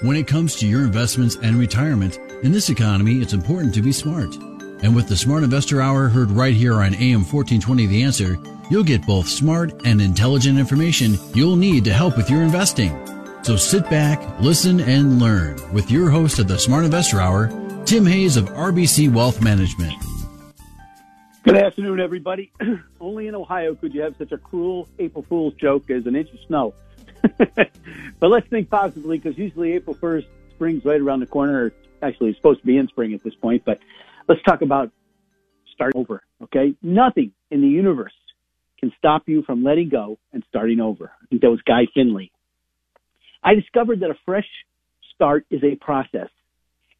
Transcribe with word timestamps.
When 0.00 0.16
it 0.16 0.28
comes 0.28 0.54
to 0.56 0.66
your 0.66 0.82
investments 0.82 1.36
and 1.42 1.56
retirement, 1.56 2.20
in 2.44 2.52
this 2.52 2.70
economy, 2.70 3.16
it's 3.20 3.32
important 3.32 3.74
to 3.74 3.82
be 3.82 3.90
smart. 3.90 4.32
And 4.80 4.94
with 4.94 5.08
the 5.08 5.16
Smart 5.16 5.42
Investor 5.42 5.82
Hour 5.82 6.06
heard 6.06 6.30
right 6.30 6.54
here 6.54 6.74
on 6.74 6.94
AM 6.94 7.24
1420 7.24 7.86
The 7.86 8.04
Answer, 8.04 8.38
you'll 8.70 8.84
get 8.84 9.04
both 9.04 9.26
smart 9.26 9.72
and 9.84 10.00
intelligent 10.00 10.56
information 10.56 11.18
you'll 11.34 11.56
need 11.56 11.84
to 11.86 11.92
help 11.92 12.16
with 12.16 12.30
your 12.30 12.42
investing. 12.42 12.96
So 13.42 13.56
sit 13.56 13.90
back, 13.90 14.22
listen, 14.38 14.78
and 14.78 15.18
learn 15.18 15.58
with 15.72 15.90
your 15.90 16.10
host 16.10 16.38
of 16.38 16.46
the 16.46 16.60
Smart 16.60 16.84
Investor 16.84 17.20
Hour, 17.20 17.48
Tim 17.84 18.06
Hayes 18.06 18.36
of 18.36 18.50
RBC 18.50 19.12
Wealth 19.12 19.42
Management. 19.42 19.94
Good 21.42 21.56
afternoon, 21.56 21.98
everybody. 21.98 22.52
Only 23.00 23.26
in 23.26 23.34
Ohio 23.34 23.74
could 23.74 23.92
you 23.92 24.02
have 24.02 24.14
such 24.16 24.30
a 24.30 24.38
cruel 24.38 24.88
April 25.00 25.24
Fool's 25.28 25.54
joke 25.54 25.90
as 25.90 26.06
an 26.06 26.14
inch 26.14 26.30
of 26.30 26.38
snow. 26.46 26.74
but 28.20 28.28
let's 28.28 28.48
think 28.48 28.70
positively 28.70 29.18
because 29.18 29.38
usually 29.38 29.72
April 29.72 29.96
1st, 29.96 30.26
spring's 30.54 30.84
right 30.84 31.00
around 31.00 31.20
the 31.20 31.26
corner. 31.26 31.72
Actually, 32.02 32.30
it's 32.30 32.38
supposed 32.38 32.60
to 32.60 32.66
be 32.66 32.76
in 32.76 32.88
spring 32.88 33.14
at 33.14 33.22
this 33.22 33.34
point, 33.34 33.62
but 33.64 33.78
let's 34.28 34.42
talk 34.42 34.62
about 34.62 34.90
starting 35.74 36.00
over. 36.00 36.22
Okay. 36.42 36.74
Nothing 36.82 37.32
in 37.50 37.60
the 37.60 37.68
universe 37.68 38.12
can 38.78 38.92
stop 38.98 39.22
you 39.26 39.42
from 39.42 39.64
letting 39.64 39.88
go 39.88 40.18
and 40.32 40.42
starting 40.48 40.80
over. 40.80 41.12
I 41.22 41.26
think 41.26 41.42
that 41.42 41.50
was 41.50 41.60
Guy 41.62 41.86
Finley. 41.94 42.30
I 43.42 43.54
discovered 43.54 44.00
that 44.00 44.10
a 44.10 44.16
fresh 44.24 44.48
start 45.14 45.46
is 45.50 45.62
a 45.64 45.76
process. 45.76 46.28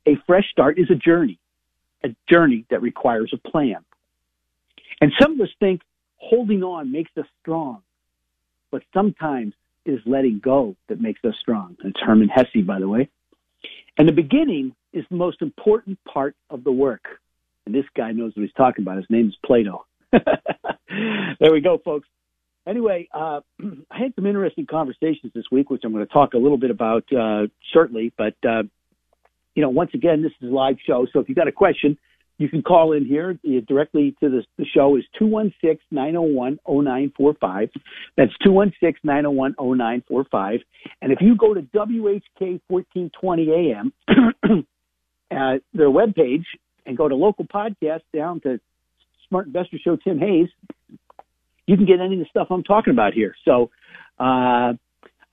A 0.07 0.17
fresh 0.27 0.45
start 0.51 0.79
is 0.79 0.91
a 0.91 0.95
journey, 0.95 1.39
a 2.05 2.09
journey 2.29 2.65
that 2.71 2.83
requires 2.83 3.33
a 3.35 3.49
plan. 3.49 3.85
And 5.01 5.13
some 5.21 5.33
of 5.33 5.41
us 5.41 5.51
think 5.61 5.83
holding 6.17 6.63
on 6.63 6.91
makes 6.91 7.11
us 7.17 7.27
strong, 7.41 7.83
but 8.71 8.83
sometimes 8.93 9.55
is 9.89 10.01
letting 10.07 10.41
go 10.43 10.77
that 10.89 11.01
makes 11.01 11.25
us 11.25 11.35
strong. 11.41 11.77
It's 11.85 11.99
Hermann 12.01 12.29
Hesse, 12.29 12.65
by 12.65 12.79
the 12.79 12.89
way. 12.89 13.09
And 13.97 14.09
the 14.09 14.13
beginning 14.13 14.75
is 14.93 15.05
the 15.11 15.17
most 15.17 15.43
important 15.43 15.99
part 16.05 16.37
of 16.51 16.63
the 16.63 16.71
work. 16.71 17.05
And 17.67 17.75
this 17.75 17.85
guy 17.97 18.13
knows 18.13 18.33
what 18.37 18.43
he's 18.43 18.53
talking 18.55 18.83
about. 18.83 18.99
His 18.99 19.07
name 19.11 19.29
is 19.29 19.37
Plato. 19.45 19.87
there 20.13 21.53
we 21.53 21.61
go, 21.61 21.79
folks. 21.85 22.07
Anyway, 22.67 23.09
uh, 23.13 23.41
I 23.91 23.99
had 23.99 24.15
some 24.15 24.27
interesting 24.27 24.67
conversations 24.67 25.33
this 25.35 25.45
week, 25.51 25.71
which 25.71 25.83
I'm 25.85 25.93
going 25.93 26.07
to 26.07 26.13
talk 26.13 26.35
a 26.35 26.39
little 26.39 26.59
bit 26.59 26.71
about 26.71 27.05
uh, 27.13 27.47
shortly. 27.73 28.13
But, 28.17 28.35
uh, 28.47 28.65
you 29.55 29.63
know, 29.63 29.71
once 29.71 29.91
again, 29.95 30.23
this 30.23 30.33
is 30.41 30.51
a 30.51 30.55
live 30.55 30.77
show. 30.87 31.07
So 31.13 31.21
if 31.21 31.29
you've 31.29 31.37
got 31.37 31.49
a 31.49 31.53
question, 31.53 31.99
you 32.39 32.49
can 32.49 32.63
call 32.63 32.93
in 32.93 33.05
here 33.05 33.37
directly 33.67 34.15
to 34.21 34.29
the, 34.29 34.45
the 34.57 34.65
show 34.65 34.97
is 34.97 35.03
216-901-0945. 35.93 37.71
That's 38.17 38.33
216-901-0945. 38.47 40.61
And 41.03 41.13
if 41.13 41.21
you 41.21 41.35
go 41.37 41.53
to 41.53 41.63
WHK 41.63 42.61
1420 42.69 43.51
AM, 43.51 43.93
uh, 45.31 45.59
their 45.75 45.91
webpage, 45.91 46.45
and 46.87 46.97
go 46.97 47.09
to 47.09 47.17
local 47.17 47.45
podcast 47.45 48.01
down 48.15 48.41
to 48.41 48.59
Smart 49.29 49.49
Investor 49.49 49.77
Show 49.85 49.97
Tim 49.97 50.19
Hayes, 50.19 50.49
you 51.67 51.77
can 51.77 51.85
get 51.85 52.01
any 52.01 52.15
of 52.15 52.21
the 52.21 52.27
stuff 52.31 52.47
I'm 52.51 52.63
talking 52.63 52.95
about 52.95 53.13
here. 53.13 53.35
So, 53.45 53.71
uh, 54.19 54.73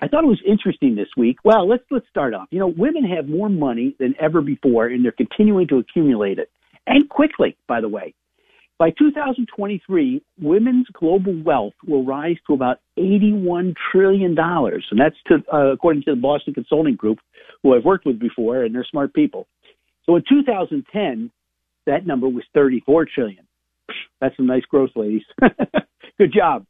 I 0.02 0.10
thought 0.10 0.26
it 0.26 0.28
was 0.28 0.42
interesting 0.46 0.96
this 0.96 1.08
week. 1.16 1.38
Well, 1.46 1.70
let's 1.70 1.86
let's 1.90 2.06
start 2.10 2.34
off. 2.34 2.50
You 2.52 2.60
know, 2.60 2.68
women 2.68 3.06
have 3.06 3.30
more 3.30 3.48
money 3.48 3.96
than 3.98 4.14
ever 4.20 4.42
before, 4.42 4.88
and 4.88 5.06
they're 5.06 5.14
continuing 5.14 5.70
to 5.70 5.78
accumulate 5.78 6.38
it 6.38 6.52
and 6.88 7.10
quickly, 7.10 7.58
by 7.68 7.82
the 7.82 7.90
way. 7.90 8.14
By 8.78 8.90
2023, 8.90 10.22
women's 10.42 10.88
global 10.92 11.42
wealth 11.44 11.74
will 11.88 12.04
rise 12.04 12.36
to 12.48 12.54
about 12.54 12.80
$81 13.00 13.74
trillion. 13.92 14.36
And 14.38 15.00
that's 15.00 15.16
to, 15.28 15.36
uh, 15.54 15.72
according 15.72 16.04
to 16.04 16.16
the 16.16 16.22
Boston 16.22 16.54
Consulting 16.54 16.96
Group, 16.96 17.20
who 17.64 17.74
I've 17.74 17.86
worked 17.86 18.06
with 18.06 18.20
before, 18.20 18.64
and 18.64 18.76
they're 18.76 18.86
smart 18.90 19.14
people. 19.14 19.48
So 20.06 20.18
in 20.18 20.24
2010, 20.28 21.32
that 21.86 22.06
number 22.06 22.28
was 22.28 22.44
34 22.54 23.08
trillion. 23.14 23.48
That's 24.20 24.36
some 24.36 24.48
nice 24.48 24.66
growth, 24.66 24.92
ladies. 24.96 25.24
Good 26.18 26.34
job. 26.36 26.66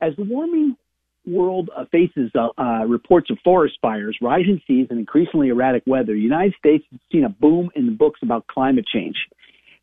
As 0.00 0.14
the 0.16 0.24
warming 0.24 0.76
world 1.26 1.70
faces 1.90 2.30
uh, 2.34 2.48
uh, 2.58 2.84
reports 2.86 3.30
of 3.30 3.38
forest 3.44 3.76
fires, 3.80 4.16
rising 4.20 4.60
seas, 4.66 4.88
and 4.90 4.98
increasingly 4.98 5.48
erratic 5.48 5.82
weather, 5.86 6.14
the 6.14 6.20
United 6.20 6.54
States 6.58 6.84
has 6.90 7.00
seen 7.10 7.24
a 7.24 7.28
boom 7.28 7.70
in 7.74 7.86
the 7.86 7.92
books 7.92 8.20
about 8.22 8.46
climate 8.46 8.86
change. 8.92 9.16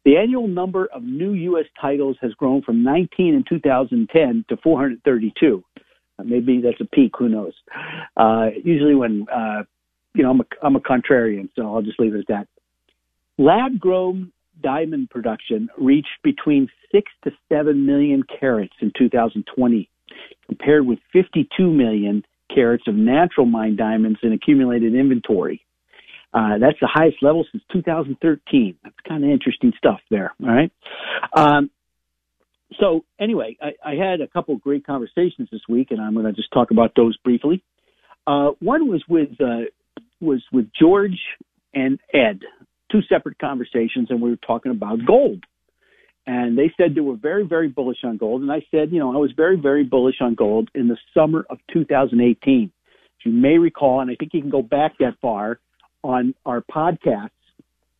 The 0.05 0.17
annual 0.17 0.47
number 0.47 0.87
of 0.93 1.03
new 1.03 1.33
U.S. 1.33 1.65
titles 1.79 2.17
has 2.21 2.33
grown 2.33 2.61
from 2.61 2.83
19 2.83 3.35
in 3.35 3.43
2010 3.47 4.45
to 4.49 4.57
432. 4.57 5.63
Uh, 6.17 6.23
maybe 6.23 6.61
that's 6.61 6.79
a 6.81 6.85
peak. 6.85 7.11
Who 7.19 7.29
knows? 7.29 7.53
Uh, 8.17 8.47
usually, 8.63 8.95
when 8.95 9.25
uh, 9.33 9.63
you 10.13 10.23
know, 10.23 10.31
I'm 10.31 10.41
a, 10.41 10.45
I'm 10.63 10.75
a 10.75 10.79
contrarian, 10.79 11.49
so 11.55 11.73
I'll 11.73 11.81
just 11.81 11.99
leave 11.99 12.15
it 12.15 12.19
at 12.19 12.27
that. 12.27 12.47
Lab 13.37 13.79
grown 13.79 14.31
diamond 14.61 15.09
production 15.09 15.69
reached 15.77 16.07
between 16.23 16.67
six 16.91 17.11
to 17.23 17.31
seven 17.47 17.85
million 17.85 18.23
carats 18.39 18.73
in 18.81 18.91
2020 18.97 19.89
compared 20.47 20.85
with 20.85 20.99
52 21.13 21.69
million 21.71 22.23
carats 22.53 22.83
of 22.87 22.95
natural 22.95 23.45
mine 23.45 23.75
diamonds 23.75 24.19
in 24.23 24.33
accumulated 24.33 24.95
inventory. 24.95 25.61
Uh, 26.33 26.59
that's 26.59 26.77
the 26.79 26.89
highest 26.91 27.17
level 27.21 27.45
since 27.51 27.63
2013. 27.73 28.77
That's 28.83 28.95
kind 29.07 29.23
of 29.23 29.29
interesting 29.29 29.73
stuff 29.77 29.99
there. 30.11 30.33
All 30.43 30.49
right. 30.49 30.71
Um, 31.35 31.71
so 32.79 33.03
anyway, 33.19 33.57
I, 33.61 33.71
I, 33.83 33.95
had 33.95 34.21
a 34.21 34.27
couple 34.27 34.53
of 34.53 34.61
great 34.61 34.85
conversations 34.85 35.49
this 35.51 35.61
week, 35.67 35.87
and 35.89 35.99
I'm 35.99 36.13
going 36.13 36.27
to 36.27 36.33
just 36.33 36.51
talk 36.53 36.69
about 36.69 36.91
those 36.95 37.17
briefly. 37.17 37.63
Uh, 38.27 38.51
one 38.59 38.87
was 38.87 39.03
with 39.09 39.29
uh, 39.41 39.65
was 40.21 40.43
with 40.51 40.67
George 40.79 41.17
and 41.73 41.99
Ed, 42.13 42.41
two 42.91 43.01
separate 43.09 43.39
conversations, 43.39 44.07
and 44.09 44.21
we 44.21 44.29
were 44.29 44.35
talking 44.35 44.71
about 44.71 44.99
gold 45.05 45.43
and 46.29 46.55
they 46.55 46.71
said 46.77 46.93
they 46.93 47.01
were 47.01 47.15
very, 47.15 47.43
very 47.43 47.69
bullish 47.69 48.03
on 48.03 48.17
gold. 48.17 48.43
And 48.43 48.51
I 48.51 48.63
said, 48.69 48.91
you 48.91 48.99
know, 48.99 49.11
I 49.11 49.17
was 49.17 49.31
very, 49.35 49.59
very 49.59 49.83
bullish 49.83 50.17
on 50.21 50.35
gold 50.35 50.69
in 50.75 50.87
the 50.87 50.97
summer 51.11 51.43
of 51.49 51.57
2018. 51.73 52.65
As 52.65 53.25
you 53.25 53.31
may 53.31 53.57
recall, 53.57 53.99
and 53.99 54.11
I 54.11 54.15
think 54.15 54.35
you 54.35 54.41
can 54.41 54.51
go 54.51 54.61
back 54.61 54.99
that 54.99 55.15
far 55.23 55.59
on 56.03 56.35
our 56.45 56.61
podcasts, 56.61 57.31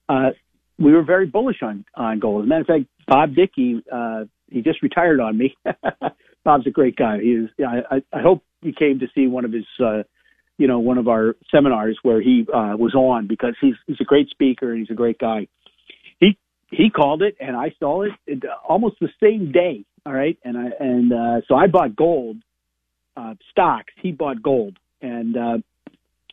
uh, 0.10 0.30
we 0.78 0.94
were 0.94 1.02
very 1.02 1.26
bullish 1.26 1.64
on, 1.64 1.84
on 1.96 2.20
gold. 2.20 2.44
As 2.44 2.46
a 2.46 2.50
matter 2.50 2.62
of 2.62 2.68
fact, 2.68 2.86
Bob 3.08 3.34
Dickey, 3.34 3.84
uh, 3.92 4.26
he 4.48 4.62
just 4.62 4.84
retired 4.84 5.20
on 5.20 5.36
me. 5.36 5.58
Bob's 6.46 6.68
a 6.68 6.72
great 6.72 6.98
guy. 6.98 7.18
He 7.20 7.30
is, 7.30 7.50
I, 7.68 8.04
I 8.14 8.22
hope 8.22 8.44
you 8.62 8.74
came 8.78 9.00
to 9.00 9.08
see 9.16 9.26
one 9.26 9.44
of 9.44 9.52
his, 9.52 9.66
uh, 9.84 10.04
you 10.60 10.68
know, 10.68 10.78
one 10.78 11.00
of 11.00 11.08
our 11.08 11.36
seminars 11.50 11.98
where 12.04 12.22
he 12.22 12.46
uh, 12.54 12.78
was 12.78 12.94
on 12.94 13.26
because 13.26 13.56
he's 13.60 13.76
he's 13.88 14.02
a 14.02 14.04
great 14.04 14.30
speaker 14.30 14.72
and 14.72 14.80
he's 14.80 14.92
a 14.92 14.98
great 14.98 15.18
guy 15.18 15.48
he 16.72 16.90
called 16.90 17.22
it 17.22 17.36
and 17.40 17.56
I 17.56 17.74
saw 17.80 18.04
it, 18.04 18.12
it 18.28 18.44
almost 18.68 18.98
the 19.00 19.10
same 19.22 19.52
day. 19.52 19.86
All 20.06 20.14
right. 20.14 20.38
And 20.44 20.58
I, 20.58 20.70
and, 20.80 21.14
uh, 21.14 21.42
so 21.48 21.56
I 21.56 21.68
bought 21.68 21.96
gold, 21.96 22.38
uh, 23.18 23.36
stocks. 23.52 23.94
He 24.02 24.12
bought 24.12 24.42
gold 24.42 24.78
and, 25.02 25.36
uh, 25.36 25.58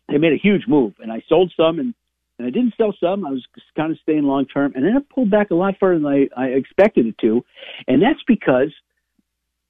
they 0.08 0.18
made 0.18 0.32
a 0.32 0.40
huge 0.42 0.62
move 0.68 0.94
and 1.00 1.10
I 1.10 1.22
sold 1.28 1.52
some 1.56 1.78
and, 1.78 1.94
and 2.38 2.46
I 2.46 2.50
didn't 2.50 2.74
sell 2.76 2.94
some. 3.00 3.26
I 3.26 3.30
was 3.30 3.44
kind 3.76 3.90
of 3.90 3.98
staying 4.02 4.24
long 4.24 4.46
term 4.46 4.72
and 4.74 4.84
then 4.84 4.96
it 4.96 5.08
pulled 5.08 5.30
back 5.30 5.50
a 5.50 5.54
lot 5.54 5.74
further 5.80 5.98
than 5.98 6.06
I, 6.06 6.28
I 6.36 6.46
expected 6.48 7.06
it 7.06 7.18
to. 7.22 7.44
And 7.88 8.02
that's 8.02 8.22
because 8.26 8.72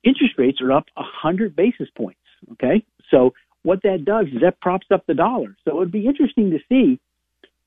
interest 0.04 0.34
rates 0.36 0.60
are 0.60 0.72
up 0.72 0.86
a 0.96 1.02
hundred 1.02 1.56
basis 1.56 1.88
points. 1.96 2.20
Okay. 2.52 2.84
So 3.10 3.32
what 3.62 3.82
that 3.82 4.04
does 4.04 4.26
is 4.26 4.40
that 4.42 4.60
props 4.60 4.86
up 4.92 5.06
the 5.06 5.14
dollar. 5.14 5.56
So 5.64 5.72
it 5.72 5.76
would 5.76 5.92
be 5.92 6.06
interesting 6.06 6.50
to 6.50 6.58
see 6.69 7.00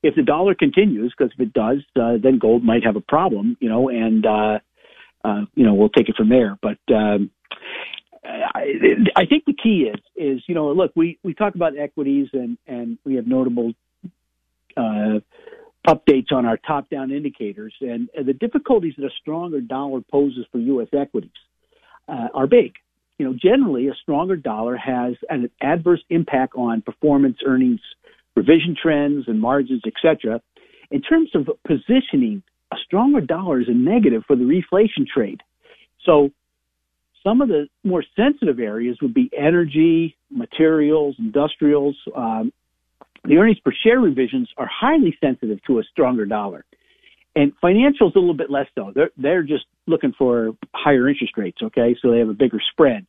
if 0.02 0.16
the 0.16 0.24
dollar 0.24 0.56
continues, 0.56 1.14
because 1.18 1.34
if 1.34 1.40
it 1.40 1.54
does, 1.54 1.80
uh, 2.00 2.18
then 2.22 2.40
gold 2.40 2.64
might 2.64 2.86
have 2.86 2.96
a 2.96 3.02
problem, 3.02 3.58
you 3.60 3.70
know, 3.70 3.90
and 3.90 4.26
uh, 4.26 4.60
uh, 5.24 5.42
you 5.56 5.66
know 5.66 5.74
we'll 5.74 5.90
take 5.90 6.10
it 6.10 6.16
from 6.16 6.30
there. 6.30 6.58
But 6.62 6.78
um, 6.94 7.32
I, 8.24 8.74
I 9.16 9.26
think 9.26 9.46
the 9.46 9.54
key 9.54 9.90
is 9.94 10.02
is 10.16 10.44
you 10.48 10.56
know 10.56 10.72
look 10.72 10.92
we 10.96 11.20
we 11.24 11.34
talk 11.34 11.56
about 11.56 11.78
equities 11.78 12.30
and 12.34 12.58
and 12.68 12.98
we 13.06 13.16
have 13.16 13.28
notable 13.28 13.74
uh, 14.78 15.20
updates 15.88 16.32
on 16.32 16.46
our 16.46 16.58
top 16.58 16.90
down 16.90 17.12
indicators 17.12 17.74
and, 17.82 18.10
the 18.26 18.34
difficulties 18.34 18.94
that 18.98 19.06
a 19.06 19.10
stronger 19.22 19.62
dollar 19.62 20.02
poses 20.02 20.46
for 20.52 20.60
U.S. 20.60 20.88
equities 20.94 21.32
uh, 22.08 22.28
are 22.34 22.48
big. 22.48 22.74
you 23.18 23.26
know, 23.26 23.34
generally 23.34 23.88
a 23.88 23.94
stronger 24.02 24.36
dollar 24.36 24.76
has 24.76 25.16
an 25.30 25.50
adverse 25.62 26.02
impact 26.10 26.54
on 26.56 26.82
performance, 26.82 27.38
earnings, 27.46 27.80
revision 28.36 28.76
trends, 28.82 29.26
and 29.28 29.40
margins, 29.40 29.82
etc. 29.86 30.42
In 30.92 31.02
terms 31.02 31.30
of 31.36 31.50
positioning, 31.68 32.44
a 32.72 32.76
stronger 32.86 33.22
dollar 33.22 33.62
is 33.62 33.68
a 33.68 33.74
negative 33.74 34.24
for 34.28 34.36
the 34.36 34.44
reflation 34.44 35.06
trade. 35.08 35.42
So 36.06 36.32
some 37.24 37.42
of 37.42 37.50
the 37.50 37.68
more 37.84 38.04
sensitive 38.16 38.60
areas 38.60 38.98
would 39.02 39.14
be 39.14 39.30
energy, 39.38 40.16
materials, 40.30 41.16
industrials. 41.20 41.98
Um, 42.16 42.54
the 43.26 43.38
earnings 43.38 43.60
per 43.60 43.74
share 43.84 44.00
revisions 44.00 44.50
are 44.58 44.70
highly 44.72 45.16
sensitive 45.20 45.60
to 45.68 45.80
a 45.80 45.84
stronger 45.92 46.26
dollar. 46.26 46.66
And 47.36 47.52
financials 47.64 48.16
a 48.16 48.20
little 48.20 48.34
bit 48.34 48.50
less 48.50 48.68
so. 48.76 48.92
They're 48.94 49.12
they're 49.18 49.44
just 49.44 49.66
looking 49.86 50.14
for 50.18 50.54
higher 50.74 51.08
interest 51.08 51.34
rates. 51.38 51.60
Okay, 51.62 51.96
so 52.02 52.12
they 52.12 52.20
have 52.20 52.30
a 52.30 52.34
bigger 52.34 52.60
spread. 52.72 53.06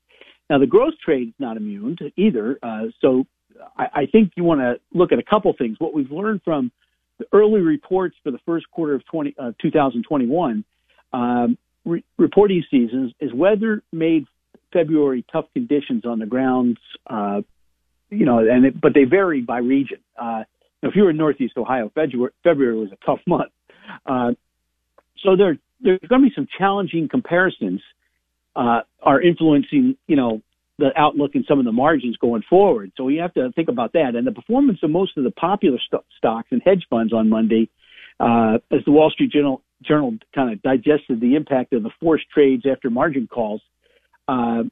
Now 0.50 0.58
the 0.58 0.67
growth 0.67 0.94
trade 1.05 1.28
is 1.28 1.34
not 1.38 1.56
immune 1.56 1.96
either. 2.17 2.58
Uh, 2.62 2.87
so 3.00 3.25
I, 3.76 4.06
think 4.10 4.32
you 4.36 4.44
want 4.44 4.60
to 4.60 4.80
look 4.92 5.12
at 5.12 5.18
a 5.18 5.22
couple 5.22 5.52
things. 5.56 5.76
What 5.78 5.94
we've 5.94 6.10
learned 6.10 6.42
from 6.44 6.70
the 7.18 7.26
early 7.32 7.60
reports 7.60 8.16
for 8.22 8.30
the 8.30 8.38
first 8.46 8.70
quarter 8.70 8.94
of 8.94 9.04
20, 9.06 9.34
uh, 9.38 9.52
2021 9.60 10.64
um, 11.12 11.58
re- 11.84 12.04
reporting 12.18 12.64
seasons 12.70 13.12
is 13.20 13.32
weather 13.32 13.82
made 13.92 14.26
February 14.72 15.24
tough 15.32 15.46
conditions 15.52 16.04
on 16.04 16.18
the 16.18 16.26
grounds. 16.26 16.78
Uh, 17.06 17.42
you 18.10 18.24
know, 18.24 18.38
and 18.38 18.66
it, 18.66 18.80
but 18.80 18.92
they 18.94 19.04
vary 19.04 19.40
by 19.40 19.58
region. 19.58 19.98
Uh, 20.20 20.44
if 20.82 20.96
you 20.96 21.02
were 21.02 21.10
in 21.10 21.16
Northeast 21.16 21.54
Ohio, 21.56 21.90
February, 21.94 22.32
February 22.42 22.76
was 22.76 22.90
a 22.92 23.06
tough 23.06 23.20
month. 23.26 23.52
Uh, 24.06 24.32
so 25.22 25.36
there, 25.36 25.58
there's 25.80 26.00
going 26.08 26.22
to 26.22 26.28
be 26.28 26.34
some 26.34 26.48
challenging 26.58 27.08
comparisons 27.08 27.80
uh, 28.56 28.80
are 29.02 29.20
influencing, 29.20 29.96
you 30.06 30.16
know, 30.16 30.40
the 30.81 30.91
outlook 30.97 31.32
and 31.35 31.44
some 31.47 31.59
of 31.59 31.65
the 31.65 31.73
margins 31.73 32.17
going 32.17 32.43
forward. 32.49 32.93
So 32.97 33.05
we 33.05 33.17
have 33.17 33.32
to 33.35 33.53
think 33.53 33.69
about 33.69 33.93
that. 33.93 34.15
And 34.17 34.27
the 34.27 34.32
performance 34.32 34.81
of 34.82 34.91
most 34.91 35.17
of 35.17 35.25
the 35.25 35.31
popular 35.31 35.79
st- 35.79 36.03
stocks 36.19 36.49
and 36.50 36.61
hedge 36.65 36.87
funds 36.91 37.12
on 37.12 37.29
Monday, 37.29 37.71
uh, 38.19 38.59
as 38.73 38.85
the 38.85 38.93
Wall 38.93 39.11
Street 39.11 39.31
Journal, 39.31 39.62
Journal 39.82 40.19
kind 40.35 40.53
of 40.53 40.61
digested 40.62 41.21
the 41.21 41.37
impact 41.37 41.73
of 41.73 41.82
the 41.82 41.91
forced 42.00 42.29
trades 42.35 42.65
after 42.71 42.91
margin 42.91 43.27
calls, 43.27 43.62
uh, 44.29 44.65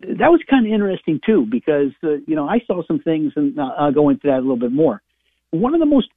that 0.00 0.30
was 0.30 0.40
kind 0.48 0.66
of 0.66 0.72
interesting 0.72 1.20
too, 1.24 1.46
because, 1.50 1.90
uh, 2.04 2.18
you 2.26 2.36
know, 2.36 2.48
I 2.48 2.60
saw 2.66 2.84
some 2.86 3.00
things 3.00 3.32
and 3.34 3.58
I'll 3.60 3.92
go 3.92 4.10
into 4.10 4.28
that 4.28 4.38
a 4.38 4.44
little 4.46 4.58
bit 4.58 4.72
more. 4.72 5.02
One 5.50 5.74
of 5.74 5.80
the 5.80 5.86
most 5.86 6.08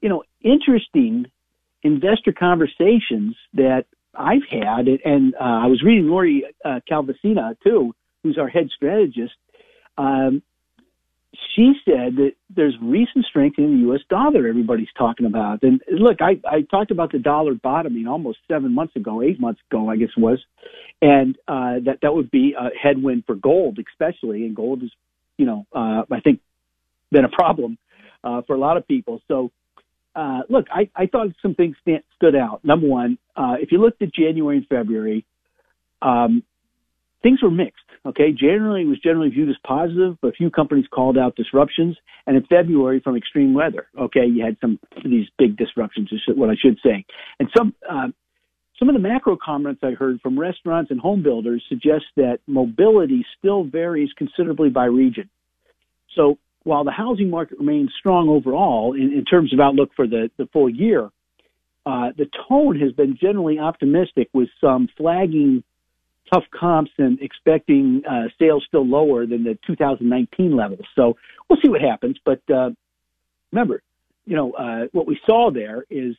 you 0.00 0.08
know, 0.08 0.22
interesting 0.42 1.26
investor 1.82 2.32
conversations 2.32 3.36
that 3.54 3.86
I've 4.18 4.42
had, 4.50 4.88
and 5.04 5.34
uh, 5.34 5.38
I 5.38 5.66
was 5.66 5.82
reading 5.82 6.08
Lori 6.08 6.44
uh, 6.64 6.80
Calvasina 6.88 7.56
too, 7.62 7.94
who's 8.22 8.38
our 8.38 8.48
head 8.48 8.68
strategist. 8.74 9.34
Um, 9.98 10.42
she 11.54 11.72
said 11.84 12.16
that 12.16 12.32
there's 12.54 12.74
recent 12.80 13.26
strength 13.26 13.58
in 13.58 13.76
the 13.76 13.80
U.S. 13.88 14.00
dollar. 14.08 14.46
Everybody's 14.46 14.88
talking 14.96 15.26
about, 15.26 15.62
and 15.62 15.82
look, 15.90 16.22
I, 16.22 16.40
I 16.48 16.62
talked 16.62 16.90
about 16.90 17.12
the 17.12 17.18
dollar 17.18 17.54
bottoming 17.54 18.06
almost 18.06 18.38
seven 18.48 18.74
months 18.74 18.96
ago, 18.96 19.22
eight 19.22 19.38
months 19.38 19.60
ago, 19.70 19.88
I 19.90 19.96
guess 19.96 20.08
it 20.16 20.20
was, 20.20 20.42
and 21.02 21.36
uh, 21.46 21.80
that 21.84 21.98
that 22.02 22.14
would 22.14 22.30
be 22.30 22.54
a 22.58 22.70
headwind 22.80 23.24
for 23.26 23.34
gold, 23.34 23.78
especially, 23.78 24.46
and 24.46 24.56
gold 24.56 24.82
is, 24.82 24.90
you 25.36 25.46
know, 25.46 25.66
uh, 25.74 26.02
I 26.10 26.20
think 26.20 26.40
been 27.12 27.24
a 27.24 27.30
problem 27.30 27.78
uh, 28.24 28.42
for 28.46 28.54
a 28.54 28.58
lot 28.58 28.76
of 28.76 28.86
people. 28.86 29.20
So 29.28 29.50
uh, 30.16 30.40
look, 30.48 30.66
I, 30.72 30.88
I 30.96 31.06
thought 31.06 31.28
some 31.42 31.54
things 31.54 31.76
st- 31.82 32.04
stood 32.16 32.34
out. 32.34 32.64
Number 32.64 32.88
one, 32.88 33.18
uh, 33.36 33.56
if 33.60 33.70
you 33.70 33.78
looked 33.78 34.00
at 34.00 34.14
January 34.14 34.56
and 34.56 34.66
February, 34.66 35.26
um, 36.00 36.42
things 37.22 37.42
were 37.42 37.50
mixed. 37.50 37.82
Okay, 38.06 38.32
January 38.32 38.86
was 38.86 38.98
generally 39.00 39.28
viewed 39.28 39.48
as 39.48 39.56
positive, 39.66 40.16
but 40.22 40.28
a 40.28 40.32
few 40.32 40.48
companies 40.48 40.86
called 40.92 41.18
out 41.18 41.34
disruptions. 41.36 41.96
And 42.26 42.36
in 42.36 42.46
February, 42.46 43.00
from 43.00 43.16
extreme 43.16 43.52
weather, 43.52 43.88
okay, 44.00 44.24
you 44.24 44.44
had 44.44 44.56
some 44.60 44.78
of 44.96 45.02
these 45.04 45.26
big 45.36 45.56
disruptions. 45.56 46.08
Is 46.12 46.20
what 46.34 46.48
I 46.48 46.54
should 46.54 46.78
say. 46.82 47.04
And 47.40 47.48
some 47.56 47.74
uh, 47.88 48.08
some 48.78 48.88
of 48.88 48.94
the 48.94 49.00
macro 49.00 49.36
comments 49.42 49.80
I 49.82 49.92
heard 49.92 50.20
from 50.20 50.38
restaurants 50.38 50.90
and 50.90 51.00
home 51.00 51.22
builders 51.22 51.64
suggest 51.68 52.04
that 52.16 52.38
mobility 52.46 53.24
still 53.38 53.64
varies 53.64 54.10
considerably 54.16 54.68
by 54.68 54.84
region. 54.84 55.28
So 56.14 56.38
while 56.66 56.82
the 56.82 56.90
housing 56.90 57.30
market 57.30 57.58
remains 57.58 57.92
strong 57.96 58.28
overall 58.28 58.92
in, 58.92 59.12
in 59.12 59.24
terms 59.24 59.52
of 59.52 59.60
outlook 59.60 59.90
for 59.94 60.06
the, 60.08 60.30
the 60.36 60.46
full 60.52 60.68
year, 60.68 61.10
uh, 61.86 62.10
the 62.18 62.28
tone 62.48 62.78
has 62.80 62.90
been 62.90 63.16
generally 63.20 63.60
optimistic 63.60 64.28
with 64.32 64.48
some 64.60 64.88
flagging 64.96 65.62
tough 66.32 66.42
comps 66.50 66.90
and 66.98 67.20
expecting 67.22 68.02
uh, 68.04 68.24
sales 68.36 68.64
still 68.66 68.84
lower 68.84 69.26
than 69.26 69.44
the 69.44 69.56
2019 69.64 70.56
levels. 70.56 70.80
So 70.96 71.16
we'll 71.48 71.60
see 71.62 71.68
what 71.68 71.80
happens. 71.80 72.16
But 72.24 72.40
uh, 72.52 72.70
remember, 73.52 73.80
you 74.24 74.34
know, 74.34 74.50
uh, 74.50 74.86
what 74.90 75.06
we 75.06 75.20
saw 75.24 75.52
there 75.52 75.84
is, 75.88 76.16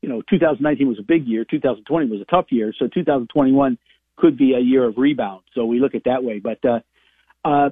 you 0.00 0.08
know, 0.08 0.22
2019 0.30 0.88
was 0.88 0.98
a 0.98 1.02
big 1.02 1.26
year, 1.26 1.44
2020 1.44 2.10
was 2.10 2.22
a 2.22 2.24
tough 2.24 2.46
year, 2.48 2.72
so 2.78 2.88
2021 2.88 3.76
could 4.16 4.38
be 4.38 4.54
a 4.54 4.60
year 4.60 4.84
of 4.84 4.96
rebound. 4.96 5.42
So 5.54 5.66
we 5.66 5.78
look 5.78 5.94
at 5.94 6.04
that 6.04 6.24
way. 6.24 6.38
But 6.38 6.64
uh, 6.64 6.80
uh, 7.44 7.70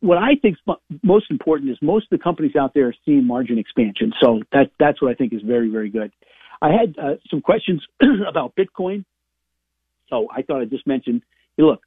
what 0.00 0.18
I 0.18 0.36
think 0.40 0.56
is 0.66 0.76
most 1.02 1.30
important 1.30 1.70
is 1.70 1.78
most 1.82 2.04
of 2.10 2.18
the 2.18 2.22
companies 2.22 2.54
out 2.56 2.72
there 2.74 2.88
are 2.88 2.94
seeing 3.04 3.26
margin 3.26 3.58
expansion. 3.58 4.12
So 4.22 4.42
that 4.52 4.70
that's 4.78 5.02
what 5.02 5.10
I 5.10 5.14
think 5.14 5.32
is 5.32 5.42
very 5.42 5.68
very 5.70 5.90
good. 5.90 6.12
I 6.60 6.70
had 6.70 6.96
uh, 6.98 7.14
some 7.30 7.40
questions 7.40 7.84
about 8.28 8.54
Bitcoin, 8.56 9.04
so 10.08 10.28
I 10.34 10.42
thought 10.42 10.60
I'd 10.62 10.70
just 10.70 10.86
mention. 10.86 11.22
Hey, 11.56 11.64
look, 11.64 11.82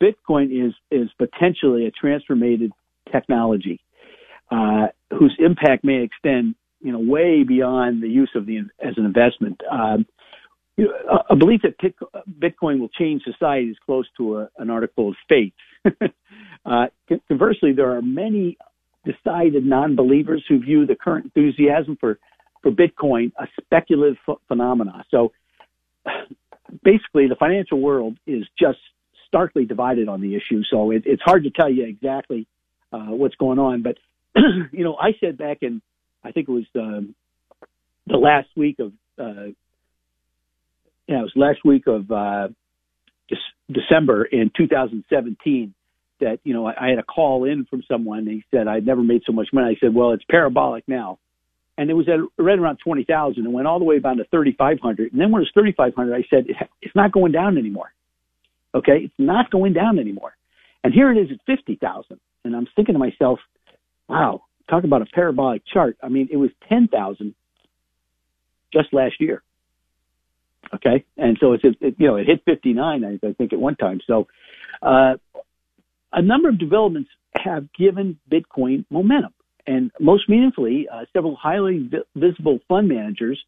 Bitcoin 0.00 0.66
is 0.66 0.74
is 0.90 1.10
potentially 1.18 1.86
a 1.86 1.92
transformative 1.92 2.70
technology 3.12 3.80
uh, 4.50 4.88
whose 5.10 5.34
impact 5.38 5.84
may 5.84 6.02
extend 6.02 6.54
you 6.80 6.92
know 6.92 7.00
way 7.00 7.42
beyond 7.42 8.02
the 8.02 8.08
use 8.08 8.30
of 8.34 8.46
the 8.46 8.58
as 8.80 8.94
an 8.96 9.04
investment. 9.04 9.60
Um, 9.70 10.06
know, 10.78 11.22
a 11.30 11.36
belief 11.36 11.62
that 11.62 11.78
Bitcoin 12.38 12.80
will 12.80 12.88
change 12.88 13.22
society 13.22 13.68
is 13.68 13.76
close 13.84 14.06
to 14.18 14.38
a, 14.38 14.48
an 14.58 14.70
article 14.70 15.10
of 15.10 15.16
faith. 15.28 15.54
Uh, 16.66 16.86
conversely, 17.28 17.72
there 17.72 17.96
are 17.96 18.02
many 18.02 18.58
decided 19.04 19.64
non-believers 19.64 20.44
who 20.48 20.58
view 20.58 20.84
the 20.84 20.96
current 20.96 21.26
enthusiasm 21.26 21.96
for, 22.00 22.18
for 22.62 22.72
Bitcoin 22.72 23.32
a 23.38 23.46
speculative 23.62 24.16
ph- 24.26 24.38
phenomena. 24.48 25.04
So 25.10 25.32
basically, 26.82 27.28
the 27.28 27.36
financial 27.38 27.80
world 27.80 28.18
is 28.26 28.44
just 28.58 28.78
starkly 29.28 29.64
divided 29.64 30.08
on 30.08 30.20
the 30.20 30.34
issue. 30.34 30.62
So 30.68 30.90
it, 30.90 31.04
it's 31.06 31.22
hard 31.22 31.44
to 31.44 31.50
tell 31.50 31.70
you 31.70 31.84
exactly 31.86 32.48
uh, 32.92 33.06
what's 33.10 33.36
going 33.36 33.60
on. 33.60 33.82
But 33.82 33.96
you 34.72 34.82
know, 34.82 34.96
I 34.96 35.10
said 35.20 35.38
back 35.38 35.58
in, 35.62 35.80
I 36.24 36.32
think 36.32 36.48
it 36.48 36.52
was 36.52 36.64
um, 36.74 37.14
the 38.08 38.16
last 38.16 38.48
week 38.56 38.80
of, 38.80 38.92
uh, 39.18 39.52
yeah, 41.06 41.20
it 41.20 41.22
was 41.22 41.32
last 41.36 41.60
week 41.64 41.86
of 41.86 42.10
uh, 42.10 42.48
December 43.70 44.24
in 44.24 44.50
2017 44.56 45.74
that 46.20 46.38
you 46.44 46.54
know 46.54 46.66
I, 46.66 46.86
I 46.86 46.88
had 46.90 46.98
a 46.98 47.02
call 47.02 47.44
in 47.44 47.66
from 47.66 47.82
someone. 47.88 48.20
And 48.20 48.28
he 48.28 48.44
said 48.50 48.68
I'd 48.68 48.86
never 48.86 49.02
made 49.02 49.22
so 49.26 49.32
much 49.32 49.48
money. 49.52 49.76
I 49.76 49.80
said, 49.80 49.94
well, 49.94 50.12
it's 50.12 50.24
parabolic 50.28 50.84
now, 50.86 51.18
and 51.78 51.90
it 51.90 51.94
was 51.94 52.08
at 52.08 52.20
right 52.42 52.58
around 52.58 52.78
twenty 52.84 53.04
thousand, 53.04 53.44
and 53.44 53.52
went 53.52 53.66
all 53.66 53.78
the 53.78 53.84
way 53.84 53.98
down 53.98 54.18
to 54.18 54.24
thirty 54.24 54.52
five 54.52 54.78
hundred. 54.80 55.12
And 55.12 55.20
then 55.20 55.30
when 55.30 55.42
it 55.42 55.46
was 55.46 55.52
thirty 55.54 55.72
five 55.72 55.94
hundred, 55.94 56.14
I 56.14 56.24
said 56.28 56.46
it's 56.82 56.94
not 56.94 57.12
going 57.12 57.32
down 57.32 57.58
anymore. 57.58 57.92
Okay, 58.74 59.04
it's 59.04 59.14
not 59.18 59.50
going 59.50 59.72
down 59.72 59.98
anymore. 59.98 60.34
And 60.84 60.92
here 60.92 61.10
it 61.10 61.18
is 61.18 61.28
at 61.30 61.38
fifty 61.46 61.76
thousand, 61.76 62.20
and 62.44 62.54
I'm 62.54 62.66
thinking 62.76 62.94
to 62.94 62.98
myself, 62.98 63.40
wow, 64.08 64.42
talk 64.68 64.84
about 64.84 65.02
a 65.02 65.06
parabolic 65.06 65.62
chart. 65.72 65.96
I 66.02 66.08
mean, 66.08 66.28
it 66.30 66.36
was 66.36 66.50
ten 66.68 66.88
thousand 66.88 67.34
just 68.72 68.92
last 68.92 69.14
year. 69.20 69.42
Okay, 70.74 71.04
and 71.16 71.36
so 71.40 71.52
it's 71.52 71.64
it, 71.80 71.94
you 71.98 72.08
know 72.08 72.16
it 72.16 72.26
hit 72.26 72.42
59, 72.44 73.04
I, 73.04 73.26
I 73.26 73.32
think, 73.34 73.52
at 73.52 73.58
one 73.58 73.76
time. 73.76 74.00
So 74.06 74.26
uh, 74.82 75.14
a 76.16 76.22
number 76.22 76.48
of 76.48 76.58
developments 76.58 77.10
have 77.36 77.72
given 77.74 78.18
Bitcoin 78.30 78.84
momentum. 78.90 79.32
And 79.66 79.90
most 80.00 80.28
meaningfully, 80.28 80.88
uh, 80.88 81.04
several 81.12 81.36
highly 81.36 81.88
vi- 81.90 82.04
visible 82.14 82.58
fund 82.68 82.88
managers 82.88 83.40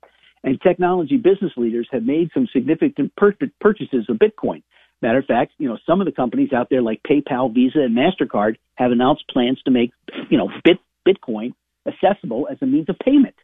and 0.45 0.61
technology 0.61 1.17
business 1.17 1.53
leaders 1.57 1.89
have 1.91 2.05
made 2.05 2.31
some 2.35 2.47
significant 2.53 3.15
pur- 3.17 3.37
purchases 3.61 4.07
of 4.09 4.19
Bitcoin. 4.19 4.63
Matter 5.01 5.19
of 5.19 5.25
fact, 5.27 5.53
you 5.59 5.69
know, 5.69 5.79
some 5.87 6.01
of 6.01 6.07
the 6.07 6.13
companies 6.13 6.53
out 6.53 6.69
there 6.71 6.83
like 6.83 7.01
PayPal, 7.03 7.53
Visa, 7.55 7.81
and 7.81 7.97
MasterCard 7.97 8.57
have 8.75 8.91
announced 8.91 9.25
plans 9.29 9.61
to 9.65 9.71
make, 9.71 9.93
you 10.29 10.37
know, 10.37 10.51
Bit- 10.65 10.81
Bitcoin 11.07 11.55
accessible 11.87 12.49
as 12.51 12.59
a 12.61 12.67
means 12.67 12.89
of 12.89 12.99
payment. 12.99 13.37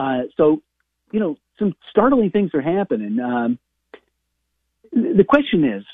Uh, 0.00 0.22
so, 0.36 0.62
you 1.12 1.20
know, 1.20 1.36
some 1.58 1.74
startling 1.90 2.30
things 2.30 2.52
are 2.54 2.62
happening. 2.62 3.18
Um, 3.18 3.58
the 4.92 5.24
question 5.28 5.64
is, 5.64 5.84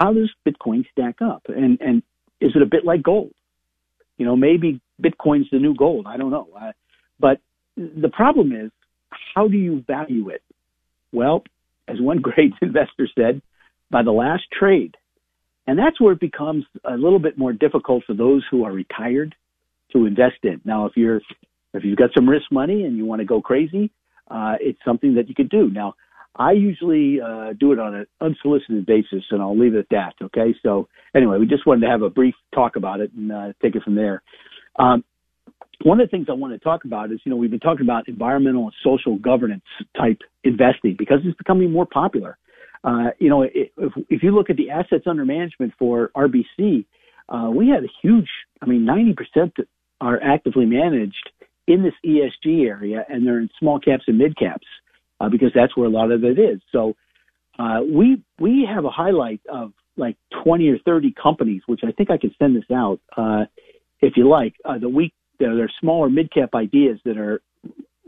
how 0.00 0.12
does 0.12 0.30
Bitcoin 0.46 0.84
stack 0.90 1.16
up? 1.20 1.42
And 1.48 1.80
and 1.80 2.02
is 2.40 2.52
it 2.54 2.62
a 2.62 2.66
bit 2.66 2.84
like 2.84 3.02
gold? 3.02 3.32
You 4.16 4.26
know, 4.26 4.36
maybe 4.36 4.80
Bitcoin's 5.00 5.48
the 5.50 5.58
new 5.58 5.74
gold. 5.74 6.06
I 6.08 6.16
don't 6.16 6.30
know. 6.30 6.48
But 7.18 7.40
the 7.76 8.08
problem 8.08 8.52
is, 8.52 8.70
how 9.34 9.48
do 9.48 9.56
you 9.56 9.84
value 9.86 10.30
it? 10.30 10.42
Well, 11.12 11.44
as 11.86 12.00
one 12.00 12.18
great 12.22 12.52
investor 12.62 13.08
said, 13.14 13.42
by 13.90 14.02
the 14.02 14.12
last 14.12 14.44
trade. 14.58 14.96
And 15.66 15.78
that's 15.78 16.00
where 16.00 16.12
it 16.12 16.20
becomes 16.20 16.64
a 16.84 16.96
little 16.96 17.18
bit 17.18 17.38
more 17.38 17.52
difficult 17.52 18.04
for 18.06 18.14
those 18.14 18.44
who 18.50 18.64
are 18.64 18.72
retired 18.72 19.34
to 19.92 20.06
invest 20.06 20.38
in. 20.42 20.60
Now, 20.64 20.86
if 20.86 20.96
you're 20.96 21.20
if 21.72 21.84
you've 21.84 21.98
got 21.98 22.10
some 22.14 22.28
risk 22.28 22.50
money 22.50 22.84
and 22.84 22.96
you 22.96 23.04
want 23.04 23.20
to 23.20 23.24
go 23.24 23.40
crazy, 23.40 23.90
uh, 24.28 24.54
it's 24.60 24.78
something 24.84 25.14
that 25.14 25.28
you 25.28 25.34
could 25.34 25.50
do. 25.50 25.70
Now, 25.70 25.94
I 26.40 26.52
usually 26.52 27.20
uh, 27.20 27.52
do 27.52 27.72
it 27.72 27.78
on 27.78 27.94
an 27.94 28.06
unsolicited 28.22 28.86
basis, 28.86 29.24
and 29.30 29.42
I'll 29.42 29.58
leave 29.58 29.74
it 29.74 29.80
at 29.80 29.88
that. 29.90 30.14
Okay. 30.24 30.54
So 30.62 30.88
anyway, 31.14 31.36
we 31.36 31.44
just 31.44 31.66
wanted 31.66 31.82
to 31.82 31.92
have 31.92 32.00
a 32.00 32.08
brief 32.08 32.34
talk 32.54 32.76
about 32.76 33.00
it 33.00 33.12
and 33.12 33.30
uh, 33.30 33.52
take 33.60 33.76
it 33.76 33.82
from 33.82 33.94
there. 33.94 34.22
Um, 34.78 35.04
one 35.82 36.00
of 36.00 36.06
the 36.06 36.10
things 36.10 36.28
I 36.30 36.32
want 36.32 36.54
to 36.54 36.58
talk 36.58 36.86
about 36.86 37.12
is, 37.12 37.20
you 37.24 37.30
know, 37.30 37.36
we've 37.36 37.50
been 37.50 37.60
talking 37.60 37.84
about 37.84 38.08
environmental 38.08 38.64
and 38.64 38.72
social 38.82 39.18
governance 39.18 39.64
type 39.98 40.20
investing 40.42 40.96
because 40.98 41.18
it's 41.24 41.36
becoming 41.36 41.70
more 41.70 41.84
popular. 41.84 42.38
Uh, 42.84 43.08
you 43.18 43.28
know, 43.28 43.42
if, 43.42 43.70
if 44.08 44.22
you 44.22 44.34
look 44.34 44.48
at 44.48 44.56
the 44.56 44.70
assets 44.70 45.04
under 45.06 45.26
management 45.26 45.74
for 45.78 46.10
RBC, 46.16 46.86
uh, 47.28 47.50
we 47.50 47.68
had 47.68 47.84
a 47.84 47.92
huge, 48.00 48.28
I 48.62 48.66
mean, 48.66 48.86
90% 48.86 49.52
are 50.00 50.18
actively 50.22 50.64
managed 50.64 51.30
in 51.66 51.82
this 51.82 51.92
ESG 52.04 52.66
area, 52.66 53.04
and 53.10 53.26
they're 53.26 53.40
in 53.40 53.50
small 53.58 53.78
caps 53.78 54.04
and 54.06 54.16
mid 54.16 54.38
caps 54.38 54.66
uh, 55.20 55.28
because 55.28 55.50
that's 55.54 55.76
where 55.76 55.86
a 55.86 55.90
lot 55.90 56.10
of 56.10 56.24
it 56.24 56.38
is. 56.38 56.60
So 56.72 56.94
uh, 57.58 57.80
we 57.82 58.22
we 58.38 58.66
have 58.72 58.84
a 58.84 58.90
highlight 58.90 59.40
of 59.50 59.72
like 59.96 60.16
20 60.44 60.68
or 60.68 60.78
30 60.78 61.14
companies, 61.20 61.62
which 61.66 61.80
I 61.86 61.92
think 61.92 62.10
I 62.10 62.16
can 62.16 62.34
send 62.38 62.56
this 62.56 62.70
out 62.72 63.00
uh, 63.16 63.44
if 64.00 64.16
you 64.16 64.28
like. 64.28 64.54
Uh, 64.64 64.78
the 64.78 64.88
week 64.88 65.12
there 65.38 65.62
are 65.62 65.70
smaller 65.80 66.08
mid 66.08 66.32
cap 66.32 66.50
ideas 66.54 66.98
that 67.04 67.18
are, 67.18 67.42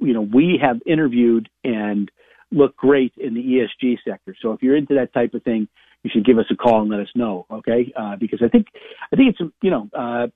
you 0.01 0.15
know, 0.15 0.23
we 0.23 0.59
have 0.63 0.81
interviewed 0.87 1.49
and 1.65 2.11
look 2.51 2.77
great 2.77 3.13
in 3.17 3.35
the 3.35 3.41
ESG 3.41 3.99
sector. 4.07 4.35
So 4.41 4.53
if 4.53 4.63
you're 4.63 4.77
into 4.77 4.95
that 4.95 5.13
type 5.13 5.35
of 5.35 5.43
thing, 5.43 5.69
you 6.03 6.11
should 6.13 6.27
give 6.27 6.39
us 6.39 6.47
a 6.51 6.57
call 6.57 6.83
and 6.83 6.91
let 6.91 7.01
us 7.01 7.09
know, 7.15 7.47
okay? 7.51 7.93
Uh, 7.97 8.17
because 8.17 8.41
I 8.45 8.49
think 8.49 8.67
I 9.13 9.17
think 9.17 9.35
it's 9.35 9.53
you 9.63 9.71
know, 9.71 9.89
uh, 9.97 10.27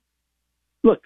look, 0.83 1.03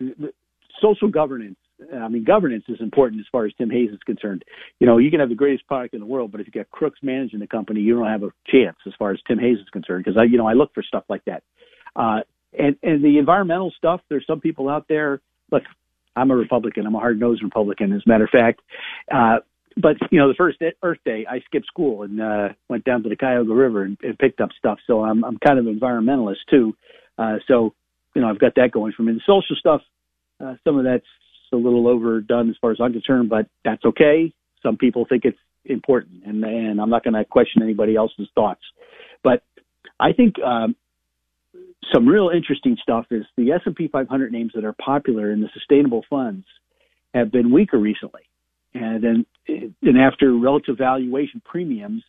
social 0.80 1.08
governance. 1.08 1.56
I 1.94 2.08
mean, 2.08 2.24
governance 2.24 2.64
is 2.68 2.80
important 2.80 3.20
as 3.20 3.26
far 3.30 3.46
as 3.46 3.52
Tim 3.56 3.70
Hayes 3.70 3.90
is 3.90 3.98
concerned. 4.04 4.44
You 4.78 4.86
know, 4.86 4.98
you 4.98 5.10
can 5.10 5.20
have 5.20 5.28
the 5.28 5.34
greatest 5.34 5.66
product 5.66 5.94
in 5.94 6.00
the 6.00 6.06
world, 6.06 6.32
but 6.32 6.40
if 6.40 6.46
you 6.46 6.52
got 6.52 6.70
crooks 6.70 6.98
managing 7.02 7.40
the 7.40 7.46
company, 7.46 7.80
you 7.80 7.96
don't 7.96 8.06
have 8.06 8.22
a 8.22 8.30
chance 8.46 8.76
as 8.86 8.92
far 8.98 9.12
as 9.12 9.18
Tim 9.26 9.38
Hayes 9.38 9.58
is 9.58 9.68
concerned. 9.70 10.04
Because 10.04 10.18
I, 10.18 10.24
you 10.24 10.38
know, 10.38 10.46
I 10.46 10.52
look 10.52 10.74
for 10.74 10.82
stuff 10.82 11.04
like 11.08 11.24
that. 11.24 11.42
Uh, 11.96 12.20
and 12.58 12.76
and 12.82 13.04
the 13.04 13.18
environmental 13.18 13.72
stuff. 13.76 14.00
There's 14.08 14.26
some 14.26 14.40
people 14.40 14.68
out 14.68 14.86
there. 14.88 15.20
Look, 15.50 15.62
I'm 16.16 16.30
a 16.30 16.36
Republican. 16.36 16.86
I'm 16.86 16.94
a 16.94 16.98
hard 16.98 17.18
nosed 17.18 17.42
Republican, 17.42 17.92
as 17.92 18.02
a 18.04 18.08
matter 18.08 18.24
of 18.24 18.30
fact. 18.30 18.60
Uh, 19.10 19.38
but 19.76 19.96
you 20.10 20.18
know, 20.18 20.28
the 20.28 20.34
first 20.34 20.58
Earth 20.82 20.98
Day, 21.04 21.26
I 21.28 21.40
skipped 21.40 21.66
school 21.66 22.02
and 22.02 22.20
uh, 22.20 22.48
went 22.68 22.84
down 22.84 23.02
to 23.04 23.08
the 23.08 23.16
Cuyahoga 23.16 23.54
River 23.54 23.84
and, 23.84 23.96
and 24.02 24.18
picked 24.18 24.40
up 24.40 24.50
stuff. 24.58 24.78
So 24.86 25.04
I'm 25.04 25.24
I'm 25.24 25.38
kind 25.38 25.58
of 25.58 25.66
an 25.66 25.78
environmentalist 25.78 26.46
too. 26.50 26.76
Uh, 27.18 27.36
so 27.46 27.74
you 28.14 28.22
know, 28.22 28.28
I've 28.28 28.40
got 28.40 28.54
that 28.56 28.72
going 28.72 28.92
for 28.96 29.02
me. 29.02 29.12
The 29.12 29.20
social 29.20 29.56
stuff, 29.56 29.82
uh, 30.44 30.54
some 30.64 30.78
of 30.78 30.84
that's 30.84 31.06
a 31.52 31.56
little 31.56 31.88
overdone 31.88 32.50
as 32.50 32.56
far 32.60 32.72
as 32.72 32.78
I'm 32.80 32.92
concerned, 32.92 33.28
but 33.28 33.46
that's 33.64 33.84
okay. 33.84 34.32
Some 34.62 34.76
people 34.76 35.06
think 35.08 35.24
it's 35.24 35.38
important, 35.64 36.24
and 36.26 36.44
and 36.44 36.80
I'm 36.80 36.90
not 36.90 37.04
going 37.04 37.14
to 37.14 37.24
question 37.24 37.62
anybody 37.62 37.96
else's 37.96 38.28
thoughts. 38.34 38.60
But 39.22 39.42
I 39.98 40.12
think 40.12 40.34
um, 40.42 40.76
some 41.92 42.06
real 42.06 42.30
interesting 42.34 42.76
stuff 42.82 43.06
is 43.10 43.24
the 43.36 43.52
S&P 43.52 43.88
500 43.88 44.32
names 44.32 44.52
that 44.54 44.64
are 44.64 44.74
popular 44.74 45.32
in 45.32 45.40
the 45.40 45.48
sustainable 45.54 46.04
funds 46.08 46.46
have 47.14 47.32
been 47.32 47.52
weaker 47.52 47.78
recently. 47.78 48.22
And 48.74 49.02
then, 49.02 49.26
and 49.48 49.98
after 49.98 50.32
relative 50.32 50.78
valuation 50.78 51.42
premiums 51.44 52.04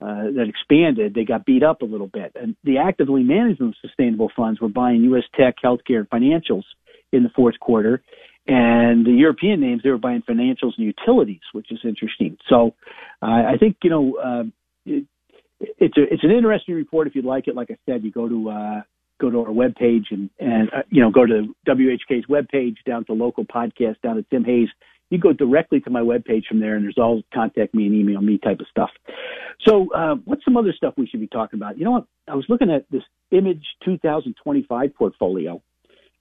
uh, 0.00 0.24
that 0.34 0.46
expanded, 0.48 1.14
they 1.14 1.24
got 1.24 1.44
beat 1.44 1.62
up 1.62 1.82
a 1.82 1.84
little 1.84 2.08
bit. 2.08 2.32
And 2.34 2.56
the 2.64 2.78
actively 2.78 3.22
managed 3.22 3.62
sustainable 3.80 4.32
funds 4.34 4.60
were 4.60 4.68
buying 4.68 5.02
U.S. 5.04 5.22
tech, 5.36 5.56
healthcare, 5.64 6.00
and 6.00 6.10
financials 6.10 6.64
in 7.12 7.22
the 7.22 7.30
fourth 7.36 7.60
quarter. 7.60 8.02
And 8.46 9.06
the 9.06 9.12
European 9.12 9.60
names, 9.60 9.82
they 9.84 9.90
were 9.90 9.98
buying 9.98 10.22
financials 10.22 10.72
and 10.76 10.86
utilities, 10.86 11.42
which 11.52 11.70
is 11.70 11.78
interesting. 11.84 12.36
So 12.48 12.74
uh, 13.22 13.26
I 13.26 13.56
think, 13.58 13.76
you 13.84 13.90
know, 13.90 14.16
uh, 14.16 14.42
it, 14.84 15.04
it's 15.78 15.96
a, 15.96 16.02
it's 16.12 16.24
an 16.24 16.30
interesting 16.30 16.74
report. 16.74 17.06
If 17.06 17.14
you'd 17.14 17.24
like 17.24 17.46
it, 17.46 17.54
like 17.54 17.70
I 17.70 17.76
said, 17.86 18.02
you 18.02 18.10
go 18.10 18.28
to 18.28 18.50
uh, 18.50 18.82
go 19.20 19.30
to 19.30 19.38
our 19.40 19.52
webpage 19.52 20.06
and 20.10 20.28
and 20.38 20.68
uh, 20.70 20.82
you 20.90 21.00
know 21.00 21.10
go 21.10 21.24
to 21.24 21.54
WHK's 21.66 22.26
webpage 22.28 22.76
down 22.84 23.04
to 23.06 23.12
local 23.12 23.44
podcast 23.44 24.00
down 24.02 24.16
to 24.16 24.24
Tim 24.30 24.44
Hayes. 24.44 24.68
You 25.10 25.18
go 25.18 25.32
directly 25.32 25.78
to 25.80 25.90
my 25.90 26.00
webpage 26.00 26.46
from 26.48 26.60
there, 26.60 26.74
and 26.74 26.84
there's 26.84 26.96
all 26.96 27.22
contact 27.34 27.74
me 27.74 27.86
and 27.86 27.94
email 27.94 28.20
me 28.20 28.38
type 28.38 28.60
of 28.60 28.66
stuff. 28.70 28.90
So, 29.66 29.92
uh, 29.92 30.14
what's 30.24 30.44
some 30.44 30.56
other 30.56 30.72
stuff 30.74 30.94
we 30.96 31.06
should 31.06 31.20
be 31.20 31.26
talking 31.26 31.58
about? 31.58 31.78
You 31.78 31.84
know 31.84 31.90
what? 31.90 32.06
I 32.26 32.34
was 32.34 32.46
looking 32.48 32.70
at 32.70 32.86
this 32.90 33.02
Image 33.30 33.62
2025 33.84 34.94
portfolio, 34.94 35.62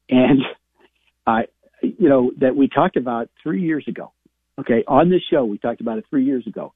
and 0.10 0.42
I, 1.25 1.46
you 1.82 2.10
know, 2.10 2.32
that 2.40 2.56
we 2.56 2.68
talked 2.68 2.98
about 2.98 3.30
three 3.42 3.62
years 3.62 3.86
ago. 3.88 4.12
Okay, 4.60 4.84
on 4.88 5.10
this 5.10 5.22
show 5.30 5.46
we 5.46 5.58
talked 5.58 5.82
about 5.82 5.98
it 5.98 6.06
three 6.10 6.26
years 6.26 6.46
ago, 6.46 6.74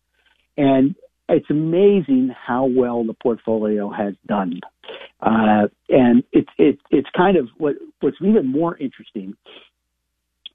and 0.58 0.96
it's 1.30 1.50
amazing 1.50 2.34
how 2.36 2.66
well 2.66 3.04
the 3.04 3.14
portfolio 3.14 3.92
has 3.92 4.14
done. 4.28 4.62
Uh, 5.22 5.68
and 5.90 6.24
it's 6.32 6.50
it, 6.58 6.80
it's 6.92 7.08
kind 7.16 7.38
of 7.38 7.48
what 7.58 7.76
what's 8.00 8.18
even 8.22 8.48
more 8.48 8.78
interesting 8.78 9.36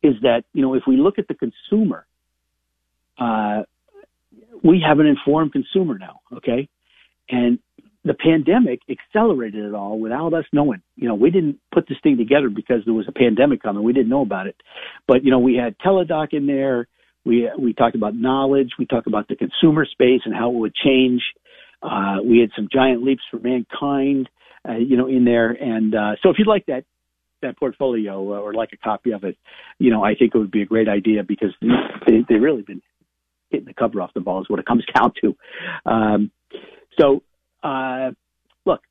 is 0.03 0.15
that 0.23 0.45
you 0.53 0.63
know 0.63 0.75
if 0.75 0.83
we 0.87 0.97
look 0.97 1.19
at 1.19 1.29
the 1.29 1.35
consumer, 1.35 2.07
uh, 3.19 3.63
we 4.63 4.83
have 4.87 4.99
an 4.99 5.07
informed 5.07 5.53
consumer 5.53 5.99
now. 5.99 6.21
Okay, 6.37 6.69
and 7.29 7.59
the 8.05 8.15
pandemic 8.15 8.81
accelerated 8.89 9.65
it 9.65 9.75
all 9.75 9.99
without 9.99 10.33
us 10.33 10.45
knowing. 10.53 10.83
You 10.97 11.09
know, 11.09 11.15
we 11.15 11.31
didn't 11.31 11.59
put 11.73 11.87
this 11.89 11.99
thing 12.03 12.17
together 12.17 12.49
because 12.49 12.83
there 12.85 12.95
was 12.95 13.07
a 13.09 13.13
pandemic 13.13 13.63
coming. 13.63 13.83
We 13.83 13.93
didn't 13.93 14.09
know 14.09 14.23
about 14.23 14.47
it, 14.47 14.57
but 15.07 15.25
you 15.25 15.31
know, 15.31 15.39
we 15.39 15.57
had 15.57 15.79
Teladoc 15.79 16.33
in 16.33 16.47
there. 16.47 16.89
We 17.25 17.51
we 17.59 17.75
talked 17.75 17.97
about 17.97 18.15
knowledge. 18.15 18.71
We 18.79 18.87
talked 18.87 19.07
about 19.07 19.29
the 19.29 19.37
consumer 19.37 19.85
space 19.85 20.23
and 20.25 20.35
how 20.35 20.51
it 20.51 20.55
would 20.55 20.75
change. 20.75 21.23
Uh, 21.83 22.19
we 22.25 22.41
had 22.41 22.51
some 22.57 22.69
giant 22.73 23.03
leaps 23.03 23.23
for 23.31 23.39
mankind, 23.39 24.29
uh, 24.69 24.77
you 24.77 24.97
know, 24.97 25.07
in 25.07 25.25
there. 25.25 25.51
And 25.51 25.95
uh, 25.95 26.17
so, 26.23 26.31
if 26.31 26.37
you'd 26.39 26.49
like 26.49 26.67
that 26.67 26.85
that 27.43 27.59
portfolio 27.59 28.21
or 28.21 28.53
like 28.53 28.71
a 28.73 28.77
copy 28.77 29.13
of 29.13 29.25
it, 29.25 29.37
you 29.79 29.91
know, 29.91 30.05
I 30.05 30.15
think 30.15 30.35
it 30.35 30.39
would 30.39 30.51
be 30.51 30.63
a 30.63 30.67
great 30.67 30.89
idea 30.89 31.23
because 31.23 31.55
they 32.07 32.25
they 32.29 32.37
really 32.37 32.63
been 32.63 32.83
hitting 33.51 33.67
the 33.67 33.75
cover 33.75 34.01
off 34.01 34.15
the 34.15 34.21
ball 34.21 34.41
is 34.41 34.49
what 34.49 34.61
it 34.61 34.67
comes 34.67 34.85
down 34.95 35.13
to. 35.23 35.37
Um, 35.91 36.31
so, 36.99 37.23
uh, 37.63 38.11
look, 38.65 38.83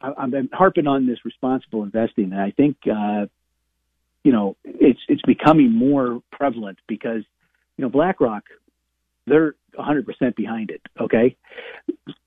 I, 0.00 0.12
I've 0.16 0.30
been 0.30 0.50
harping 0.52 0.86
on 0.86 1.06
this 1.06 1.24
responsible 1.24 1.82
investing, 1.82 2.32
and 2.32 2.40
I 2.40 2.50
think 2.50 2.76
uh, 2.86 3.26
you 4.24 4.32
know, 4.32 4.56
it's 4.64 5.00
it's 5.08 5.22
becoming 5.22 5.72
more 5.72 6.20
prevalent 6.30 6.78
because, 6.86 7.24
you 7.76 7.82
know, 7.82 7.88
BlackRock, 7.88 8.44
they're 9.26 9.54
100% 9.78 10.36
behind 10.36 10.70
it. 10.70 10.80
Okay, 11.00 11.36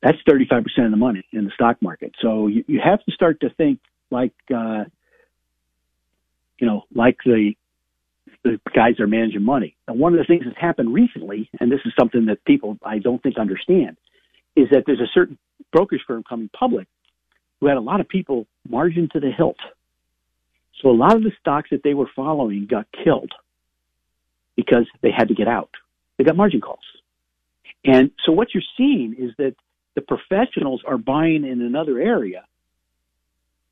that's 0.01 0.17
35% 0.27 0.63
of 0.85 0.91
the 0.91 0.97
money 0.97 1.25
in 1.31 1.45
the 1.45 1.51
stock 1.51 1.81
market. 1.81 2.13
So 2.21 2.47
you, 2.47 2.63
you 2.67 2.81
have 2.83 3.03
to 3.05 3.11
start 3.11 3.39
to 3.41 3.49
think 3.51 3.79
like, 4.11 4.33
uh, 4.53 4.85
you 6.59 6.67
know, 6.67 6.83
like 6.93 7.17
the 7.25 7.53
the 8.43 8.59
guys 8.75 8.99
are 8.99 9.07
managing 9.07 9.41
money. 9.41 9.75
And 9.87 9.99
one 9.99 10.13
of 10.13 10.19
the 10.19 10.25
things 10.25 10.43
that's 10.45 10.59
happened 10.59 10.93
recently, 10.93 11.49
and 11.59 11.71
this 11.71 11.79
is 11.85 11.93
something 11.97 12.25
that 12.25 12.43
people 12.45 12.77
I 12.83 12.99
don't 12.99 13.21
think 13.23 13.39
understand, 13.39 13.97
is 14.55 14.69
that 14.71 14.83
there's 14.85 15.01
a 15.01 15.11
certain 15.13 15.37
brokerage 15.71 16.01
firm 16.07 16.23
coming 16.27 16.49
public 16.57 16.87
who 17.59 17.67
had 17.67 17.77
a 17.77 17.81
lot 17.81 17.99
of 17.99 18.07
people 18.07 18.47
margin 18.67 19.09
to 19.11 19.19
the 19.19 19.31
hilt 19.31 19.57
so 20.81 20.89
a 20.89 20.91
lot 20.91 21.15
of 21.15 21.23
the 21.23 21.31
stocks 21.39 21.69
that 21.71 21.83
they 21.83 21.93
were 21.93 22.09
following 22.15 22.67
got 22.69 22.87
killed 23.03 23.31
because 24.55 24.87
they 25.01 25.11
had 25.15 25.29
to 25.29 25.33
get 25.33 25.47
out. 25.47 25.69
They 26.17 26.23
got 26.23 26.35
margin 26.35 26.61
calls. 26.61 26.79
And 27.83 28.11
so 28.25 28.31
what 28.31 28.49
you're 28.53 28.63
seeing 28.77 29.15
is 29.17 29.31
that 29.37 29.55
the 29.95 30.01
professionals 30.01 30.81
are 30.85 30.97
buying 30.97 31.45
in 31.45 31.61
another 31.61 31.99
area 31.99 32.45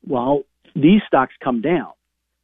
while 0.02 0.44
these 0.74 1.02
stocks 1.06 1.34
come 1.42 1.60
down. 1.60 1.92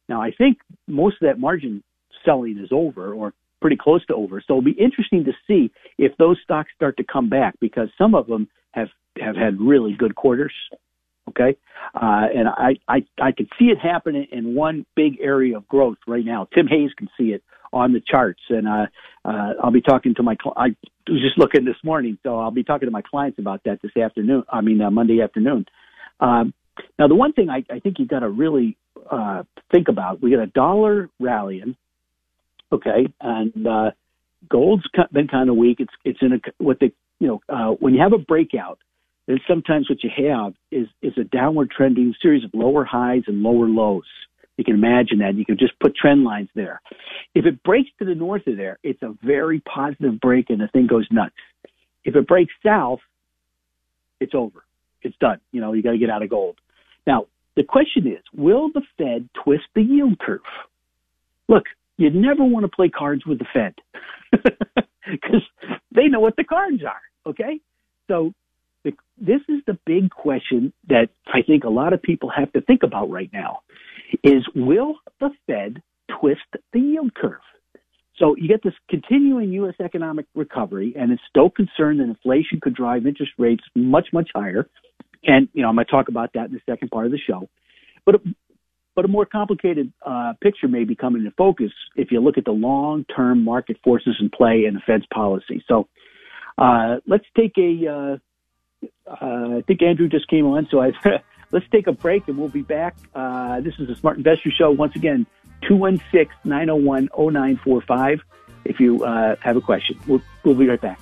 Now, 0.07 0.21
I 0.21 0.31
think 0.31 0.57
most 0.87 1.15
of 1.21 1.27
that 1.27 1.39
margin 1.39 1.83
selling 2.25 2.57
is 2.57 2.69
over 2.71 3.13
or 3.13 3.33
pretty 3.61 3.77
close 3.79 4.05
to 4.07 4.15
over. 4.15 4.41
So 4.45 4.53
it'll 4.53 4.61
be 4.61 4.71
interesting 4.71 5.23
to 5.25 5.31
see 5.47 5.71
if 5.97 6.15
those 6.17 6.37
stocks 6.43 6.71
start 6.75 6.97
to 6.97 7.03
come 7.03 7.29
back 7.29 7.55
because 7.61 7.89
some 7.97 8.15
of 8.15 8.27
them 8.27 8.47
have, 8.71 8.89
have 9.19 9.35
had 9.35 9.59
really 9.59 9.93
good 9.97 10.15
quarters 10.15 10.53
Okay, 11.29 11.55
uh, 11.95 12.25
and 12.35 12.47
I, 12.47 12.73
I 12.87 13.05
I 13.21 13.31
can 13.31 13.47
see 13.57 13.65
it 13.65 13.77
happening 13.77 14.27
in 14.31 14.55
one 14.55 14.85
big 14.95 15.19
area 15.21 15.55
of 15.55 15.67
growth 15.67 15.97
right 16.07 16.25
now. 16.25 16.47
Tim 16.53 16.67
Hayes 16.67 16.91
can 16.97 17.09
see 17.17 17.25
it 17.25 17.43
on 17.71 17.93
the 17.93 18.01
charts, 18.05 18.41
and 18.49 18.67
uh, 18.67 18.87
uh, 19.23 19.53
I'll 19.63 19.71
be 19.71 19.81
talking 19.81 20.15
to 20.15 20.23
my. 20.23 20.35
Cl- 20.41 20.55
I 20.57 20.75
was 21.07 21.21
just 21.21 21.37
looking 21.37 21.63
this 21.63 21.75
morning, 21.83 22.17
so 22.23 22.39
I'll 22.39 22.51
be 22.51 22.63
talking 22.63 22.87
to 22.87 22.91
my 22.91 23.03
clients 23.03 23.37
about 23.37 23.61
that 23.65 23.81
this 23.83 23.95
afternoon. 23.95 24.43
I 24.51 24.61
mean 24.61 24.81
uh, 24.81 24.89
Monday 24.89 25.21
afternoon. 25.21 25.65
Um, 26.19 26.53
now, 26.97 27.07
the 27.07 27.15
one 27.15 27.33
thing 27.33 27.49
I, 27.49 27.63
I 27.71 27.79
think 27.79 27.97
you've 27.99 28.09
got 28.09 28.19
to 28.19 28.29
really 28.29 28.77
uh, 29.09 29.43
think 29.71 29.89
about: 29.89 30.23
we 30.23 30.31
got 30.31 30.41
a 30.41 30.47
dollar 30.47 31.07
rallying, 31.19 31.75
okay, 32.71 33.07
and 33.19 33.67
uh, 33.67 33.91
gold's 34.49 34.83
been 35.11 35.27
kind 35.27 35.49
of 35.49 35.55
weak. 35.55 35.79
It's 35.79 35.93
it's 36.03 36.19
in 36.21 36.33
a 36.33 36.39
what 36.57 36.79
they 36.79 36.91
you 37.19 37.27
know 37.27 37.41
uh, 37.49 37.75
when 37.79 37.93
you 37.93 38.01
have 38.01 38.13
a 38.13 38.17
breakout, 38.17 38.79
then 39.27 39.39
sometimes 39.47 39.89
what 39.89 40.03
you 40.03 40.09
have 40.29 40.53
is 40.71 40.87
is 41.01 41.13
a 41.17 41.23
downward 41.23 41.71
trending 41.71 42.13
series 42.21 42.43
of 42.43 42.51
lower 42.53 42.83
highs 42.83 43.23
and 43.27 43.41
lower 43.41 43.67
lows. 43.67 44.03
You 44.57 44.65
can 44.65 44.75
imagine 44.75 45.19
that. 45.19 45.35
You 45.35 45.45
can 45.45 45.57
just 45.57 45.79
put 45.79 45.95
trend 45.95 46.23
lines 46.23 46.49
there. 46.53 46.81
If 47.33 47.45
it 47.45 47.63
breaks 47.63 47.89
to 47.99 48.05
the 48.05 48.13
north 48.13 48.45
of 48.47 48.57
there, 48.57 48.77
it's 48.83 49.01
a 49.01 49.15
very 49.23 49.59
positive 49.61 50.19
break 50.19 50.49
and 50.49 50.59
the 50.59 50.67
thing 50.67 50.87
goes 50.87 51.07
nuts. 51.09 51.33
If 52.03 52.15
it 52.15 52.27
breaks 52.27 52.53
south, 52.63 52.99
it's 54.19 54.33
over. 54.35 54.63
It's 55.01 55.15
done. 55.19 55.39
You 55.51 55.61
know, 55.61 55.73
you 55.73 55.81
got 55.81 55.93
to 55.93 55.97
get 55.97 56.09
out 56.09 56.21
of 56.21 56.29
gold. 56.29 56.57
Now, 57.07 57.25
the 57.55 57.63
question 57.63 58.07
is, 58.07 58.21
will 58.35 58.69
the 58.71 58.81
Fed 58.97 59.29
twist 59.43 59.63
the 59.73 59.81
yield 59.81 60.19
curve? 60.19 60.41
Look, 61.47 61.63
you 62.01 62.09
never 62.09 62.43
want 62.43 62.63
to 62.63 62.69
play 62.69 62.89
cards 62.89 63.25
with 63.25 63.39
the 63.39 63.45
Fed 63.53 63.75
because 64.31 65.43
they 65.93 66.07
know 66.07 66.19
what 66.19 66.35
the 66.35 66.43
cards 66.43 66.83
are. 66.83 67.29
Okay. 67.29 67.59
So 68.07 68.33
the, 68.83 68.93
this 69.17 69.41
is 69.47 69.61
the 69.67 69.77
big 69.85 70.09
question 70.09 70.73
that 70.89 71.09
I 71.27 71.41
think 71.41 71.63
a 71.63 71.69
lot 71.69 71.93
of 71.93 72.01
people 72.01 72.31
have 72.35 72.51
to 72.53 72.61
think 72.61 72.83
about 72.83 73.09
right 73.09 73.29
now 73.31 73.59
is 74.23 74.43
will 74.55 74.95
the 75.19 75.29
Fed 75.47 75.81
twist 76.19 76.41
the 76.73 76.79
yield 76.79 77.13
curve? 77.13 77.39
So 78.17 78.35
you 78.35 78.47
get 78.47 78.63
this 78.63 78.73
continuing 78.89 79.51
U.S. 79.53 79.73
economic 79.83 80.25
recovery, 80.35 80.93
and 80.97 81.11
it's 81.11 81.21
still 81.29 81.49
concerned 81.49 81.99
that 81.99 82.03
inflation 82.03 82.59
could 82.61 82.75
drive 82.75 83.07
interest 83.07 83.31
rates 83.37 83.63
much, 83.75 84.09
much 84.13 84.29
higher. 84.35 84.67
And, 85.23 85.49
you 85.53 85.63
know, 85.63 85.69
I'm 85.69 85.75
going 85.75 85.85
to 85.85 85.91
talk 85.91 86.07
about 86.07 86.31
that 86.33 86.47
in 86.47 86.53
the 86.53 86.61
second 86.69 86.89
part 86.89 87.05
of 87.05 87.11
the 87.11 87.17
show. 87.17 87.49
But, 88.05 88.21
but 88.95 89.05
a 89.05 89.07
more 89.07 89.25
complicated 89.25 89.91
uh, 90.05 90.33
picture 90.41 90.67
may 90.67 90.83
be 90.83 90.95
coming 90.95 91.21
into 91.21 91.35
focus 91.35 91.71
if 91.95 92.11
you 92.11 92.19
look 92.19 92.37
at 92.37 92.45
the 92.45 92.51
long-term 92.51 93.43
market 93.43 93.77
forces 93.83 94.15
in 94.19 94.29
play 94.29 94.65
and 94.65 94.75
the 94.75 94.81
Fed's 94.81 95.05
policy. 95.13 95.63
So 95.67 95.87
uh, 96.57 96.97
let's 97.07 97.25
take 97.35 97.57
a. 97.57 97.87
Uh, 97.87 98.17
uh 99.07 99.57
I 99.57 99.63
think 99.67 99.81
Andrew 99.81 100.07
just 100.07 100.27
came 100.27 100.45
on, 100.45 100.67
so 100.71 100.81
I 100.81 100.91
let's 101.51 101.65
take 101.71 101.87
a 101.87 101.91
break 101.91 102.27
and 102.27 102.37
we'll 102.37 102.49
be 102.49 102.61
back. 102.61 102.95
Uh, 103.13 103.61
this 103.61 103.75
is 103.79 103.87
the 103.87 103.95
Smart 103.95 104.17
Investor 104.17 104.51
Show 104.51 104.71
once 104.71 104.95
again. 104.95 105.25
216 105.67 106.27
901 106.43 107.09
0945 107.15 108.21
if 108.65 108.79
you 108.79 109.03
uh, 109.03 109.35
have 109.41 109.57
a 109.57 109.61
question. 109.61 109.99
We'll, 110.07 110.21
we'll 110.43 110.55
be 110.55 110.67
right 110.67 110.81
back. 110.81 110.99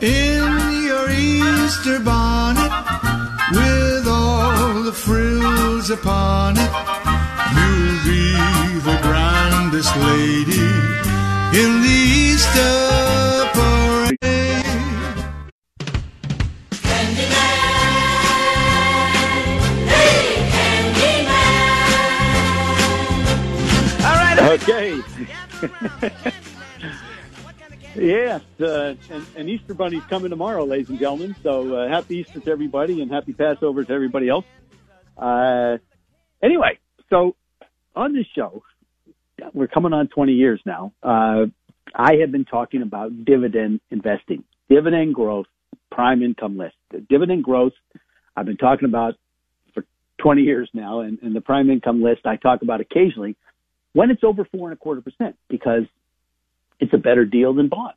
In 0.00 0.84
your 0.84 1.10
Easter 1.10 2.00
bonnet, 2.00 2.72
with 3.52 4.06
all 4.08 4.82
the 4.82 4.92
frills 4.92 5.90
upon 5.90 6.56
it, 6.56 6.72
you'll 7.54 7.98
be 8.04 8.34
the 8.88 8.98
grandest 9.02 9.96
lady 9.96 10.72
in 11.60 11.82
the 11.82 11.98
Easter 12.28 13.48
parade. 13.54 14.18
Okay. 24.54 25.02
yes, 27.96 28.42
uh, 28.60 28.94
and, 29.10 29.26
and, 29.36 29.48
Easter 29.48 29.74
Bunny's 29.74 30.04
coming 30.04 30.30
tomorrow, 30.30 30.64
ladies 30.64 30.88
and 30.88 30.98
gentlemen. 30.98 31.36
So 31.42 31.74
uh, 31.74 31.88
happy 31.88 32.18
Easter 32.18 32.40
to 32.40 32.50
everybody 32.50 33.02
and 33.02 33.10
happy 33.10 33.32
Passover 33.32 33.84
to 33.84 33.92
everybody 33.92 34.28
else. 34.28 34.44
Uh, 35.16 35.78
anyway, 36.42 36.78
so 37.10 37.36
on 37.94 38.14
this 38.14 38.26
show, 38.34 38.62
we're 39.52 39.68
coming 39.68 39.92
on 39.92 40.08
20 40.08 40.32
years 40.32 40.60
now. 40.64 40.92
Uh, 41.02 41.46
I 41.94 42.16
have 42.20 42.32
been 42.32 42.44
talking 42.44 42.82
about 42.82 43.24
dividend 43.24 43.80
investing, 43.90 44.44
dividend 44.68 45.14
growth, 45.14 45.46
prime 45.90 46.22
income 46.22 46.56
list. 46.56 46.76
Dividend 47.08 47.44
growth 47.44 47.74
I've 48.36 48.46
been 48.46 48.56
talking 48.56 48.88
about 48.88 49.14
for 49.74 49.84
20 50.18 50.42
years 50.42 50.70
now, 50.72 51.00
and, 51.00 51.18
and 51.22 51.36
the 51.36 51.40
prime 51.40 51.68
income 51.70 52.02
list 52.02 52.26
I 52.26 52.36
talk 52.36 52.62
about 52.62 52.80
occasionally– 52.80 53.36
when 53.92 54.10
it's 54.10 54.24
over 54.24 54.44
four 54.44 54.70
and 54.70 54.76
a 54.76 54.80
quarter 54.80 55.00
percent 55.00 55.36
because 55.48 55.84
it's 56.82 56.92
a 56.92 56.98
better 56.98 57.24
deal 57.24 57.54
than 57.54 57.68
bonds. 57.68 57.94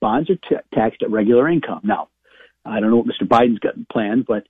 Bonds 0.00 0.30
are 0.30 0.36
t- 0.36 0.56
taxed 0.74 1.02
at 1.02 1.10
regular 1.10 1.46
income. 1.46 1.80
Now, 1.84 2.08
I 2.64 2.80
don't 2.80 2.90
know 2.90 2.96
what 2.96 3.06
Mr. 3.06 3.28
Biden's 3.28 3.58
got 3.58 3.76
in 3.76 3.86
planned, 3.92 4.24
but 4.26 4.46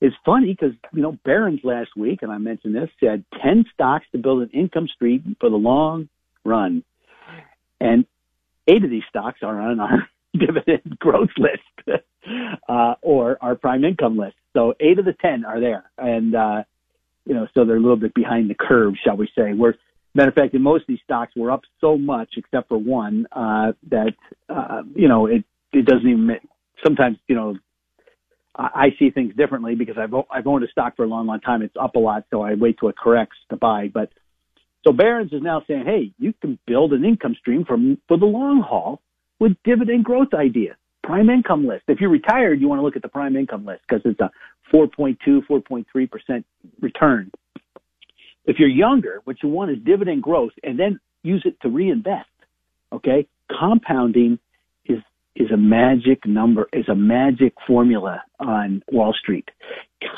it's 0.00 0.16
funny 0.24 0.46
because, 0.46 0.72
you 0.94 1.02
know, 1.02 1.18
Barron's 1.22 1.60
last 1.62 1.90
week, 1.94 2.22
and 2.22 2.32
I 2.32 2.38
mentioned 2.38 2.74
this, 2.74 2.88
said 3.00 3.24
10 3.42 3.66
stocks 3.74 4.06
to 4.12 4.18
build 4.18 4.42
an 4.42 4.48
income 4.54 4.88
stream 4.88 5.36
for 5.40 5.50
the 5.50 5.56
long 5.56 6.08
run. 6.42 6.84
And 7.80 8.06
eight 8.66 8.82
of 8.82 8.90
these 8.90 9.02
stocks 9.10 9.40
are 9.42 9.60
on 9.60 9.78
our 9.78 10.08
dividend 10.32 10.98
growth 10.98 11.30
list 11.36 12.02
uh, 12.68 12.94
or 13.02 13.36
our 13.42 13.56
prime 13.56 13.84
income 13.84 14.16
list. 14.16 14.36
So 14.54 14.74
eight 14.80 14.98
of 14.98 15.04
the 15.04 15.12
10 15.12 15.44
are 15.44 15.60
there. 15.60 15.84
And, 15.98 16.34
uh, 16.34 16.62
you 17.26 17.34
know, 17.34 17.46
so 17.52 17.66
they're 17.66 17.76
a 17.76 17.80
little 17.80 17.96
bit 17.96 18.14
behind 18.14 18.48
the 18.48 18.54
curve, 18.54 18.94
shall 19.04 19.18
we 19.18 19.28
say. 19.36 19.52
We're 19.52 19.74
Matter 20.14 20.28
of 20.28 20.34
fact, 20.34 20.54
in 20.54 20.62
most 20.62 20.82
of 20.82 20.88
these 20.88 21.00
stocks, 21.04 21.32
we're 21.34 21.50
up 21.50 21.62
so 21.80 21.96
much, 21.96 22.34
except 22.36 22.68
for 22.68 22.76
one, 22.76 23.26
uh, 23.32 23.72
that 23.90 24.12
uh, 24.48 24.82
you 24.94 25.08
know 25.08 25.26
it 25.26 25.44
it 25.72 25.86
doesn't 25.86 26.06
even. 26.06 26.36
Sometimes 26.84 27.16
you 27.28 27.34
know, 27.34 27.56
I, 28.54 28.68
I 28.74 28.86
see 28.98 29.10
things 29.10 29.34
differently 29.34 29.74
because 29.74 29.96
I've 29.98 30.12
I've 30.30 30.46
owned 30.46 30.64
a 30.64 30.68
stock 30.68 30.96
for 30.96 31.04
a 31.04 31.08
long, 31.08 31.26
long 31.26 31.40
time. 31.40 31.62
It's 31.62 31.74
up 31.80 31.94
a 31.96 31.98
lot, 31.98 32.24
so 32.30 32.42
I 32.42 32.54
wait 32.54 32.76
till 32.78 32.90
it 32.90 32.96
corrects 32.96 33.38
to 33.50 33.56
buy. 33.56 33.88
But 33.92 34.10
so 34.84 34.92
Barron's 34.92 35.32
is 35.32 35.42
now 35.42 35.62
saying, 35.66 35.84
hey, 35.86 36.12
you 36.18 36.34
can 36.42 36.58
build 36.66 36.92
an 36.92 37.04
income 37.04 37.34
stream 37.38 37.64
from 37.64 37.96
for 38.06 38.18
the 38.18 38.26
long 38.26 38.60
haul 38.60 39.00
with 39.40 39.52
dividend 39.64 40.04
growth 40.04 40.34
ideas. 40.34 40.76
Prime 41.02 41.30
income 41.30 41.66
list. 41.66 41.84
If 41.88 42.00
you're 42.00 42.10
retired, 42.10 42.60
you 42.60 42.68
want 42.68 42.80
to 42.80 42.84
look 42.84 42.96
at 42.96 43.02
the 43.02 43.08
prime 43.08 43.34
income 43.34 43.64
list 43.64 43.80
because 43.88 44.02
it's 44.04 44.20
a 44.20 44.30
4.2, 44.72 45.16
4.3 45.48 46.10
percent 46.10 46.46
return 46.80 47.32
if 48.44 48.58
you're 48.58 48.68
younger, 48.68 49.20
what 49.24 49.36
you 49.42 49.48
want 49.48 49.70
is 49.70 49.78
dividend 49.84 50.22
growth 50.22 50.52
and 50.62 50.78
then 50.78 51.00
use 51.22 51.42
it 51.44 51.60
to 51.62 51.68
reinvest. 51.68 52.28
Okay? 52.92 53.26
Compounding 53.48 54.38
is 54.84 54.98
is 55.34 55.50
a 55.50 55.56
magic 55.56 56.26
number, 56.26 56.68
is 56.72 56.88
a 56.88 56.94
magic 56.94 57.54
formula 57.66 58.22
on 58.38 58.82
Wall 58.90 59.14
Street. 59.14 59.48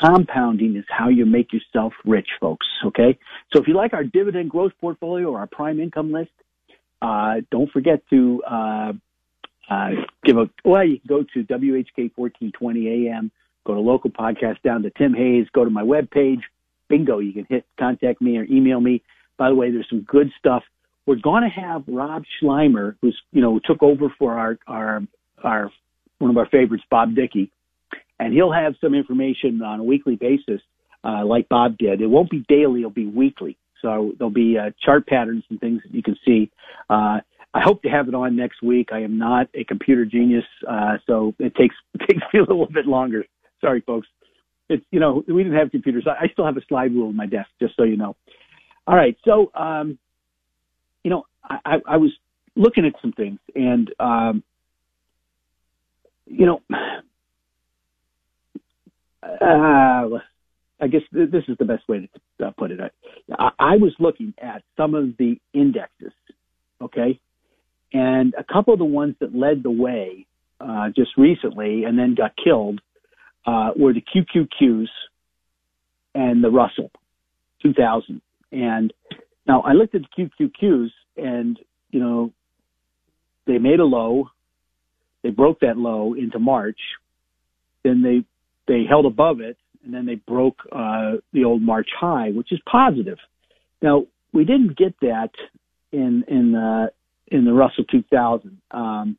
Compounding 0.01 0.75
is 0.75 0.83
how 0.89 1.09
you 1.09 1.25
make 1.25 1.53
yourself 1.53 1.93
rich, 2.03 2.27
folks. 2.41 2.65
Okay? 2.85 3.17
So 3.53 3.61
if 3.61 3.67
you 3.67 3.75
like 3.75 3.93
our 3.93 4.03
dividend 4.03 4.49
growth 4.49 4.73
portfolio 4.81 5.29
or 5.29 5.39
our 5.39 5.47
prime 5.47 5.79
income 5.79 6.11
list, 6.11 6.31
uh, 7.01 7.35
don't 7.51 7.71
forget 7.71 8.01
to 8.09 8.43
uh, 8.43 8.93
uh, 9.69 9.89
give 10.23 10.37
a 10.37 10.49
well. 10.63 10.85
You 10.85 10.99
can 10.99 11.07
go 11.07 11.23
to 11.23 11.43
WHK 11.43 12.11
1420 12.15 13.07
AM. 13.07 13.31
Go 13.65 13.73
to 13.73 13.79
local 13.79 14.11
podcast 14.11 14.61
down 14.63 14.83
to 14.83 14.91
Tim 14.91 15.13
Hayes. 15.13 15.47
Go 15.53 15.63
to 15.63 15.71
my 15.71 15.81
webpage 15.83 16.41
bingo, 16.89 17.19
you 17.19 17.33
can 17.33 17.45
hit 17.49 17.65
contact 17.79 18.21
me 18.21 18.37
or 18.37 18.43
email 18.43 18.79
me. 18.79 19.01
By 19.37 19.49
the 19.49 19.55
way, 19.55 19.71
there's 19.71 19.89
some 19.89 20.01
good 20.01 20.31
stuff. 20.39 20.63
We're 21.05 21.15
going 21.15 21.43
to 21.43 21.49
have 21.49 21.83
Rob 21.87 22.23
Schleimer, 22.41 22.95
who's 23.01 23.19
you 23.31 23.41
know 23.41 23.59
took 23.63 23.83
over 23.83 24.13
for 24.17 24.33
our 24.33 24.57
our 24.67 25.01
our 25.43 25.71
one 26.19 26.31
of 26.31 26.37
our 26.37 26.47
favorites, 26.47 26.83
Bob 26.89 27.15
Dickey, 27.15 27.51
and 28.19 28.33
he'll 28.33 28.51
have 28.51 28.75
some 28.81 28.93
information 28.93 29.61
on 29.61 29.79
a 29.79 29.83
weekly 29.83 30.15
basis, 30.15 30.61
uh, 31.03 31.25
like 31.25 31.49
Bob 31.49 31.77
did. 31.77 32.01
It 32.01 32.07
won't 32.07 32.29
be 32.29 32.43
daily; 32.47 32.81
it'll 32.81 32.91
be 32.91 33.07
weekly. 33.07 33.57
So 33.81 34.13
there'll 34.17 34.31
be 34.31 34.57
uh, 34.57 34.71
chart 34.83 35.05
patterns 35.05 35.43
and 35.49 35.59
things 35.59 35.81
that 35.83 35.93
you 35.93 36.01
can 36.01 36.17
see. 36.25 36.49
Uh, 36.89 37.19
I 37.53 37.61
hope 37.61 37.83
to 37.83 37.89
have 37.89 38.07
it 38.07 38.15
on 38.15 38.35
next 38.35 38.61
week. 38.61 38.89
I 38.91 39.01
am 39.01 39.17
not 39.17 39.47
a 39.53 39.63
computer 39.63 40.05
genius, 40.05 40.43
uh, 40.67 40.97
so 41.05 41.35
it 41.39 41.55
takes 41.55 41.75
it 41.93 42.07
takes 42.07 42.21
me 42.33 42.39
a 42.39 42.43
little 42.43 42.67
bit 42.67 42.87
longer. 42.87 43.25
Sorry, 43.61 43.81
folks 43.81 44.07
it's 44.69 44.85
you 44.91 44.99
know 44.99 45.23
we 45.27 45.43
didn't 45.43 45.57
have 45.57 45.71
computers. 45.71 46.07
I, 46.07 46.25
I 46.25 46.27
still 46.29 46.45
have 46.45 46.57
a 46.57 46.65
slide 46.67 46.93
rule 46.93 47.09
on 47.09 47.15
my 47.15 47.25
desk, 47.25 47.49
just 47.59 47.75
so 47.75 47.83
you 47.83 47.97
know. 47.97 48.15
All 48.87 48.95
right, 48.95 49.17
so 49.25 49.51
um, 49.55 49.97
you 51.03 51.11
know 51.11 51.25
I, 51.43 51.77
I 51.87 51.97
was 51.97 52.11
looking 52.55 52.85
at 52.85 52.93
some 53.01 53.11
things, 53.11 53.39
and 53.53 53.91
um, 53.99 54.43
you 56.25 56.45
know, 56.45 56.61
uh, 59.23 60.19
I 60.81 60.87
guess 60.89 61.01
th- 61.13 61.31
this 61.31 61.43
is 61.47 61.57
the 61.57 61.65
best 61.65 61.87
way 61.87 62.09
to 62.39 62.47
uh, 62.47 62.51
put 62.57 62.71
it. 62.71 62.79
I, 63.31 63.49
I 63.59 63.75
was 63.77 63.93
looking 63.99 64.33
at 64.41 64.63
some 64.77 64.95
of 64.95 65.17
the 65.17 65.39
indexes, 65.53 66.13
okay, 66.81 67.19
and 67.93 68.33
a 68.37 68.43
couple 68.43 68.73
of 68.73 68.79
the 68.79 68.85
ones 68.85 69.15
that 69.19 69.35
led 69.35 69.63
the 69.63 69.71
way 69.71 70.25
uh, 70.59 70.89
just 70.95 71.11
recently 71.17 71.83
and 71.83 71.97
then 71.97 72.15
got 72.15 72.31
killed 72.41 72.81
uh, 73.45 73.71
were 73.75 73.93
the 73.93 74.01
QQQs 74.01 74.87
and 76.13 76.43
the 76.43 76.49
Russell 76.49 76.91
2000. 77.61 78.21
And 78.51 78.93
now 79.47 79.61
I 79.61 79.73
looked 79.73 79.95
at 79.95 80.01
the 80.01 80.29
QQQs 80.41 80.89
and, 81.17 81.59
you 81.91 81.99
know, 81.99 82.31
they 83.45 83.57
made 83.57 83.79
a 83.79 83.85
low. 83.85 84.29
They 85.23 85.29
broke 85.29 85.59
that 85.61 85.77
low 85.77 86.13
into 86.13 86.39
March. 86.39 86.79
Then 87.83 88.01
they, 88.01 88.23
they 88.67 88.85
held 88.87 89.05
above 89.05 89.41
it 89.41 89.57
and 89.83 89.93
then 89.93 90.05
they 90.05 90.15
broke, 90.15 90.59
uh, 90.71 91.17
the 91.33 91.43
old 91.43 91.61
March 91.61 91.89
high, 91.99 92.31
which 92.31 92.51
is 92.51 92.59
positive. 92.69 93.17
Now 93.81 94.05
we 94.33 94.45
didn't 94.45 94.77
get 94.77 94.99
that 95.01 95.31
in 95.91 96.23
in 96.27 96.51
the 96.51 96.91
in 97.27 97.45
the 97.45 97.53
Russell 97.53 97.85
2000. 97.85 98.61
Um, 98.71 99.17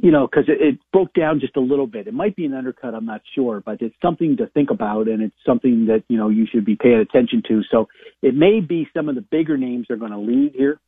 you 0.00 0.10
know, 0.10 0.26
because 0.26 0.48
it, 0.48 0.60
it 0.60 0.78
broke 0.92 1.12
down 1.12 1.40
just 1.40 1.56
a 1.56 1.60
little 1.60 1.86
bit. 1.86 2.06
It 2.06 2.14
might 2.14 2.34
be 2.34 2.44
an 2.44 2.54
undercut, 2.54 2.94
I'm 2.94 3.04
not 3.04 3.22
sure, 3.34 3.62
but 3.64 3.82
it's 3.82 3.94
something 4.00 4.36
to 4.38 4.46
think 4.46 4.70
about, 4.70 5.08
and 5.08 5.22
it's 5.22 5.34
something 5.44 5.86
that 5.86 6.04
you 6.08 6.16
know 6.16 6.28
you 6.28 6.46
should 6.50 6.64
be 6.64 6.76
paying 6.76 6.98
attention 6.98 7.42
to. 7.48 7.62
So 7.70 7.88
it 8.22 8.34
may 8.34 8.60
be 8.60 8.88
some 8.94 9.08
of 9.08 9.14
the 9.14 9.20
bigger 9.20 9.56
names 9.56 9.86
are 9.90 9.96
going 9.96 10.12
to 10.12 10.18
lead 10.18 10.52
here, 10.54 10.80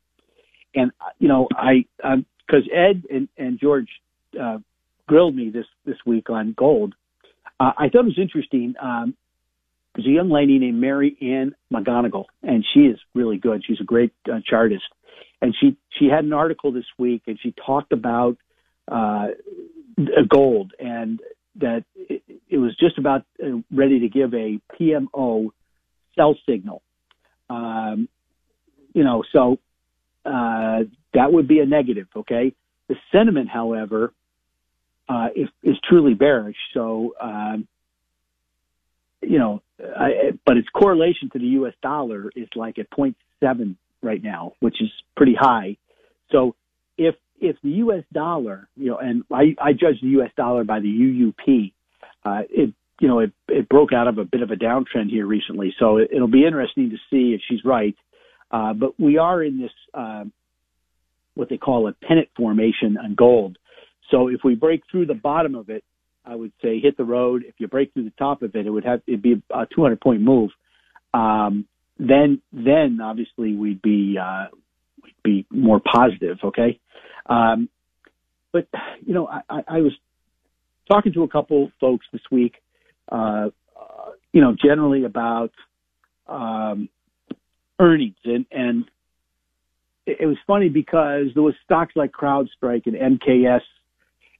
and 0.74 0.90
you 1.18 1.28
know, 1.28 1.48
I 1.56 1.84
because 1.96 2.68
Ed 2.72 3.04
and, 3.10 3.28
and 3.36 3.58
George 3.60 3.88
uh, 4.40 4.58
grilled 5.06 5.34
me 5.34 5.50
this 5.50 5.66
this 5.84 5.98
week 6.06 6.30
on 6.30 6.54
gold. 6.56 6.94
Uh, 7.60 7.72
I 7.76 7.88
thought 7.88 8.00
it 8.00 8.16
was 8.16 8.18
interesting. 8.18 8.74
Um, 8.80 9.14
there's 9.94 10.06
a 10.06 10.10
young 10.10 10.30
lady 10.30 10.58
named 10.58 10.80
Mary 10.80 11.16
Ann 11.20 11.54
McGonagle, 11.72 12.24
and 12.42 12.64
she 12.74 12.80
is 12.80 12.98
really 13.14 13.36
good. 13.36 13.62
She's 13.64 13.80
a 13.80 13.84
great 13.84 14.12
uh, 14.32 14.40
chartist, 14.44 14.84
and 15.40 15.54
she 15.60 15.76
she 15.98 16.06
had 16.06 16.24
an 16.24 16.32
article 16.32 16.72
this 16.72 16.86
week, 16.98 17.22
and 17.26 17.38
she 17.40 17.54
talked 17.64 17.92
about 17.92 18.36
uh, 18.90 19.28
gold 20.28 20.72
and 20.78 21.20
that 21.56 21.84
it, 21.94 22.22
it 22.48 22.58
was 22.58 22.76
just 22.76 22.98
about 22.98 23.24
uh, 23.42 23.58
ready 23.72 24.00
to 24.00 24.08
give 24.08 24.34
a 24.34 24.60
PMO 24.78 25.50
sell 26.16 26.36
signal. 26.48 26.82
Um, 27.48 28.08
you 28.92 29.04
know, 29.04 29.22
so 29.32 29.58
uh, 30.24 30.80
that 31.12 31.32
would 31.32 31.48
be 31.48 31.60
a 31.60 31.66
negative. 31.66 32.08
Okay, 32.16 32.54
the 32.88 32.96
sentiment, 33.12 33.48
however, 33.48 34.12
uh, 35.08 35.28
is, 35.34 35.48
is 35.62 35.76
truly 35.88 36.14
bearish. 36.14 36.56
So, 36.72 37.14
um, 37.20 37.68
you 39.20 39.38
know, 39.38 39.62
I, 39.80 40.32
but 40.44 40.56
its 40.56 40.68
correlation 40.68 41.30
to 41.32 41.38
the 41.38 41.46
U.S. 41.46 41.74
dollar 41.82 42.30
is 42.34 42.48
like 42.54 42.78
at 42.78 42.90
0.7 42.90 43.76
right 44.02 44.22
now, 44.22 44.52
which 44.60 44.80
is 44.80 44.90
pretty 45.16 45.34
high. 45.38 45.76
So, 46.30 46.54
if 46.96 47.16
if 47.44 47.57
the 47.62 47.70
U.S. 47.70 48.04
dollar, 48.12 48.68
you 48.76 48.90
know, 48.90 48.98
and 48.98 49.24
I, 49.33 49.54
I 49.61 49.72
judge 49.72 50.00
the 50.00 50.09
U.S. 50.09 50.30
dollar 50.37 50.64
by 50.64 50.80
the 50.80 50.88
UUP, 50.88 51.72
uh, 52.24 52.42
it 52.50 52.74
you 53.00 53.09
know 53.09 53.20
it 53.20 53.33
it 53.48 53.68
broke 53.68 53.92
out 53.92 54.09
of 54.09 54.18
a 54.18 54.24
bit 54.24 54.42
of 54.42 54.50
a 54.50 54.57
downtrend 54.57 55.11
here 55.11 55.26
recently. 55.26 55.74
So 55.78 55.98
it, 55.98 56.09
will 56.12 56.28
be 56.28 56.46
interesting 56.46 56.90
to 56.90 56.96
see 57.11 57.35
if 57.35 57.40
she's 57.48 57.64
right. 57.64 57.96
Uh, 58.50 58.72
but 58.72 58.98
we 58.98 59.18
are 59.18 59.42
in 59.42 59.61
this 59.61 59.72
uh, 59.92 60.24
what 61.35 61.48
they 61.48 61.57
call 61.57 61.88
a 61.88 61.92
pennant 61.92 62.28
formation 62.37 62.96
on 62.96 63.14
gold. 63.14 63.59
So 64.11 64.28
if 64.28 64.40
we 64.44 64.54
break 64.54 64.83
through 64.90 65.07
the 65.07 65.14
bottom 65.14 65.54
of 65.54 65.70
it, 65.70 65.85
I 66.24 66.35
would 66.35 66.52
say 66.62 66.80
hit 66.80 66.96
the 66.96 67.04
road. 67.04 67.44
If 67.46 67.54
you 67.59 67.68
break 67.68 67.92
through 67.92 68.04
the 68.04 68.12
top 68.18 68.42
of 68.42 68.54
it, 68.54 68.66
it 68.66 68.70
would 68.70 68.85
have 68.85 69.02
it'd 69.07 69.22
be 69.22 69.42
a 69.50 69.66
200 69.74 70.00
point 70.00 70.22
move. 70.22 70.50
Um, 71.12 71.66
then 71.98 72.40
then 72.52 73.00
obviously 73.02 73.54
we'd 73.54 73.83
be 73.83 74.18
uh, 74.20 74.46
be 75.22 75.46
more 75.50 75.80
positive. 75.80 76.38
Okay, 76.44 76.80
um, 77.26 77.68
but 78.52 78.66
you 79.04 79.14
know 79.14 79.28
I, 79.28 79.62
I 79.68 79.80
was 79.80 79.92
talking 80.88 81.12
to 81.14 81.22
a 81.22 81.28
couple 81.28 81.70
folks 81.80 82.06
this 82.12 82.22
week. 82.30 82.54
Uh, 83.10 83.50
uh, 83.76 84.10
you 84.32 84.40
know 84.40 84.54
generally 84.62 85.04
about 85.04 85.52
um, 86.26 86.88
earnings 87.78 88.16
and 88.24 88.46
and 88.50 88.84
it 90.06 90.26
was 90.26 90.36
funny 90.46 90.68
because 90.68 91.28
there 91.34 91.42
was 91.42 91.54
stocks 91.64 91.94
like 91.96 92.12
CrowdStrike 92.12 92.86
and 92.86 93.20
MKS 93.20 93.62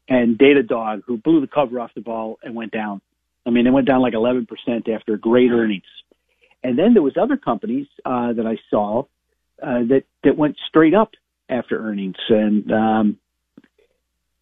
and 0.09 0.39
Datadog 0.39 1.03
who 1.07 1.17
blew 1.17 1.41
the 1.41 1.47
cover 1.47 1.81
off 1.81 1.91
the 1.95 2.01
ball 2.01 2.39
and 2.43 2.55
went 2.55 2.73
down. 2.73 3.01
I 3.47 3.51
mean, 3.51 3.67
it 3.67 3.71
went 3.71 3.87
down 3.87 4.01
like 4.01 4.15
11% 4.15 4.47
after 4.95 5.17
great 5.17 5.51
earnings. 5.51 5.85
And 6.63 6.79
then 6.79 6.95
there 6.95 7.03
was 7.03 7.15
other 7.21 7.37
companies 7.37 7.87
uh, 8.05 8.33
that 8.33 8.47
I 8.47 8.59
saw 8.71 9.05
uh, 9.63 9.81
that 9.89 10.05
that 10.23 10.37
went 10.37 10.57
straight 10.69 10.95
up 10.95 11.13
after 11.49 11.79
earnings, 11.79 12.17
and 12.29 12.73
um, 12.73 13.19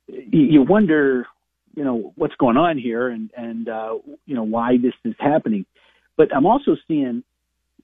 you 0.07 0.63
wonder, 0.63 1.27
you 1.75 1.85
know, 1.85 2.13
what's 2.17 2.35
going 2.37 2.57
on 2.57 2.79
here, 2.79 3.09
and 3.09 3.31
and 3.37 3.69
uh, 3.69 3.99
you 4.27 4.35
know 4.35 4.45
why 4.45 4.77
this 4.77 4.95
is 5.05 5.15
happening. 5.19 5.67
But 6.17 6.35
I'm 6.35 6.47
also 6.47 6.77
seeing 6.87 7.23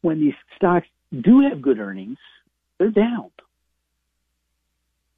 when 0.03 0.21
these 0.21 0.35
stocks 0.57 0.87
do 1.13 1.41
have 1.49 1.63
good 1.63 1.79
earnings, 1.79 2.19
they're 2.79 2.91
down. 2.91 3.31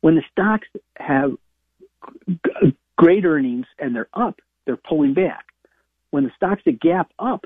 When 0.00 0.14
the 0.14 0.22
stocks 0.32 0.68
have 0.96 1.32
great 2.96 3.24
earnings 3.24 3.66
and 3.78 3.94
they're 3.94 4.08
up, 4.14 4.40
they're 4.64 4.76
pulling 4.76 5.14
back. 5.14 5.46
When 6.10 6.24
the 6.24 6.32
stocks 6.36 6.62
that 6.64 6.80
gap 6.80 7.10
up 7.18 7.44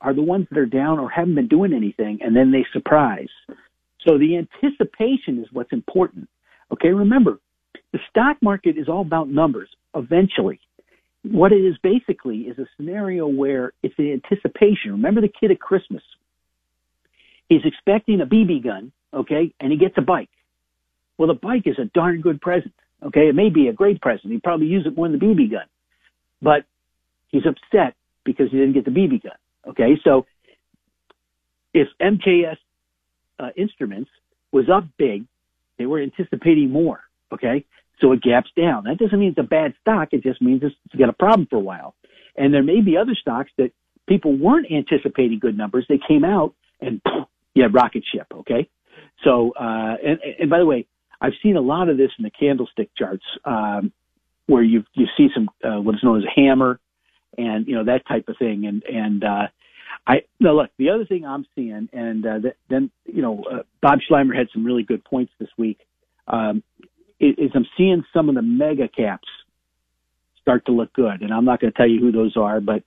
are 0.00 0.12
the 0.12 0.22
ones 0.22 0.46
that 0.50 0.58
are 0.58 0.66
down 0.66 0.98
or 0.98 1.08
haven't 1.08 1.34
been 1.34 1.48
doing 1.48 1.72
anything, 1.72 2.18
and 2.22 2.36
then 2.36 2.52
they 2.52 2.66
surprise. 2.72 3.30
So 4.06 4.18
the 4.18 4.36
anticipation 4.36 5.40
is 5.42 5.46
what's 5.52 5.72
important. 5.72 6.28
Okay, 6.72 6.88
remember, 6.88 7.38
the 7.92 7.98
stock 8.10 8.36
market 8.40 8.78
is 8.78 8.88
all 8.88 9.00
about 9.00 9.28
numbers 9.28 9.68
eventually. 9.94 10.60
What 11.22 11.52
it 11.52 11.56
is 11.56 11.76
basically 11.82 12.42
is 12.42 12.58
a 12.58 12.66
scenario 12.76 13.26
where 13.26 13.72
it's 13.82 13.94
the 13.96 14.12
anticipation. 14.12 14.92
Remember 14.92 15.20
the 15.20 15.28
kid 15.28 15.50
at 15.50 15.58
Christmas? 15.58 16.02
He's 17.48 17.62
expecting 17.64 18.20
a 18.20 18.26
BB 18.26 18.62
gun, 18.64 18.92
okay, 19.12 19.52
and 19.60 19.72
he 19.72 19.78
gets 19.78 19.94
a 19.96 20.02
bike. 20.02 20.30
Well, 21.18 21.28
the 21.28 21.34
bike 21.34 21.62
is 21.66 21.78
a 21.78 21.86
darn 21.86 22.20
good 22.20 22.40
present. 22.40 22.74
Okay, 23.02 23.28
it 23.28 23.34
may 23.34 23.50
be 23.50 23.68
a 23.68 23.72
great 23.72 24.00
present. 24.00 24.32
He'd 24.32 24.42
probably 24.42 24.66
use 24.66 24.86
it 24.86 24.96
more 24.96 25.08
than 25.08 25.18
the 25.18 25.24
BB 25.24 25.50
gun, 25.50 25.66
but 26.40 26.64
he's 27.28 27.44
upset 27.46 27.94
because 28.24 28.50
he 28.50 28.58
didn't 28.58 28.74
get 28.74 28.84
the 28.84 28.90
BB 28.90 29.22
gun. 29.22 29.36
Okay, 29.68 29.98
so 30.04 30.26
if 31.74 31.88
MKS 32.00 32.56
uh, 33.38 33.50
Instruments 33.56 34.10
was 34.52 34.66
up 34.72 34.84
big, 34.98 35.24
they 35.78 35.86
were 35.86 36.00
anticipating 36.00 36.70
more. 36.70 37.00
Okay, 37.32 37.64
so 38.00 38.12
it 38.12 38.22
gaps 38.22 38.50
down. 38.56 38.84
That 38.84 38.98
doesn't 38.98 39.18
mean 39.18 39.30
it's 39.30 39.38
a 39.38 39.42
bad 39.42 39.74
stock. 39.80 40.08
It 40.12 40.22
just 40.22 40.40
means 40.40 40.62
it's 40.62 40.74
got 40.98 41.08
a 41.08 41.14
problem 41.14 41.46
for 41.50 41.56
a 41.56 41.60
while. 41.60 41.94
And 42.36 42.52
there 42.52 42.62
may 42.62 42.80
be 42.80 42.96
other 42.96 43.16
stocks 43.18 43.50
that 43.58 43.72
people 44.06 44.36
weren't 44.36 44.70
anticipating 44.70 45.38
good 45.38 45.56
numbers. 45.56 45.86
They 45.88 45.98
came 46.06 46.24
out 46.24 46.54
and 46.80 47.00
you 47.04 47.26
yeah, 47.54 47.66
rocket 47.72 48.04
ship. 48.12 48.26
Okay, 48.32 48.68
so 49.24 49.52
uh, 49.58 49.96
and 50.04 50.18
and 50.40 50.50
by 50.50 50.58
the 50.58 50.66
way, 50.66 50.86
I've 51.20 51.32
seen 51.42 51.56
a 51.56 51.60
lot 51.60 51.88
of 51.88 51.96
this 51.96 52.10
in 52.18 52.24
the 52.24 52.30
candlestick 52.30 52.90
charts, 52.96 53.24
um, 53.44 53.92
where 54.46 54.62
you 54.62 54.84
you 54.94 55.06
see 55.16 55.28
some 55.34 55.48
uh, 55.64 55.80
what 55.80 55.94
is 55.94 56.04
known 56.04 56.18
as 56.18 56.24
a 56.24 56.40
hammer, 56.40 56.78
and 57.38 57.66
you 57.66 57.74
know 57.74 57.84
that 57.84 58.06
type 58.06 58.28
of 58.28 58.36
thing. 58.38 58.66
And 58.66 58.82
and 58.84 59.24
uh, 59.24 59.46
I 60.06 60.22
no 60.40 60.54
look. 60.54 60.70
The 60.78 60.90
other 60.90 61.04
thing 61.04 61.24
I'm 61.24 61.46
seeing, 61.54 61.88
and 61.92 62.26
uh, 62.26 62.38
that, 62.40 62.56
then 62.68 62.90
you 63.04 63.22
know 63.22 63.44
uh, 63.50 63.62
Bob 63.82 63.98
Schleimer 64.08 64.36
had 64.36 64.48
some 64.52 64.64
really 64.64 64.82
good 64.82 65.04
points 65.04 65.32
this 65.38 65.48
week. 65.56 65.78
Um, 66.28 66.62
is 67.18 67.50
I'm 67.54 67.66
seeing 67.78 68.04
some 68.12 68.28
of 68.28 68.34
the 68.34 68.42
mega 68.42 68.88
caps 68.88 69.28
start 70.42 70.66
to 70.66 70.72
look 70.72 70.92
good, 70.92 71.22
and 71.22 71.32
I'm 71.32 71.44
not 71.44 71.60
going 71.60 71.72
to 71.72 71.76
tell 71.76 71.88
you 71.88 72.00
who 72.00 72.12
those 72.12 72.36
are, 72.36 72.60
but 72.60 72.82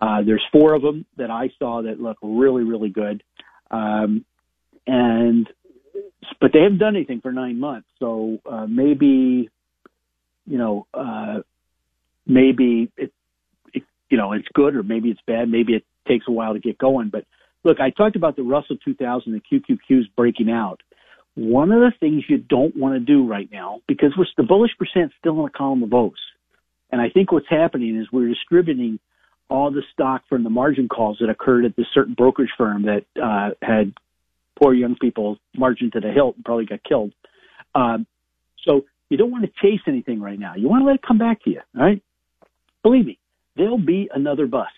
uh, 0.00 0.22
there's 0.24 0.44
four 0.52 0.74
of 0.74 0.82
them 0.82 1.06
that 1.16 1.30
I 1.30 1.50
saw 1.58 1.82
that 1.82 2.00
look 2.00 2.18
really 2.22 2.64
really 2.64 2.90
good. 2.90 3.22
Um, 3.70 4.24
and 4.86 5.48
but 6.40 6.52
they 6.52 6.60
haven't 6.60 6.78
done 6.78 6.96
anything 6.96 7.20
for 7.20 7.32
nine 7.32 7.58
months. 7.58 7.88
So 7.98 8.38
uh, 8.50 8.66
maybe, 8.66 9.50
you 10.46 10.58
know, 10.58 10.86
uh, 10.94 11.40
maybe 12.26 12.90
it, 12.96 13.12
it, 13.72 13.82
you 14.08 14.16
know, 14.16 14.32
it's 14.32 14.48
good 14.54 14.76
or 14.76 14.82
maybe 14.82 15.10
it's 15.10 15.20
bad. 15.26 15.48
Maybe 15.48 15.74
it 15.74 15.84
takes 16.08 16.26
a 16.28 16.32
while 16.32 16.54
to 16.54 16.60
get 16.60 16.78
going. 16.78 17.10
But 17.10 17.24
look, 17.64 17.78
I 17.80 17.90
talked 17.90 18.16
about 18.16 18.36
the 18.36 18.42
Russell 18.42 18.76
2000, 18.84 19.32
the 19.32 19.40
QQQs 19.40 20.04
breaking 20.16 20.50
out. 20.50 20.80
One 21.34 21.70
of 21.70 21.80
the 21.80 21.92
things 22.00 22.24
you 22.28 22.38
don't 22.38 22.76
want 22.76 22.94
to 22.94 23.00
do 23.00 23.26
right 23.26 23.48
now, 23.52 23.80
because 23.86 24.12
we're, 24.18 24.26
the 24.36 24.42
bullish 24.42 24.72
percent 24.76 25.12
still 25.18 25.38
in 25.40 25.46
a 25.46 25.50
column 25.50 25.84
of 25.84 25.94
O's. 25.94 26.12
And 26.90 27.00
I 27.00 27.10
think 27.10 27.30
what's 27.30 27.48
happening 27.48 27.96
is 27.96 28.08
we're 28.10 28.28
distributing 28.28 28.98
all 29.48 29.70
the 29.70 29.82
stock 29.92 30.22
from 30.28 30.42
the 30.42 30.50
margin 30.50 30.88
calls 30.88 31.18
that 31.20 31.30
occurred 31.30 31.64
at 31.64 31.76
this 31.76 31.86
certain 31.94 32.14
brokerage 32.14 32.50
firm 32.56 32.84
that 32.86 33.04
uh, 33.22 33.50
had 33.62 33.92
poor 34.60 34.74
young 34.74 34.96
people 35.00 35.38
margin 35.56 35.90
to 35.92 36.00
the 36.00 36.10
hilt 36.10 36.36
and 36.36 36.44
probably 36.44 36.66
got 36.66 36.82
killed. 36.82 37.12
Um, 37.74 38.06
so 38.66 38.84
you 39.08 39.16
don't 39.16 39.30
want 39.30 39.44
to 39.44 39.50
chase 39.62 39.80
anything 39.86 40.20
right 40.20 40.38
now. 40.38 40.54
You 40.54 40.68
want 40.68 40.82
to 40.82 40.86
let 40.86 40.96
it 40.96 41.02
come 41.06 41.18
back 41.18 41.42
to 41.44 41.50
you, 41.50 41.60
all 41.76 41.84
right? 41.84 42.02
Believe 42.82 43.06
me, 43.06 43.18
there'll 43.56 43.78
be 43.78 44.10
another 44.12 44.46
bus. 44.46 44.68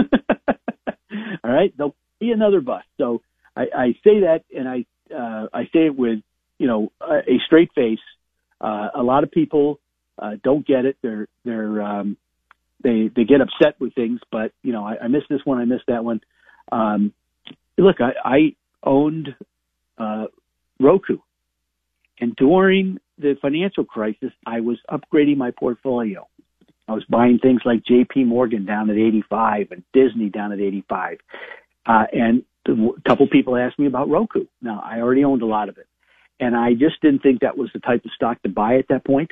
all 1.44 1.50
right, 1.50 1.72
there'll 1.76 1.96
be 2.18 2.30
another 2.30 2.60
bus. 2.60 2.82
So 2.98 3.22
I, 3.56 3.62
I 3.76 3.86
say 4.04 4.20
that, 4.20 4.44
and 4.54 4.68
I 4.68 4.84
uh, 5.14 5.48
I 5.52 5.64
say 5.72 5.86
it 5.86 5.96
with 5.96 6.20
you 6.58 6.66
know 6.66 6.92
a, 7.00 7.18
a 7.18 7.38
straight 7.46 7.70
face. 7.74 7.98
Uh, 8.60 8.88
a 8.94 9.02
lot 9.02 9.24
of 9.24 9.30
people 9.30 9.80
uh, 10.18 10.32
don't 10.42 10.66
get 10.66 10.84
it. 10.84 10.96
They're 11.02 11.28
they're 11.44 11.82
um, 11.82 12.16
they 12.82 13.10
they 13.14 13.24
get 13.24 13.40
upset 13.40 13.80
with 13.80 13.94
things, 13.94 14.20
but 14.30 14.52
you 14.62 14.72
know 14.72 14.84
I, 14.84 15.04
I 15.04 15.08
missed 15.08 15.28
this 15.28 15.40
one, 15.44 15.58
I 15.58 15.64
missed 15.64 15.86
that 15.88 16.04
one. 16.04 16.20
Um, 16.72 17.12
look, 17.78 17.96
I, 18.00 18.12
I 18.24 18.38
owned 18.82 19.34
uh, 19.98 20.26
Roku. 20.78 21.18
And 22.20 22.36
during 22.36 22.98
the 23.18 23.36
financial 23.40 23.84
crisis, 23.84 24.32
I 24.46 24.60
was 24.60 24.78
upgrading 24.90 25.36
my 25.36 25.52
portfolio. 25.52 26.28
I 26.90 26.94
was 26.94 27.04
buying 27.08 27.38
things 27.38 27.60
like 27.64 27.84
JP 27.84 28.26
Morgan 28.26 28.64
down 28.64 28.90
at 28.90 28.96
85 28.96 29.68
and 29.70 29.84
Disney 29.92 30.28
down 30.28 30.50
at 30.50 30.58
85. 30.58 31.18
Uh, 31.86 32.04
and 32.12 32.42
a 32.66 33.08
couple 33.08 33.28
people 33.28 33.56
asked 33.56 33.78
me 33.78 33.86
about 33.86 34.08
Roku. 34.08 34.46
Now, 34.60 34.82
I 34.84 34.98
already 34.98 35.22
owned 35.22 35.42
a 35.42 35.46
lot 35.46 35.68
of 35.68 35.78
it. 35.78 35.86
And 36.40 36.56
I 36.56 36.72
just 36.72 37.00
didn't 37.00 37.22
think 37.22 37.40
that 37.40 37.56
was 37.56 37.70
the 37.72 37.78
type 37.78 38.04
of 38.04 38.10
stock 38.10 38.42
to 38.42 38.48
buy 38.48 38.76
at 38.76 38.88
that 38.88 39.04
point. 39.04 39.30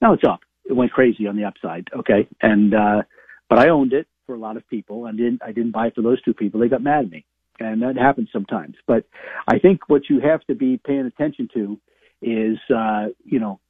Now 0.00 0.14
it's 0.14 0.22
up. 0.26 0.40
It 0.64 0.72
went 0.72 0.92
crazy 0.92 1.26
on 1.26 1.36
the 1.36 1.44
upside. 1.44 1.88
Okay. 1.94 2.26
And, 2.40 2.74
uh, 2.74 3.02
but 3.50 3.58
I 3.58 3.68
owned 3.68 3.92
it 3.92 4.06
for 4.24 4.34
a 4.34 4.38
lot 4.38 4.56
of 4.56 4.66
people. 4.68 5.04
I 5.04 5.10
didn't, 5.10 5.42
I 5.44 5.52
didn't 5.52 5.72
buy 5.72 5.88
it 5.88 5.94
for 5.94 6.00
those 6.00 6.22
two 6.22 6.32
people. 6.32 6.58
They 6.58 6.68
got 6.68 6.82
mad 6.82 7.04
at 7.04 7.10
me. 7.10 7.26
And 7.60 7.82
that 7.82 7.96
happens 7.98 8.30
sometimes. 8.32 8.76
But 8.86 9.04
I 9.46 9.58
think 9.58 9.90
what 9.90 10.08
you 10.08 10.20
have 10.20 10.42
to 10.46 10.54
be 10.54 10.80
paying 10.86 11.04
attention 11.04 11.50
to 11.52 11.78
is, 12.22 12.56
uh, 12.74 13.08
you 13.24 13.40
know, 13.40 13.60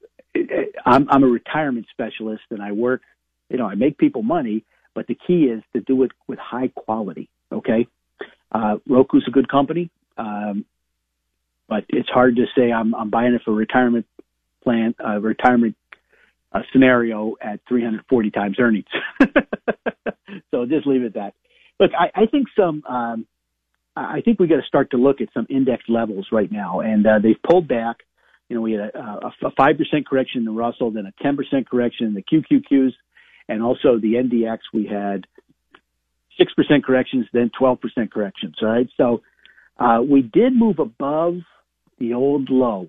I'm, 0.87 1.09
I'm 1.11 1.25
a 1.25 1.29
retirement 1.29 1.87
specialist 1.91 2.43
and 2.51 2.63
I 2.63 2.73
work, 2.73 3.03
you 3.49 3.59
know, 3.59 3.67
I 3.67 3.75
make 3.75 3.99
people 3.99 4.23
money, 4.23 4.65
but 4.95 5.07
the 5.07 5.17
key 5.27 5.45
is 5.45 5.63
to 5.75 5.81
do 5.81 6.03
it 6.03 6.13
with 6.27 6.39
high 6.39 6.69
quality. 6.69 7.29
Okay. 7.53 7.87
Uh, 8.53 8.77
Roku's 8.89 9.25
a 9.27 9.31
good 9.31 9.49
company. 9.49 9.91
Um, 10.17 10.65
but 11.69 11.85
it's 11.89 12.09
hard 12.09 12.37
to 12.37 12.45
say 12.57 12.73
I'm, 12.73 12.95
I'm 12.95 13.11
buying 13.11 13.35
it 13.35 13.43
for 13.45 13.53
retirement 13.53 14.07
plan, 14.63 14.95
uh, 15.05 15.21
retirement 15.21 15.77
uh, 16.53 16.61
scenario 16.73 17.35
at 17.41 17.61
340 17.69 18.31
times 18.31 18.57
earnings. 18.61 18.87
so 20.51 20.67
just 20.67 20.87
leave 20.87 21.03
it 21.03 21.07
at 21.07 21.15
that. 21.15 21.35
Look, 21.81 21.91
I, 21.99 22.23
I 22.23 22.27
think 22.27 22.47
some, 22.57 22.85
um, 22.85 23.27
I 23.97 24.21
think 24.21 24.39
we 24.39 24.47
got 24.47 24.57
to 24.57 24.67
start 24.67 24.91
to 24.91 24.97
look 24.97 25.21
at 25.21 25.29
some 25.35 25.47
index 25.49 25.85
levels 25.89 26.29
right 26.33 26.51
now, 26.51 26.81
and 26.81 27.07
uh, 27.07 27.19
they've 27.23 27.41
pulled 27.49 27.69
back. 27.69 27.99
You 28.49 28.57
know, 28.57 28.63
we 28.63 28.73
had 28.73 28.91
a, 28.95 29.31
a 29.43 29.51
5% 29.51 30.07
correction 30.07 30.41
in 30.41 30.45
the 30.45 30.51
Russell, 30.53 30.91
then 30.91 31.07
a 31.07 31.25
10% 31.25 31.67
correction 31.67 32.07
in 32.09 32.15
the 32.15 32.23
QQQs, 32.23 32.93
and 33.49 33.63
also 33.63 33.99
the 33.99 34.15
NDX. 34.15 34.59
We 34.73 34.87
had 34.87 35.27
6% 36.41 36.85
corrections, 36.85 37.27
then 37.33 37.51
12% 37.61 38.11
corrections. 38.11 38.57
Right, 38.61 38.89
So, 38.97 39.23
uh, 39.79 40.01
we 40.09 40.23
did 40.23 40.55
move 40.55 40.79
above 40.79 41.39
the 41.99 42.15
old 42.15 42.49
low. 42.51 42.89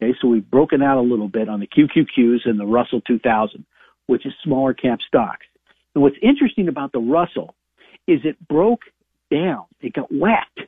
Okay. 0.00 0.14
So 0.20 0.28
we've 0.28 0.48
broken 0.48 0.82
out 0.82 0.98
a 0.98 1.02
little 1.02 1.28
bit 1.28 1.48
on 1.48 1.60
the 1.60 1.66
QQQs 1.66 2.48
and 2.48 2.58
the 2.58 2.66
Russell 2.66 3.00
2000, 3.00 3.64
which 4.06 4.24
is 4.26 4.32
smaller 4.44 4.74
cap 4.74 5.00
stocks. 5.06 5.46
And 5.94 6.02
what's 6.02 6.16
interesting 6.22 6.68
about 6.68 6.92
the 6.92 7.00
Russell 7.00 7.54
is 8.06 8.20
it 8.24 8.36
broke 8.48 8.82
down. 9.30 9.64
It 9.80 9.92
got 9.92 10.12
whacked. 10.12 10.60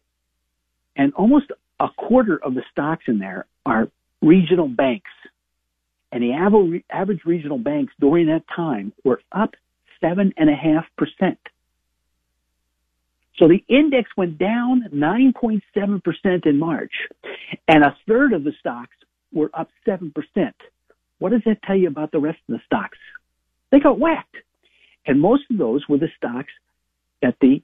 And 0.97 1.15
almost 1.15 1.47
a 1.79 1.89
quarter 1.97 2.39
of 2.43 2.55
the 2.55 2.63
stocks 2.71 3.05
in 3.07 3.19
there 3.19 3.47
are 3.65 3.89
regional 4.21 4.69
banks. 4.69 5.11
And 6.13 6.23
the 6.23 6.33
average, 6.33 7.21
regional 7.25 7.59
banks 7.59 7.93
during 8.01 8.27
that 8.27 8.43
time 8.55 8.93
were 9.05 9.21
up 9.33 9.55
seven 10.01 10.33
and 10.37 10.51
a 10.51 10.55
half 10.55 10.85
percent. 10.99 11.39
So 13.39 13.49
the 13.49 13.65
index 13.69 14.11
went 14.17 14.39
down 14.39 14.85
9.7% 14.93 16.47
in 16.47 16.59
March, 16.59 16.93
and 17.69 17.85
a 17.85 17.97
third 18.07 18.33
of 18.33 18.45
the 18.45 18.53
stocks 18.61 18.95
were 19.33 19.51
up 19.55 19.71
7%. 19.87 20.13
What 21.21 21.33
does 21.33 21.43
that 21.47 21.63
tell 21.63 21.77
you 21.77 21.89
about 21.89 22.13
the 22.13 22.19
rest 22.19 22.39
of 22.49 22.55
the 22.55 22.61
stocks? 22.67 22.99
They 23.71 23.79
got 23.79 23.99
whacked. 23.99 24.37
And 25.07 25.21
most 25.21 25.45
of 25.51 25.57
those 25.59 25.89
were 25.89 25.97
the 25.97 26.09
stocks 26.17 26.53
that 27.23 27.37
the 27.41 27.63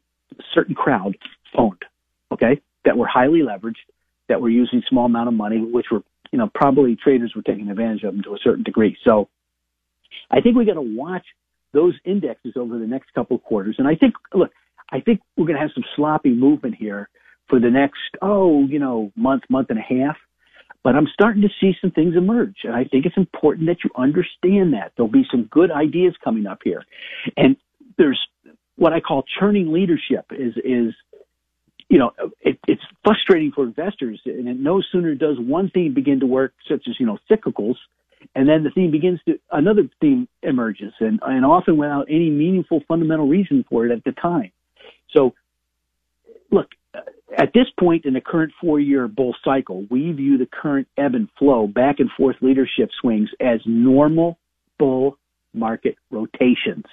certain 0.55 0.75
crowd 0.75 1.17
owned, 1.57 1.85
okay, 2.33 2.61
that 2.85 2.97
were 2.97 3.07
highly 3.07 3.41
leveraged, 3.41 3.77
that 4.29 4.41
were 4.41 4.49
using 4.49 4.83
small 4.89 5.07
amount 5.07 5.29
of 5.29 5.35
money, 5.35 5.59
which 5.61 5.87
were, 5.91 6.03
you 6.33 6.39
know, 6.39 6.51
probably 6.55 6.97
traders 6.97 7.33
were 7.35 7.43
taking 7.43 7.69
advantage 7.69 8.03
of 8.03 8.15
them 8.15 8.23
to 8.25 8.35
a 8.35 8.39
certain 8.43 8.65
degree. 8.65 8.97
So 9.05 9.29
I 10.31 10.41
think 10.41 10.57
we 10.57 10.65
got 10.65 10.75
to 10.75 10.83
watch 10.83 11.25
those 11.73 11.95
indexes 12.05 12.55
over 12.57 12.79
the 12.79 12.87
next 12.87 13.13
couple 13.15 13.37
of 13.37 13.43
quarters. 13.43 13.77
And 13.79 13.87
I 13.87 13.95
think, 13.95 14.15
look, 14.35 14.51
I 14.91 15.01
think 15.01 15.21
we're 15.37 15.47
going 15.47 15.57
to 15.57 15.61
have 15.61 15.73
some 15.75 15.85
sloppy 15.95 16.31
movement 16.31 16.77
here 16.77 17.09
for 17.49 17.61
the 17.61 17.71
next, 17.71 17.99
oh, 18.23 18.65
you 18.67 18.79
know, 18.79 19.13
month, 19.17 19.43
month 19.49 19.71
and 19.71 19.79
a 19.79 19.83
half. 19.83 20.17
But 20.83 20.95
I'm 20.95 21.09
starting 21.13 21.43
to 21.43 21.49
see 21.61 21.73
some 21.81 21.91
things 21.91 22.15
emerge. 22.17 22.59
And 22.63 22.75
I 22.75 22.85
think 22.85 23.07
it's 23.07 23.17
important 23.17 23.67
that 23.67 23.79
you 23.83 23.91
understand 23.97 24.73
that. 24.75 24.93
There'll 24.97 25.11
be 25.11 25.27
some 25.31 25.49
good 25.51 25.71
ideas 25.71 26.15
coming 26.23 26.47
up 26.47 26.61
here. 26.63 26.85
And 27.37 27.57
there's 27.99 28.21
what 28.77 28.93
I 28.93 29.01
call 29.01 29.25
churning 29.41 29.73
leadership 29.73 30.27
is, 30.31 30.55
is, 30.65 30.95
you 31.89 31.99
know, 31.99 32.13
it, 32.41 32.59
it's 32.67 32.83
frustrating 33.05 33.53
for 33.53 33.65
investors 33.65 34.21
and 34.25 34.49
it 34.49 34.59
no 34.59 34.83
sooner 34.93 35.15
does 35.15 35.37
one 35.39 35.71
theme 35.71 35.95
begin 35.95 36.21
to 36.21 36.27
work, 36.27 36.53
such 36.69 36.85
as, 36.89 36.95
you 36.99 37.07
know, 37.07 37.19
cyclicals, 37.31 37.77
and 38.35 38.49
then 38.49 38.65
the 38.65 38.71
theme 38.71 38.91
begins 38.91 39.21
to, 39.27 39.39
another 39.53 39.89
theme 40.01 40.27
emerges 40.43 40.93
and, 41.01 41.21
and 41.23 41.45
often 41.45 41.77
without 41.77 42.07
any 42.09 42.31
meaningful 42.31 42.83
fundamental 42.89 43.29
reason 43.29 43.65
for 43.69 43.87
it 43.87 43.93
at 43.93 44.03
the 44.05 44.13
time. 44.13 44.51
So 45.15 45.35
look, 46.51 46.69
at 47.37 47.53
this 47.53 47.67
point 47.79 48.05
in 48.05 48.15
the 48.15 48.21
current 48.21 48.53
four 48.61 48.81
year 48.81 49.07
bull 49.09 49.35
cycle, 49.45 49.87
we 49.91 50.11
view 50.13 50.39
the 50.39 50.47
current 50.47 50.89
ebb 50.97 51.15
and 51.15 51.29
flow 51.39 51.67
back 51.67 52.01
and 52.01 52.11
forth 52.17 52.37
leadership 52.41 52.91
swings 53.01 53.29
as 53.41 53.61
normal 53.65 54.39
bull 54.79 55.19
market 55.53 55.97
rotations. 56.11 56.85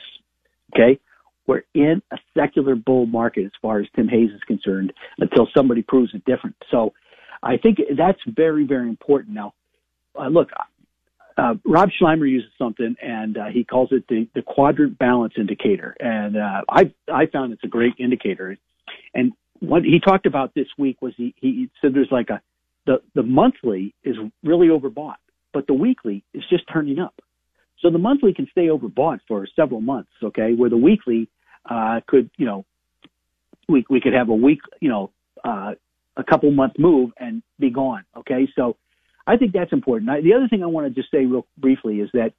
Okay. 0.74 1.00
We're 1.46 1.64
in 1.74 2.02
a 2.12 2.18
secular 2.38 2.76
bull 2.76 3.06
market 3.06 3.46
as 3.46 3.52
far 3.62 3.80
as 3.80 3.88
Tim 3.96 4.08
Hayes 4.08 4.32
is 4.32 4.42
concerned 4.48 4.94
until 5.20 5.48
somebody 5.56 5.82
proves 5.82 6.14
it 6.14 6.24
different. 6.26 6.56
So 6.72 6.94
I 7.42 7.58
think 7.58 7.80
that's 7.98 8.20
very, 8.28 8.66
very 8.66 8.88
important. 8.88 9.36
Now, 9.36 9.54
uh, 10.20 10.28
look, 10.28 10.50
uh, 11.38 11.56
Rob 11.66 11.90
Schleimer 11.90 12.30
uses 12.30 12.52
something 12.58 12.96
and 13.02 13.38
uh, 13.38 13.46
he 13.52 13.64
calls 13.64 13.90
it 13.92 14.06
the, 14.08 14.28
the 14.36 14.42
quadrant 14.42 14.98
balance 14.98 15.34
indicator. 15.38 15.96
And 16.00 16.38
uh, 16.38 16.62
I, 16.70 16.94
I 17.12 17.26
found 17.26 17.54
it's 17.54 17.64
a 17.64 17.68
great 17.68 17.94
indicator. 18.00 18.58
And 19.14 19.34
what 19.60 19.84
he 19.84 20.00
talked 20.00 20.26
about 20.26 20.54
this 20.54 20.68
week 20.78 21.02
was 21.02 21.14
he, 21.18 21.34
he 21.38 21.70
said 21.82 21.94
there's 21.94 22.12
like 22.12 22.30
a, 22.30 22.42
the, 22.86 23.02
the 23.16 23.24
monthly 23.24 23.94
is 24.04 24.16
really 24.44 24.68
overbought, 24.68 25.16
but 25.54 25.68
the 25.68 25.74
weekly 25.74 26.24
is 26.34 26.44
just 26.50 26.64
turning 26.72 27.00
up. 27.00 27.16
So 27.80 27.90
the 27.90 27.98
monthly 27.98 28.34
can 28.34 28.48
stay 28.52 28.68
overbought 28.68 29.20
for 29.28 29.48
several 29.56 29.82
months, 29.82 30.12
okay, 30.22 30.54
where 30.54 30.70
the 30.70 30.78
weekly 30.78 31.30
uh, 31.70 32.02
could, 32.08 32.30
you 32.38 32.46
know, 32.46 32.66
we, 33.68 33.86
we 33.90 34.02
could 34.02 34.14
have 34.14 34.30
a 34.30 34.36
week, 34.36 34.60
you 34.80 34.90
know, 34.90 35.12
uh, 35.44 35.74
a 36.16 36.24
couple 36.24 36.52
month 36.52 36.74
move 36.78 37.12
and 37.18 37.42
be 37.60 37.70
gone, 37.70 38.04
okay? 38.18 38.48
So 38.56 38.78
I 39.26 39.38
think 39.38 39.54
that's 39.54 39.74
important. 39.74 40.10
I, 40.10 40.22
the 40.22 40.34
other 40.34 40.48
thing 40.48 40.64
I 40.64 40.68
want 40.68 40.88
to 40.88 40.94
just 40.94 41.12
say 41.12 41.26
real 41.26 41.46
briefly 41.58 42.00
is 42.00 42.10
that 42.14 42.34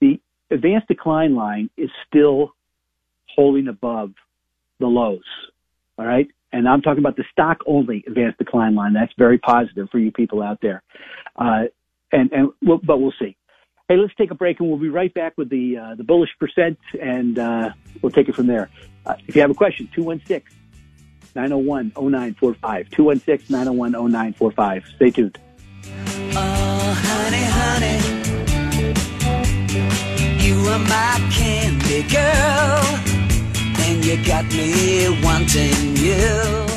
the 0.00 0.20
advanced 0.50 0.88
decline 0.88 1.34
line 1.34 1.70
is 1.76 1.90
still 2.08 2.54
holding 3.34 3.68
above 3.68 4.12
the 4.80 4.86
lows, 4.86 5.20
all 5.98 6.06
right? 6.06 6.28
And 6.52 6.66
I'm 6.66 6.80
talking 6.80 7.00
about 7.00 7.16
the 7.16 7.24
stock 7.30 7.58
only 7.66 8.02
advanced 8.06 8.38
decline 8.38 8.74
line. 8.74 8.94
That's 8.94 9.12
very 9.18 9.38
positive 9.38 9.88
for 9.90 9.98
you 9.98 10.10
people 10.10 10.42
out 10.42 10.60
there. 10.62 10.82
Uh, 11.36 11.64
and, 12.10 12.32
and, 12.32 12.50
we'll, 12.62 12.78
but 12.78 12.98
we'll 12.98 13.12
see. 13.18 13.36
Hey, 13.88 13.96
let's 13.96 14.14
take 14.16 14.30
a 14.30 14.34
break 14.34 14.60
and 14.60 14.68
we'll 14.68 14.78
be 14.78 14.90
right 14.90 15.12
back 15.14 15.38
with 15.38 15.48
the, 15.48 15.78
uh, 15.78 15.94
the 15.94 16.04
bullish 16.04 16.28
percent 16.38 16.78
and, 17.00 17.38
uh, 17.38 17.70
we'll 18.02 18.12
take 18.12 18.28
it 18.28 18.34
from 18.34 18.46
there. 18.46 18.68
Uh, 19.06 19.14
if 19.26 19.34
you 19.34 19.40
have 19.40 19.50
a 19.50 19.54
question, 19.54 19.88
216 19.94 20.54
901 21.34 21.92
0945. 21.96 22.90
216 22.90 23.50
901 23.50 23.92
0945. 23.92 24.84
Stay 24.96 25.10
tuned. 25.10 25.38
Oh, 26.36 26.92
honey, 27.00 27.44
honey, 27.48 27.98
you 30.44 30.54
are 30.68 30.78
my 30.80 31.18
candy 31.32 32.02
girl, 32.12 32.84
and 33.86 34.04
you 34.04 34.22
got 34.26 34.44
me 34.52 35.18
wanting 35.22 35.96
you. 35.96 36.67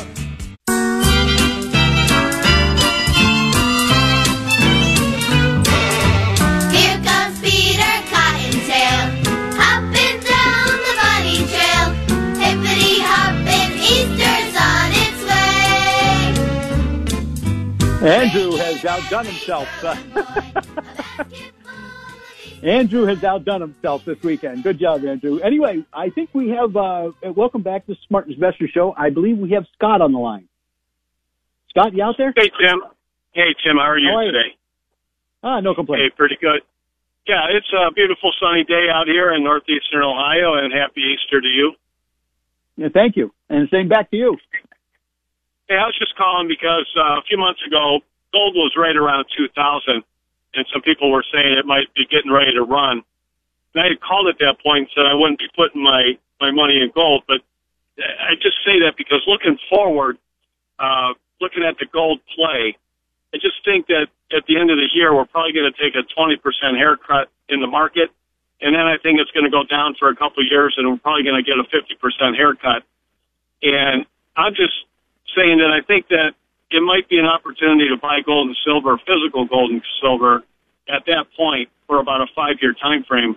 Andrew 18.02 18.52
has 18.56 18.84
outdone 18.84 19.26
himself. 19.26 19.68
Andrew 22.62 23.04
has 23.06 23.22
outdone 23.22 23.60
himself 23.60 24.04
this 24.04 24.20
weekend. 24.22 24.62
Good 24.64 24.78
job, 24.78 25.04
Andrew. 25.04 25.38
Anyway, 25.38 25.84
I 25.92 26.10
think 26.10 26.30
we 26.32 26.50
have, 26.50 26.76
uh, 26.76 27.10
welcome 27.36 27.62
back 27.62 27.86
to 27.86 27.94
Smart 28.08 28.28
Investor 28.28 28.68
Show. 28.72 28.94
I 28.96 29.10
believe 29.10 29.38
we 29.38 29.50
have 29.50 29.66
Scott 29.74 30.00
on 30.00 30.12
the 30.12 30.18
line. 30.18 30.48
Scott, 31.70 31.94
you 31.94 32.02
out 32.02 32.16
there? 32.18 32.32
Hey, 32.36 32.50
Tim. 32.60 32.80
Hey, 33.32 33.54
Tim, 33.64 33.76
how 33.76 33.82
are 33.82 33.98
you, 33.98 34.08
how 34.10 34.16
are 34.18 34.24
you? 34.24 34.32
today? 34.32 34.56
Ah, 35.42 35.60
no 35.60 35.74
complaints. 35.74 36.12
Hey, 36.12 36.16
pretty 36.16 36.36
good. 36.40 36.60
Yeah, 37.26 37.46
it's 37.50 37.66
a 37.72 37.92
beautiful 37.92 38.32
sunny 38.40 38.64
day 38.64 38.88
out 38.92 39.06
here 39.06 39.32
in 39.32 39.44
northeastern 39.44 40.02
Ohio, 40.02 40.54
and 40.54 40.72
happy 40.72 41.02
Easter 41.14 41.40
to 41.40 41.48
you. 41.48 41.72
Yeah, 42.76 42.88
thank 42.92 43.16
you. 43.16 43.32
And 43.48 43.68
same 43.70 43.88
back 43.88 44.10
to 44.10 44.16
you. 44.16 44.36
Hey, 45.72 45.80
I 45.80 45.88
was 45.88 45.96
just 45.96 46.12
calling 46.20 46.52
because 46.52 46.84
uh, 47.00 47.16
a 47.16 47.24
few 47.24 47.40
months 47.40 47.64
ago, 47.64 48.04
gold 48.28 48.52
was 48.60 48.76
right 48.76 48.92
around 48.92 49.24
2000 49.32 50.04
and 50.52 50.66
some 50.68 50.84
people 50.84 51.08
were 51.08 51.24
saying 51.32 51.56
it 51.56 51.64
might 51.64 51.88
be 51.96 52.04
getting 52.12 52.28
ready 52.28 52.52
to 52.52 52.60
run. 52.60 53.00
And 53.72 53.80
I 53.80 53.88
had 53.88 53.96
called 54.04 54.28
at 54.28 54.36
that 54.44 54.60
point 54.60 54.84
and 54.84 54.88
said 54.92 55.08
I 55.08 55.16
wouldn't 55.16 55.40
be 55.40 55.48
putting 55.56 55.80
my, 55.80 56.20
my 56.44 56.52
money 56.52 56.76
in 56.76 56.92
gold, 56.92 57.24
but 57.24 57.40
I 57.96 58.36
just 58.36 58.60
say 58.68 58.84
that 58.84 59.00
because 59.00 59.24
looking 59.24 59.56
forward, 59.72 60.20
uh, 60.76 61.16
looking 61.40 61.64
at 61.64 61.80
the 61.80 61.88
gold 61.88 62.20
play, 62.36 62.76
I 63.32 63.40
just 63.40 63.64
think 63.64 63.88
that 63.88 64.12
at 64.28 64.44
the 64.44 64.60
end 64.60 64.68
of 64.68 64.76
the 64.76 64.92
year, 64.92 65.16
we're 65.16 65.24
probably 65.24 65.56
going 65.56 65.72
to 65.72 65.78
take 65.80 65.96
a 65.96 66.04
20% 66.04 66.36
haircut 66.76 67.32
in 67.48 67.64
the 67.64 67.66
market. 67.66 68.12
And 68.60 68.76
then 68.76 68.84
I 68.84 69.00
think 69.00 69.24
it's 69.24 69.32
going 69.32 69.48
to 69.48 69.50
go 69.50 69.64
down 69.64 69.96
for 69.96 70.12
a 70.12 70.16
couple 70.20 70.44
of 70.44 70.52
years 70.52 70.76
and 70.76 70.84
we're 70.84 71.00
probably 71.00 71.24
going 71.24 71.40
to 71.40 71.48
get 71.48 71.56
a 71.56 71.64
50% 71.64 72.36
haircut. 72.36 72.84
And 73.64 74.04
I'm 74.36 74.52
just 74.52 74.76
saying 75.36 75.58
that 75.58 75.70
I 75.70 75.84
think 75.86 76.08
that 76.08 76.32
it 76.70 76.80
might 76.80 77.08
be 77.08 77.18
an 77.18 77.26
opportunity 77.26 77.88
to 77.88 77.96
buy 77.96 78.20
gold 78.24 78.48
and 78.48 78.56
silver, 78.64 78.98
physical 79.06 79.46
gold 79.46 79.70
and 79.70 79.82
silver 80.00 80.42
at 80.88 81.04
that 81.06 81.26
point 81.36 81.68
for 81.86 82.00
about 82.00 82.20
a 82.20 82.26
five 82.34 82.56
year 82.60 82.74
time 82.74 83.04
frame. 83.04 83.36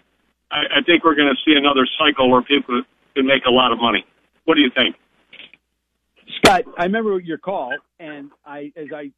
I, 0.52 0.80
I 0.80 0.82
think 0.86 1.04
we're 1.04 1.16
going 1.16 1.34
to 1.34 1.40
see 1.46 1.58
another 1.58 1.88
cycle 1.98 2.30
where 2.30 2.42
people 2.42 2.84
can 3.16 3.26
make 3.26 3.46
a 3.46 3.52
lot 3.52 3.72
of 3.72 3.80
money. 3.80 4.06
What 4.46 4.56
do 4.56 4.62
you 4.62 4.72
think? 4.74 4.96
Scott, 6.38 6.64
I 6.78 6.84
remember 6.84 7.20
your 7.20 7.38
call, 7.38 7.74
and 8.00 8.32
I, 8.46 8.72
as 8.76 8.88
I 8.94 9.12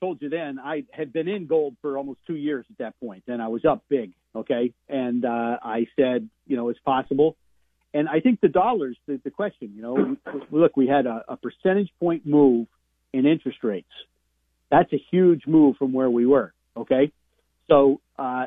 told 0.00 0.20
you 0.22 0.28
then, 0.28 0.58
I 0.58 0.84
had 0.92 1.12
been 1.12 1.28
in 1.28 1.46
gold 1.46 1.76
for 1.80 1.98
almost 1.98 2.20
two 2.26 2.36
years 2.36 2.64
at 2.70 2.78
that 2.78 2.98
point, 3.00 3.24
and 3.26 3.40
I 3.42 3.48
was 3.48 3.64
up 3.64 3.84
big. 3.88 4.12
Okay, 4.36 4.72
and 4.88 5.24
uh, 5.24 5.58
I 5.62 5.86
said, 5.96 6.28
you 6.46 6.56
know, 6.56 6.68
it's 6.68 6.80
possible. 6.80 7.36
And 7.94 8.08
I 8.08 8.18
think 8.18 8.40
the 8.40 8.48
dollars, 8.48 8.96
the, 9.06 9.20
the 9.22 9.30
question, 9.30 9.72
you 9.74 9.80
know, 9.80 10.16
look, 10.50 10.76
we 10.76 10.88
had 10.88 11.06
a, 11.06 11.24
a 11.28 11.36
percentage 11.36 11.90
point 12.00 12.26
move 12.26 12.66
in 13.12 13.24
interest 13.24 13.58
rates. 13.62 13.88
That's 14.68 14.92
a 14.92 15.00
huge 15.12 15.46
move 15.46 15.76
from 15.76 15.92
where 15.92 16.10
we 16.10 16.26
were. 16.26 16.52
Okay, 16.76 17.12
so 17.68 18.00
uh, 18.18 18.46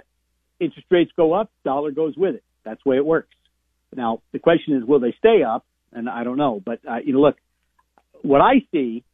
interest 0.60 0.88
rates 0.92 1.12
go 1.16 1.32
up, 1.32 1.50
dollar 1.64 1.92
goes 1.92 2.16
with 2.18 2.36
it. 2.36 2.44
That's 2.66 2.82
the 2.84 2.90
way 2.90 2.98
it 2.98 3.06
works. 3.06 3.34
Now 3.96 4.22
the 4.34 4.40
question 4.40 4.76
is, 4.76 4.84
will 4.84 5.00
they 5.00 5.16
stay 5.18 5.44
up? 5.44 5.66
And 5.94 6.10
I 6.10 6.26
don't 6.26 6.38
know, 6.38 6.62
but 6.64 6.80
uh, 6.86 6.98
you 6.98 7.14
know, 7.14 7.22
look, 7.22 7.38
what 8.22 8.42
I 8.42 8.56
see, 8.74 9.06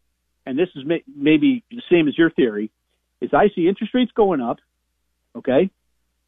and 0.48 0.58
this 0.58 0.69
is 0.76 0.84
may- 0.84 1.04
maybe 1.15 1.63
the 1.69 1.84
same 1.91 2.08
as 2.08 2.17
your 2.17 2.32
theory, 2.32 2.72
is 3.22 3.30
I 3.32 3.50
see 3.56 3.67
interest 3.67 3.93
rates 3.93 4.12
going 4.15 4.41
up. 4.41 4.58
Okay, 5.36 5.69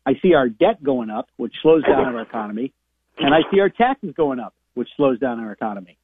I 0.05 0.13
see 0.21 0.35
our 0.35 0.47
debt 0.47 0.83
going 0.83 1.09
up, 1.09 1.27
which 1.37 1.53
slows 1.63 1.83
down 1.83 2.13
our 2.13 2.21
economy, 2.21 2.71
and 3.17 3.33
I 3.33 3.39
see 3.51 3.59
our 3.59 3.69
taxes 3.69 4.13
going 4.15 4.39
up, 4.39 4.53
which 4.73 4.89
slows 4.97 5.19
down 5.19 5.39
our 5.39 5.51
economy. 5.51 5.97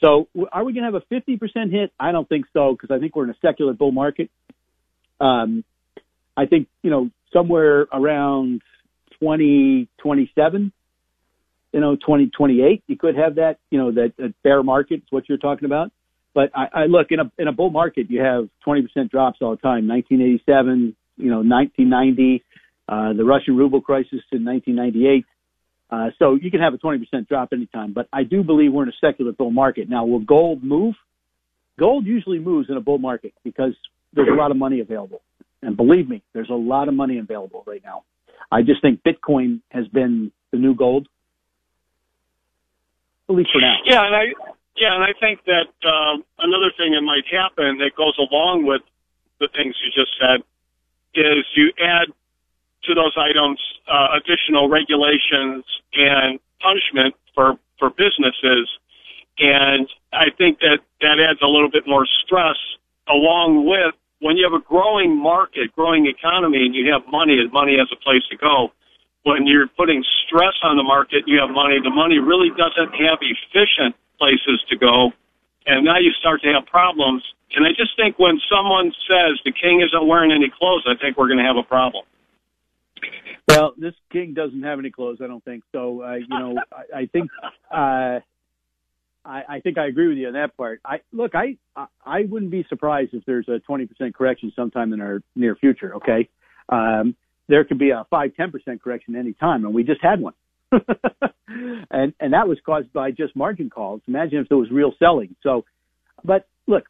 So, 0.00 0.28
are 0.52 0.64
we 0.64 0.72
going 0.72 0.84
to 0.84 0.92
have 0.92 1.02
a 1.02 1.14
50% 1.14 1.70
hit? 1.70 1.92
I 1.98 2.12
don't 2.12 2.28
think 2.28 2.46
so, 2.52 2.72
because 2.72 2.94
I 2.94 2.98
think 2.98 3.14
we're 3.16 3.24
in 3.24 3.30
a 3.30 3.36
secular 3.40 3.72
bull 3.72 3.92
market. 3.92 4.30
Um, 5.20 5.64
I 6.36 6.46
think 6.46 6.68
you 6.82 6.90
know 6.90 7.10
somewhere 7.32 7.86
around 7.92 8.62
2027, 9.20 10.72
you 11.72 11.80
know, 11.80 11.96
2028, 11.96 12.84
you 12.86 12.96
could 12.96 13.16
have 13.16 13.34
that, 13.36 13.58
you 13.70 13.78
know, 13.78 13.92
that, 13.92 14.34
bear 14.42 14.62
market 14.62 14.96
is 14.96 15.06
what 15.10 15.28
you're 15.28 15.38
talking 15.38 15.64
about. 15.64 15.90
But 16.32 16.50
I, 16.54 16.66
I 16.72 16.86
look 16.86 17.08
in 17.10 17.20
a 17.20 17.30
in 17.38 17.46
a 17.46 17.52
bull 17.52 17.70
market, 17.70 18.10
you 18.10 18.20
have 18.20 18.48
20% 18.66 19.10
drops 19.10 19.38
all 19.40 19.50
the 19.52 19.62
time. 19.62 19.86
1987, 19.86 20.96
you 21.16 21.30
know, 21.30 21.42
1990, 21.42 22.42
uh, 22.88 23.12
the 23.12 23.24
Russian 23.24 23.56
ruble 23.56 23.80
crisis 23.80 24.20
in 24.32 24.44
1998. 24.44 25.24
Uh, 25.94 26.10
so 26.18 26.34
you 26.34 26.50
can 26.50 26.60
have 26.60 26.74
a 26.74 26.78
20% 26.78 27.28
drop 27.28 27.52
anytime. 27.52 27.92
But 27.92 28.08
I 28.12 28.24
do 28.24 28.42
believe 28.42 28.72
we're 28.72 28.82
in 28.82 28.88
a 28.88 29.00
secular 29.00 29.32
bull 29.32 29.52
market. 29.52 29.88
Now, 29.88 30.04
will 30.04 30.18
gold 30.18 30.64
move? 30.64 30.94
Gold 31.78 32.04
usually 32.04 32.40
moves 32.40 32.68
in 32.68 32.76
a 32.76 32.80
bull 32.80 32.98
market 32.98 33.32
because 33.44 33.74
there's 34.12 34.28
a 34.28 34.34
lot 34.34 34.50
of 34.50 34.56
money 34.56 34.80
available. 34.80 35.22
And 35.62 35.76
believe 35.76 36.08
me, 36.08 36.22
there's 36.32 36.50
a 36.50 36.54
lot 36.54 36.88
of 36.88 36.94
money 36.94 37.18
available 37.18 37.62
right 37.66 37.82
now. 37.84 38.02
I 38.50 38.62
just 38.62 38.82
think 38.82 39.02
Bitcoin 39.02 39.60
has 39.70 39.86
been 39.88 40.32
the 40.50 40.58
new 40.58 40.74
gold, 40.74 41.08
at 43.28 43.34
least 43.34 43.50
for 43.52 43.60
now. 43.60 43.76
Yeah, 43.84 44.04
and 44.04 44.14
I 44.14 44.24
yeah, 44.76 44.94
and 44.94 45.04
I 45.04 45.12
think 45.18 45.40
that 45.46 45.88
um, 45.88 46.24
another 46.38 46.70
thing 46.76 46.92
that 46.92 47.02
might 47.02 47.24
happen 47.30 47.78
that 47.78 47.92
goes 47.96 48.18
along 48.18 48.66
with 48.66 48.82
the 49.40 49.48
things 49.48 49.74
you 49.82 49.90
just 49.94 50.12
said 50.20 50.42
is 51.14 51.44
you 51.56 51.72
add 51.80 52.08
to 52.86 52.94
those 52.94 53.14
items 53.16 53.60
uh, 53.88 54.16
additional 54.16 54.68
regulations 54.68 55.64
and 55.94 56.38
punishment 56.60 57.14
for 57.34 57.58
for 57.78 57.90
businesses, 57.90 58.70
and 59.38 59.88
I 60.12 60.30
think 60.36 60.60
that 60.60 60.78
that 61.00 61.18
adds 61.18 61.42
a 61.42 61.46
little 61.46 61.70
bit 61.70 61.84
more 61.86 62.06
stress 62.24 62.56
along 63.08 63.66
with 63.66 63.94
when 64.20 64.36
you 64.36 64.48
have 64.48 64.56
a 64.56 64.64
growing 64.64 65.16
market, 65.16 65.74
growing 65.74 66.06
economy, 66.06 66.64
and 66.64 66.74
you 66.74 66.90
have 66.92 67.02
money, 67.10 67.38
and 67.38 67.52
money 67.52 67.76
has 67.76 67.88
a 67.92 68.00
place 68.00 68.22
to 68.30 68.36
go. 68.36 68.72
When 69.24 69.46
you're 69.46 69.68
putting 69.68 70.04
stress 70.24 70.54
on 70.62 70.76
the 70.76 70.82
market, 70.82 71.24
you 71.26 71.40
have 71.40 71.50
money. 71.50 71.76
The 71.82 71.90
money 71.90 72.18
really 72.18 72.48
doesn't 72.56 72.92
have 73.04 73.18
efficient 73.20 73.96
places 74.18 74.64
to 74.70 74.76
go. 74.76 75.12
And 75.66 75.84
now 75.84 75.98
you 75.98 76.12
start 76.12 76.42
to 76.42 76.52
have 76.52 76.66
problems. 76.66 77.22
And 77.56 77.66
I 77.66 77.70
just 77.70 77.96
think 77.96 78.18
when 78.18 78.40
someone 78.48 78.92
says 79.08 79.40
the 79.44 79.52
king 79.52 79.80
isn't 79.80 80.06
wearing 80.06 80.32
any 80.32 80.52
clothes, 80.52 80.84
I 80.86 80.94
think 81.00 81.16
we're 81.16 81.28
going 81.28 81.38
to 81.38 81.44
have 81.44 81.56
a 81.56 81.62
problem. 81.62 82.04
Well, 83.48 83.74
this 83.76 83.94
king 84.10 84.34
doesn't 84.34 84.62
have 84.62 84.78
any 84.78 84.90
clothes, 84.90 85.18
I 85.22 85.26
don't 85.26 85.44
think. 85.44 85.64
So, 85.72 86.02
uh, 86.02 86.14
you 86.14 86.26
know, 86.28 86.56
I, 86.72 86.98
I 87.00 87.06
think, 87.06 87.30
uh, 87.70 88.20
I, 89.24 89.42
I 89.48 89.60
think 89.62 89.78
I 89.78 89.86
agree 89.86 90.08
with 90.08 90.18
you 90.18 90.28
on 90.28 90.34
that 90.34 90.56
part. 90.56 90.80
I 90.84 91.00
look, 91.12 91.32
I, 91.34 91.56
I 92.04 92.24
wouldn't 92.28 92.50
be 92.50 92.66
surprised 92.68 93.14
if 93.14 93.24
there's 93.26 93.48
a 93.48 93.60
20% 93.70 94.14
correction 94.14 94.52
sometime 94.56 94.92
in 94.92 95.00
our 95.00 95.22
near 95.34 95.56
future. 95.56 95.96
Okay. 95.96 96.28
Um, 96.68 97.16
there 97.48 97.64
could 97.64 97.78
be 97.78 97.90
a 97.90 98.06
five, 98.10 98.32
10% 98.38 98.80
correction 98.80 99.16
any 99.16 99.34
time, 99.34 99.64
and 99.64 99.74
we 99.74 99.84
just 99.84 100.02
had 100.02 100.20
one. 100.20 100.34
and 101.90 102.14
and 102.18 102.32
that 102.32 102.48
was 102.48 102.58
caused 102.64 102.92
by 102.92 103.10
just 103.10 103.36
margin 103.36 103.70
calls. 103.70 104.00
Imagine 104.08 104.38
if 104.38 104.48
there 104.48 104.58
was 104.58 104.70
real 104.70 104.92
selling. 104.98 105.36
So, 105.42 105.64
but 106.24 106.48
look, 106.66 106.84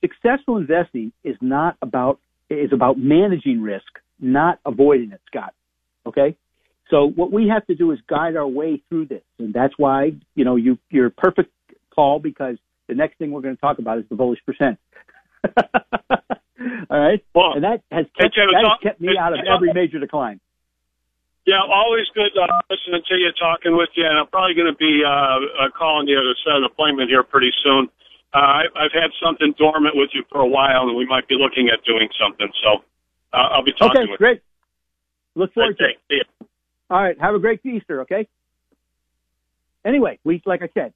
successful 0.00 0.56
investing 0.56 1.12
is 1.24 1.36
not 1.40 1.76
about 1.80 2.18
is 2.50 2.72
about 2.72 2.98
managing 2.98 3.62
risk, 3.62 3.86
not 4.20 4.58
avoiding 4.64 5.12
it, 5.12 5.20
Scott. 5.26 5.54
Okay. 6.06 6.36
So 6.90 7.06
what 7.06 7.32
we 7.32 7.48
have 7.48 7.66
to 7.66 7.74
do 7.74 7.90
is 7.92 7.98
guide 8.08 8.36
our 8.36 8.46
way 8.46 8.82
through 8.88 9.06
this, 9.06 9.22
and 9.38 9.54
that's 9.54 9.74
why 9.78 10.12
you 10.34 10.44
know 10.44 10.56
you 10.56 10.78
you're 10.90 11.10
perfect 11.10 11.50
call 11.94 12.18
because 12.18 12.56
the 12.88 12.94
next 12.94 13.18
thing 13.18 13.30
we're 13.30 13.40
going 13.40 13.56
to 13.56 13.60
talk 13.60 13.78
about 13.78 13.98
is 13.98 14.04
the 14.08 14.16
bullish 14.16 14.40
percent. 14.44 14.78
All 16.90 17.00
right, 17.00 17.24
well, 17.34 17.54
and 17.54 17.64
that 17.64 17.82
has 17.90 18.06
kept, 18.18 18.36
that 18.36 18.54
has 18.54 18.78
kept 18.82 19.00
me 19.00 19.16
out 19.18 19.32
of 19.32 19.40
every 19.48 19.72
major 19.72 19.98
decline. 19.98 20.38
Yeah, 21.44 21.58
always 21.58 22.06
good 22.14 22.30
uh, 22.38 22.46
listening 22.70 23.02
to 23.08 23.14
you, 23.16 23.32
talking 23.34 23.76
with 23.76 23.88
you, 23.96 24.06
and 24.06 24.14
I'm 24.14 24.28
probably 24.28 24.54
going 24.54 24.70
to 24.70 24.78
be 24.78 25.02
uh, 25.02 25.10
uh, 25.10 25.70
calling 25.74 26.06
you 26.06 26.14
to 26.14 26.34
set 26.46 26.54
an 26.54 26.62
appointment 26.62 27.10
here 27.10 27.24
pretty 27.24 27.50
soon. 27.64 27.88
Uh, 28.32 28.38
I, 28.38 28.62
I've 28.78 28.94
had 28.94 29.10
something 29.18 29.52
dormant 29.58 29.96
with 29.96 30.10
you 30.14 30.22
for 30.30 30.38
a 30.40 30.46
while, 30.46 30.86
and 30.86 30.96
we 30.96 31.04
might 31.04 31.26
be 31.26 31.34
looking 31.34 31.66
at 31.66 31.82
doing 31.82 32.08
something. 32.14 32.46
So 32.62 32.84
uh, 33.32 33.36
I'll 33.36 33.64
be 33.64 33.72
talking. 33.72 34.02
Okay, 34.02 34.16
great. 34.16 34.42
Look 35.34 35.52
forward 35.54 35.78
to 35.78 35.84
it. 36.10 36.26
All 36.90 37.02
right, 37.02 37.18
have 37.20 37.34
a 37.34 37.38
great 37.38 37.64
Easter. 37.64 38.02
Okay. 38.02 38.28
Anyway, 39.84 40.18
we 40.24 40.42
like 40.46 40.62
I 40.62 40.68
said, 40.74 40.92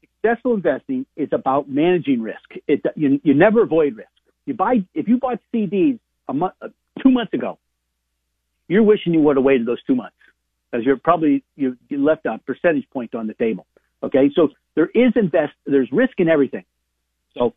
successful 0.00 0.54
investing 0.54 1.06
is 1.16 1.28
about 1.32 1.68
managing 1.68 2.20
risk. 2.20 2.48
It 2.66 2.82
you, 2.96 3.20
you 3.22 3.34
never 3.34 3.62
avoid 3.62 3.96
risk. 3.96 4.08
You 4.46 4.54
buy 4.54 4.84
if 4.94 5.08
you 5.08 5.18
bought 5.18 5.38
CDs 5.54 5.98
a 6.28 6.34
month, 6.34 6.54
uh, 6.60 6.68
two 7.02 7.10
months 7.10 7.32
ago 7.32 7.58
you're 8.68 8.82
wishing 8.82 9.12
you 9.12 9.20
would 9.20 9.36
have 9.36 9.44
waited 9.44 9.66
those 9.66 9.82
two 9.84 9.94
months 9.94 10.16
because 10.70 10.84
you're 10.84 10.96
probably 10.96 11.44
you, 11.56 11.76
you 11.88 12.02
left 12.02 12.26
a 12.26 12.38
percentage 12.38 12.88
point 12.90 13.14
on 13.14 13.26
the 13.26 13.34
table. 13.34 13.66
Okay, 14.02 14.30
so 14.34 14.48
there 14.74 14.88
is 14.94 15.12
invest 15.16 15.52
there's 15.66 15.88
risk 15.92 16.14
in 16.18 16.28
everything. 16.28 16.64
So 17.36 17.54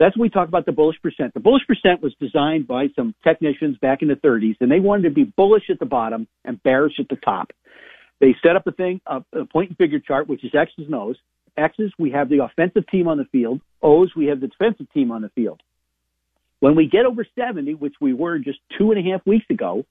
that's 0.00 0.16
when 0.16 0.22
we 0.22 0.30
talk 0.30 0.48
about 0.48 0.64
the 0.64 0.72
bullish 0.72 0.96
percent. 1.02 1.34
The 1.34 1.40
bullish 1.40 1.66
percent 1.66 2.02
was 2.02 2.14
designed 2.18 2.66
by 2.66 2.86
some 2.96 3.14
technicians 3.22 3.76
back 3.78 4.00
in 4.00 4.08
the 4.08 4.14
30s, 4.14 4.56
and 4.60 4.70
they 4.72 4.80
wanted 4.80 5.02
to 5.02 5.10
be 5.10 5.24
bullish 5.24 5.64
at 5.68 5.78
the 5.78 5.84
bottom 5.84 6.26
and 6.42 6.60
bearish 6.62 6.94
at 6.98 7.08
the 7.10 7.16
top. 7.16 7.52
They 8.18 8.34
set 8.42 8.56
up 8.56 8.66
a 8.66 8.72
thing, 8.72 9.02
a, 9.06 9.22
a 9.34 9.44
point 9.44 9.68
and 9.68 9.78
figure 9.78 10.00
chart, 10.00 10.26
which 10.26 10.42
is 10.42 10.52
X's 10.54 10.86
and 10.86 10.94
O's. 10.94 11.16
X's, 11.56 11.92
we 11.98 12.10
have 12.12 12.30
the 12.30 12.42
offensive 12.42 12.86
team 12.88 13.08
on 13.08 13.18
the 13.18 13.26
field. 13.26 13.60
O's, 13.82 14.10
we 14.16 14.26
have 14.26 14.40
the 14.40 14.48
defensive 14.48 14.90
team 14.92 15.10
on 15.10 15.20
the 15.20 15.28
field. 15.30 15.60
When 16.60 16.76
we 16.76 16.86
get 16.86 17.04
over 17.04 17.26
70, 17.38 17.74
which 17.74 17.94
we 18.00 18.14
were 18.14 18.38
just 18.38 18.58
two 18.78 18.92
and 18.92 19.06
a 19.06 19.10
half 19.10 19.26
weeks 19.26 19.46
ago, 19.50 19.84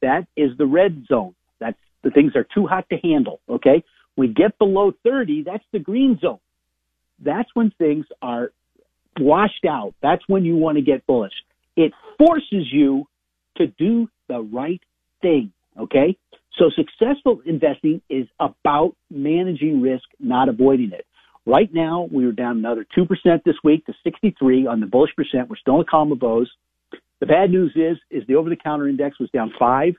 that 0.00 0.26
is 0.36 0.56
the 0.56 0.66
red 0.66 1.04
zone. 1.06 1.34
That's 1.58 1.78
the 2.02 2.10
things 2.10 2.34
are 2.34 2.46
too 2.54 2.66
hot 2.66 2.86
to 2.90 2.96
handle. 2.96 3.40
Okay. 3.48 3.84
We 4.16 4.28
get 4.28 4.58
below 4.58 4.92
30. 5.04 5.42
That's 5.42 5.64
the 5.72 5.78
green 5.78 6.18
zone. 6.18 6.40
That's 7.22 7.48
when 7.54 7.72
things 7.78 8.06
are 8.22 8.52
washed 9.18 9.64
out. 9.68 9.94
That's 10.02 10.22
when 10.26 10.44
you 10.44 10.56
want 10.56 10.76
to 10.76 10.82
get 10.82 11.06
bullish. 11.06 11.32
It 11.76 11.92
forces 12.18 12.66
you 12.70 13.06
to 13.56 13.66
do 13.66 14.08
the 14.28 14.40
right 14.40 14.80
thing. 15.22 15.52
Okay. 15.78 16.16
So 16.58 16.70
successful 16.74 17.40
investing 17.46 18.02
is 18.10 18.26
about 18.38 18.94
managing 19.10 19.80
risk, 19.80 20.04
not 20.18 20.48
avoiding 20.48 20.92
it. 20.92 21.06
Right 21.46 21.72
now, 21.72 22.08
we 22.12 22.26
are 22.26 22.32
down 22.32 22.58
another 22.58 22.86
2% 22.96 23.08
this 23.44 23.54
week 23.64 23.86
to 23.86 23.94
63 24.04 24.66
on 24.66 24.80
the 24.80 24.86
bullish 24.86 25.14
percent. 25.16 25.48
We're 25.48 25.56
still 25.56 25.76
in 25.76 25.80
a 25.82 25.84
column 25.84 26.12
of 26.12 26.22
O's. 26.22 26.50
The 27.20 27.26
bad 27.26 27.50
news 27.50 27.72
is, 27.76 27.98
is 28.10 28.26
the 28.26 28.34
over-the-counter 28.34 28.88
index 28.88 29.18
was 29.18 29.30
down 29.30 29.52
five. 29.58 29.94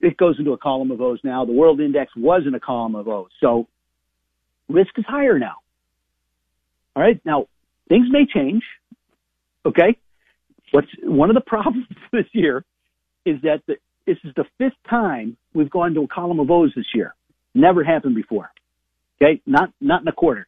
It 0.00 0.16
goes 0.16 0.36
into 0.38 0.52
a 0.52 0.58
column 0.58 0.90
of 0.90 1.00
O's 1.00 1.20
now. 1.22 1.44
The 1.44 1.52
world 1.52 1.80
index 1.80 2.12
was 2.16 2.42
in 2.46 2.54
a 2.54 2.60
column 2.60 2.94
of 2.94 3.08
O's. 3.08 3.30
So 3.40 3.66
risk 4.68 4.90
is 4.98 5.04
higher 5.06 5.38
now. 5.38 5.56
All 6.96 7.02
right. 7.02 7.20
Now 7.24 7.46
things 7.88 8.06
may 8.10 8.26
change. 8.26 8.62
Okay. 9.66 9.96
What's 10.70 10.88
one 11.02 11.30
of 11.30 11.34
the 11.34 11.40
problems 11.46 11.86
this 12.12 12.26
year 12.32 12.64
is 13.24 13.40
that 13.42 13.62
the, 13.66 13.76
this 14.06 14.18
is 14.24 14.32
the 14.34 14.44
fifth 14.58 14.76
time 14.88 15.36
we've 15.54 15.70
gone 15.70 15.94
to 15.94 16.02
a 16.02 16.08
column 16.08 16.40
of 16.40 16.50
O's 16.50 16.72
this 16.74 16.86
year. 16.94 17.14
Never 17.54 17.84
happened 17.84 18.14
before. 18.14 18.50
Okay. 19.20 19.40
Not, 19.46 19.72
not 19.80 20.02
in 20.02 20.08
a 20.08 20.12
quarter. 20.12 20.46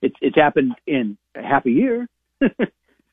It's, 0.00 0.16
it's 0.20 0.36
happened 0.36 0.74
in 0.86 1.16
a 1.34 1.42
half 1.42 1.66
a 1.66 1.70
year. 1.70 2.08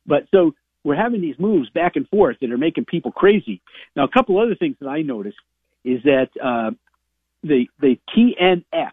but 0.05 0.27
so 0.31 0.53
we're 0.83 0.95
having 0.95 1.21
these 1.21 1.37
moves 1.39 1.69
back 1.69 1.95
and 1.95 2.07
forth 2.09 2.37
that 2.41 2.51
are 2.51 2.57
making 2.57 2.85
people 2.85 3.11
crazy. 3.11 3.61
Now, 3.95 4.03
a 4.05 4.09
couple 4.09 4.39
other 4.39 4.55
things 4.55 4.75
that 4.79 4.87
I 4.87 5.01
noticed 5.01 5.37
is 5.83 6.01
that, 6.03 6.29
uh, 6.43 6.71
the, 7.43 7.67
the 7.79 7.97
TNX, 8.15 8.91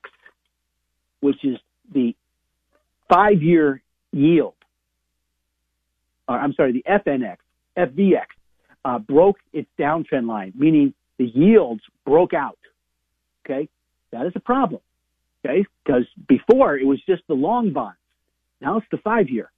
which 1.21 1.45
is 1.45 1.57
the 1.93 2.15
five 3.13 3.43
year 3.43 3.83
yield, 4.13 4.55
or 6.29 6.39
I'm 6.39 6.53
sorry, 6.53 6.73
the 6.73 6.85
FNX, 6.89 7.37
FVX, 7.77 8.27
uh, 8.85 8.99
broke 8.99 9.37
its 9.53 9.69
downtrend 9.79 10.29
line, 10.29 10.53
meaning 10.57 10.95
the 11.19 11.27
yields 11.27 11.83
broke 12.05 12.35
out. 12.35 12.59
Okay. 13.45 13.69
That 14.13 14.27
is 14.27 14.33
a 14.37 14.41
problem. 14.41 14.81
Okay. 15.45 15.65
Because 15.85 16.07
before 16.29 16.77
it 16.77 16.87
was 16.87 17.01
just 17.07 17.23
the 17.29 17.35
long 17.35 17.73
bonds. 17.73 17.99
Now 18.61 18.79
it's 18.79 18.87
the 18.91 18.99
five 18.99 19.29
year. 19.29 19.51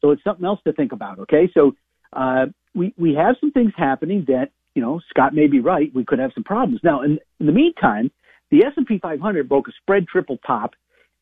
So 0.00 0.10
it's 0.10 0.22
something 0.22 0.44
else 0.44 0.60
to 0.66 0.72
think 0.72 0.92
about. 0.92 1.18
Okay. 1.20 1.50
So, 1.54 1.72
uh, 2.12 2.46
we, 2.74 2.94
we 2.98 3.14
have 3.14 3.36
some 3.40 3.50
things 3.50 3.72
happening 3.76 4.24
that, 4.28 4.50
you 4.74 4.82
know, 4.82 5.00
Scott 5.08 5.34
may 5.34 5.46
be 5.46 5.60
right. 5.60 5.90
We 5.94 6.04
could 6.04 6.18
have 6.18 6.32
some 6.34 6.44
problems. 6.44 6.80
Now, 6.84 7.02
in, 7.02 7.18
in 7.40 7.46
the 7.46 7.52
meantime, 7.52 8.10
the 8.50 8.64
S&P 8.64 8.98
500 8.98 9.48
broke 9.48 9.68
a 9.68 9.72
spread 9.80 10.06
triple 10.06 10.38
top 10.46 10.74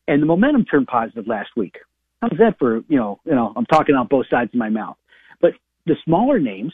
and 0.07 0.21
the 0.21 0.25
momentum 0.25 0.65
turned 0.65 0.87
positive 0.87 1.27
last 1.27 1.49
week. 1.55 1.77
How's 2.21 2.37
that 2.39 2.57
for, 2.57 2.77
you 2.87 2.97
know, 2.97 3.19
you 3.25 3.35
know, 3.35 3.53
I'm 3.55 3.65
talking 3.65 3.95
on 3.95 4.07
both 4.07 4.27
sides 4.29 4.51
of 4.53 4.57
my 4.57 4.69
mouth. 4.69 4.97
But 5.41 5.51
the 5.85 5.95
smaller 6.03 6.39
names 6.39 6.73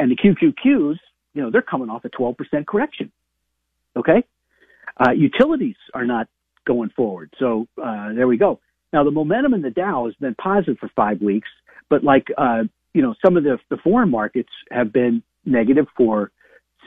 and 0.00 0.10
the 0.10 0.16
QQQs, 0.16 0.96
you 1.34 1.42
know, 1.42 1.50
they're 1.50 1.62
coming 1.62 1.88
off 1.88 2.04
a 2.04 2.10
12% 2.10 2.36
correction. 2.66 3.12
Okay. 3.96 4.24
Uh, 4.98 5.12
utilities 5.12 5.76
are 5.94 6.04
not 6.04 6.28
going 6.66 6.90
forward. 6.90 7.32
So, 7.38 7.66
uh, 7.82 8.12
there 8.14 8.26
we 8.26 8.36
go. 8.36 8.60
Now 8.92 9.04
the 9.04 9.10
momentum 9.10 9.54
in 9.54 9.62
the 9.62 9.70
Dow 9.70 10.06
has 10.06 10.14
been 10.16 10.34
positive 10.34 10.78
for 10.78 10.90
five 10.94 11.20
weeks, 11.22 11.48
but 11.88 12.04
like, 12.04 12.28
uh, 12.36 12.64
you 12.92 13.02
know, 13.02 13.14
some 13.24 13.36
of 13.36 13.44
the, 13.44 13.58
the 13.70 13.78
foreign 13.78 14.10
markets 14.10 14.50
have 14.70 14.92
been 14.92 15.22
negative 15.46 15.86
for 15.96 16.30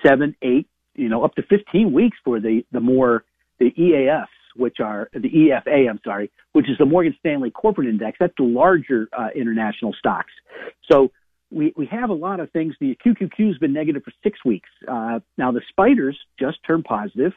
seven, 0.06 0.36
eight, 0.42 0.68
you 0.94 1.10
know, 1.10 1.24
up 1.24 1.36
to 1.36 1.44
15 1.44 1.92
weeks 1.92 2.18
for 2.24 2.40
the, 2.40 2.64
the 2.72 2.80
more, 2.80 3.24
the 3.60 3.72
EAFs, 3.72 4.26
which 4.56 4.80
are 4.80 5.10
the 5.14 5.30
EFA, 5.30 5.90
I'm 5.90 6.00
sorry, 6.04 6.32
which 6.54 6.70
is 6.70 6.78
the 6.78 6.86
Morgan 6.86 7.16
Stanley 7.20 7.52
Corporate 7.52 7.88
Index. 7.88 8.18
That's 8.20 8.34
the 8.38 8.44
larger 8.44 9.08
uh, 9.18 9.28
international 9.36 9.94
stocks. 9.98 10.32
So 10.92 11.12
we, 11.52 11.74
we 11.76 11.86
have 11.88 12.10
a 12.10 12.14
lot 12.14 12.40
of 12.40 12.52
things. 12.52 12.76
The 12.80 12.98
QQQ 13.06 13.48
has 13.48 13.58
been 13.58 13.74
negative 13.74 14.04
for 14.04 14.14
six 14.24 14.44
weeks. 14.44 14.70
Uh, 14.88 15.20
now 15.38 15.52
the 15.52 15.62
spiders 15.70 16.18
just 16.40 16.58
turned 16.66 16.86
positive, 16.86 17.34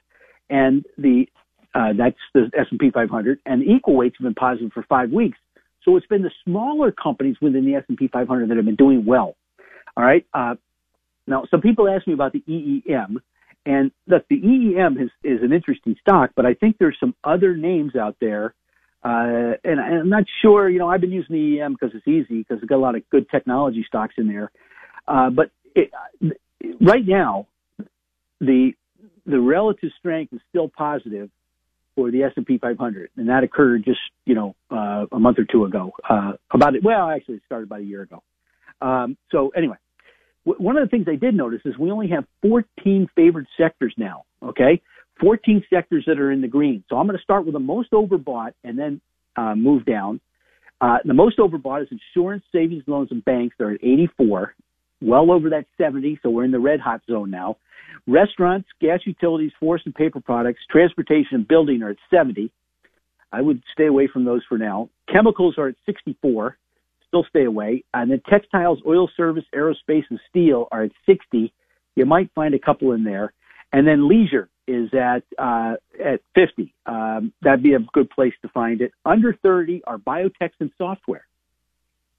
and 0.50 0.84
the 0.96 1.26
uh, 1.74 1.92
that's 1.96 2.16
the 2.34 2.50
S&P 2.58 2.90
500, 2.90 3.40
and 3.44 3.60
the 3.60 3.66
equal 3.66 3.94
weights 3.94 4.16
have 4.18 4.24
been 4.24 4.34
positive 4.34 4.72
for 4.72 4.82
five 4.84 5.10
weeks. 5.10 5.36
So 5.84 5.96
it's 5.96 6.06
been 6.06 6.22
the 6.22 6.30
smaller 6.44 6.90
companies 6.90 7.36
within 7.40 7.66
the 7.66 7.74
S&P 7.74 8.08
500 8.08 8.48
that 8.48 8.56
have 8.56 8.64
been 8.64 8.74
doing 8.74 9.04
well. 9.04 9.36
All 9.96 10.04
right. 10.04 10.26
Uh, 10.32 10.54
now, 11.26 11.44
some 11.50 11.60
people 11.60 11.88
ask 11.88 12.06
me 12.06 12.14
about 12.14 12.32
the 12.32 12.42
EEM, 12.48 13.18
and 13.68 13.90
look, 14.06 14.24
the 14.30 14.40
EEM 14.40 14.98
is, 14.98 15.10
is 15.22 15.42
an 15.42 15.52
interesting 15.52 15.94
stock, 16.00 16.30
but 16.34 16.46
I 16.46 16.54
think 16.54 16.78
there's 16.78 16.96
some 16.98 17.14
other 17.22 17.54
names 17.54 17.94
out 17.94 18.16
there. 18.18 18.54
Uh, 19.04 19.60
and 19.62 19.78
I'm 19.78 20.08
not 20.08 20.24
sure, 20.40 20.70
you 20.70 20.78
know, 20.78 20.88
I've 20.88 21.02
been 21.02 21.12
using 21.12 21.36
the 21.36 21.58
EEM 21.58 21.74
because 21.74 21.94
it's 21.94 22.08
easy 22.08 22.38
because 22.38 22.62
it's 22.62 22.68
got 22.68 22.76
a 22.76 22.78
lot 22.78 22.96
of 22.96 23.08
good 23.10 23.28
technology 23.28 23.84
stocks 23.86 24.14
in 24.16 24.26
there. 24.26 24.50
Uh, 25.06 25.28
but 25.28 25.50
it, 25.74 25.90
right 26.80 27.06
now, 27.06 27.46
the, 28.40 28.72
the 29.26 29.38
relative 29.38 29.90
strength 29.98 30.32
is 30.32 30.40
still 30.48 30.70
positive 30.74 31.28
for 31.94 32.10
the 32.10 32.22
S&P 32.22 32.56
500, 32.56 33.10
and 33.18 33.28
that 33.28 33.44
occurred 33.44 33.84
just, 33.84 34.00
you 34.24 34.34
know, 34.34 34.56
uh, 34.70 35.04
a 35.12 35.18
month 35.18 35.38
or 35.38 35.44
two 35.44 35.66
ago. 35.66 35.92
Uh, 36.08 36.32
about 36.50 36.74
it, 36.74 36.82
well, 36.82 37.10
actually, 37.10 37.34
it 37.34 37.42
started 37.44 37.66
about 37.66 37.80
a 37.80 37.84
year 37.84 38.00
ago. 38.00 38.22
Um, 38.80 39.18
so 39.30 39.50
anyway, 39.54 39.76
one 40.58 40.76
of 40.76 40.84
the 40.84 40.90
things 40.90 41.06
I 41.08 41.16
did 41.16 41.34
notice 41.34 41.60
is 41.64 41.76
we 41.78 41.90
only 41.90 42.08
have 42.08 42.24
14 42.42 43.08
favored 43.14 43.46
sectors 43.56 43.94
now. 43.96 44.24
Okay, 44.42 44.80
14 45.20 45.64
sectors 45.68 46.04
that 46.06 46.18
are 46.18 46.30
in 46.30 46.40
the 46.40 46.48
green. 46.48 46.84
So 46.88 46.96
I'm 46.96 47.06
going 47.06 47.18
to 47.18 47.22
start 47.22 47.44
with 47.44 47.54
the 47.54 47.60
most 47.60 47.90
overbought 47.90 48.52
and 48.64 48.78
then 48.78 49.00
uh, 49.36 49.54
move 49.54 49.84
down. 49.84 50.20
Uh, 50.80 50.98
the 51.04 51.14
most 51.14 51.38
overbought 51.38 51.82
is 51.82 51.88
insurance, 51.90 52.44
savings, 52.52 52.84
loans, 52.86 53.08
and 53.10 53.24
banks. 53.24 53.56
They're 53.58 53.72
at 53.72 53.82
84, 53.82 54.54
well 55.00 55.30
over 55.32 55.50
that 55.50 55.66
70. 55.76 56.20
So 56.22 56.30
we're 56.30 56.44
in 56.44 56.52
the 56.52 56.60
red 56.60 56.80
hot 56.80 57.02
zone 57.10 57.30
now. 57.30 57.56
Restaurants, 58.06 58.68
gas 58.80 59.00
utilities, 59.04 59.52
forest 59.58 59.86
and 59.86 59.94
paper 59.94 60.20
products, 60.20 60.60
transportation 60.70 61.34
and 61.34 61.48
building 61.48 61.82
are 61.82 61.90
at 61.90 61.96
70. 62.10 62.52
I 63.32 63.42
would 63.42 63.62
stay 63.72 63.86
away 63.86 64.08
from 64.10 64.24
those 64.24 64.42
for 64.48 64.56
now. 64.56 64.88
Chemicals 65.12 65.56
are 65.58 65.68
at 65.68 65.74
64 65.84 66.56
still 67.08 67.24
stay 67.28 67.44
away. 67.44 67.84
And 67.92 68.10
then 68.10 68.22
textiles, 68.28 68.80
oil 68.86 69.10
service, 69.16 69.44
aerospace, 69.54 70.04
and 70.10 70.20
steel 70.28 70.68
are 70.70 70.84
at 70.84 70.92
60. 71.06 71.52
You 71.96 72.06
might 72.06 72.30
find 72.34 72.54
a 72.54 72.58
couple 72.58 72.92
in 72.92 73.04
there. 73.04 73.32
And 73.72 73.86
then 73.86 74.08
leisure 74.08 74.48
is 74.66 74.88
at 74.94 75.24
uh, 75.38 75.74
at 76.02 76.20
50. 76.34 76.74
Um, 76.86 77.32
that'd 77.42 77.62
be 77.62 77.74
a 77.74 77.80
good 77.92 78.08
place 78.10 78.34
to 78.42 78.48
find 78.48 78.80
it. 78.80 78.92
Under 79.04 79.34
30 79.34 79.82
are 79.86 79.98
biotech 79.98 80.50
and 80.60 80.70
software. 80.78 81.26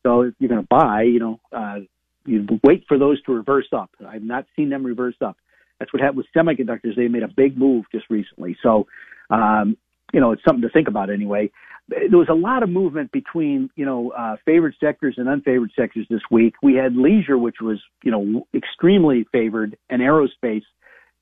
So 0.03 0.21
if 0.21 0.33
you're 0.39 0.49
going 0.49 0.61
to 0.61 0.67
buy, 0.69 1.03
you 1.03 1.19
know, 1.19 1.39
uh, 1.51 1.79
you 2.25 2.45
wait 2.63 2.85
for 2.87 2.97
those 2.97 3.21
to 3.23 3.33
reverse 3.33 3.67
up. 3.73 3.89
I've 4.07 4.23
not 4.23 4.45
seen 4.55 4.69
them 4.69 4.85
reverse 4.85 5.15
up. 5.21 5.37
That's 5.79 5.91
what 5.93 6.01
happened 6.01 6.17
with 6.17 6.27
semiconductors. 6.35 6.95
They 6.95 7.07
made 7.07 7.23
a 7.23 7.27
big 7.27 7.57
move 7.57 7.85
just 7.91 8.05
recently. 8.09 8.57
So, 8.61 8.87
um, 9.29 9.77
you 10.13 10.19
know, 10.19 10.31
it's 10.31 10.43
something 10.43 10.61
to 10.61 10.69
think 10.69 10.87
about 10.87 11.09
anyway 11.09 11.51
there 11.89 12.17
was 12.17 12.29
a 12.29 12.35
lot 12.35 12.63
of 12.63 12.69
movement 12.69 13.11
between 13.11 13.69
you 13.75 13.85
know 13.85 14.11
uh, 14.11 14.35
favored 14.45 14.75
sectors 14.79 15.15
and 15.17 15.27
unfavored 15.27 15.69
sectors 15.75 16.05
this 16.09 16.21
week. 16.29 16.55
We 16.61 16.75
had 16.75 16.95
leisure, 16.95 17.37
which 17.37 17.57
was 17.61 17.81
you 18.03 18.11
know 18.11 18.47
extremely 18.53 19.25
favored, 19.31 19.77
and 19.89 20.01
aerospace 20.01 20.63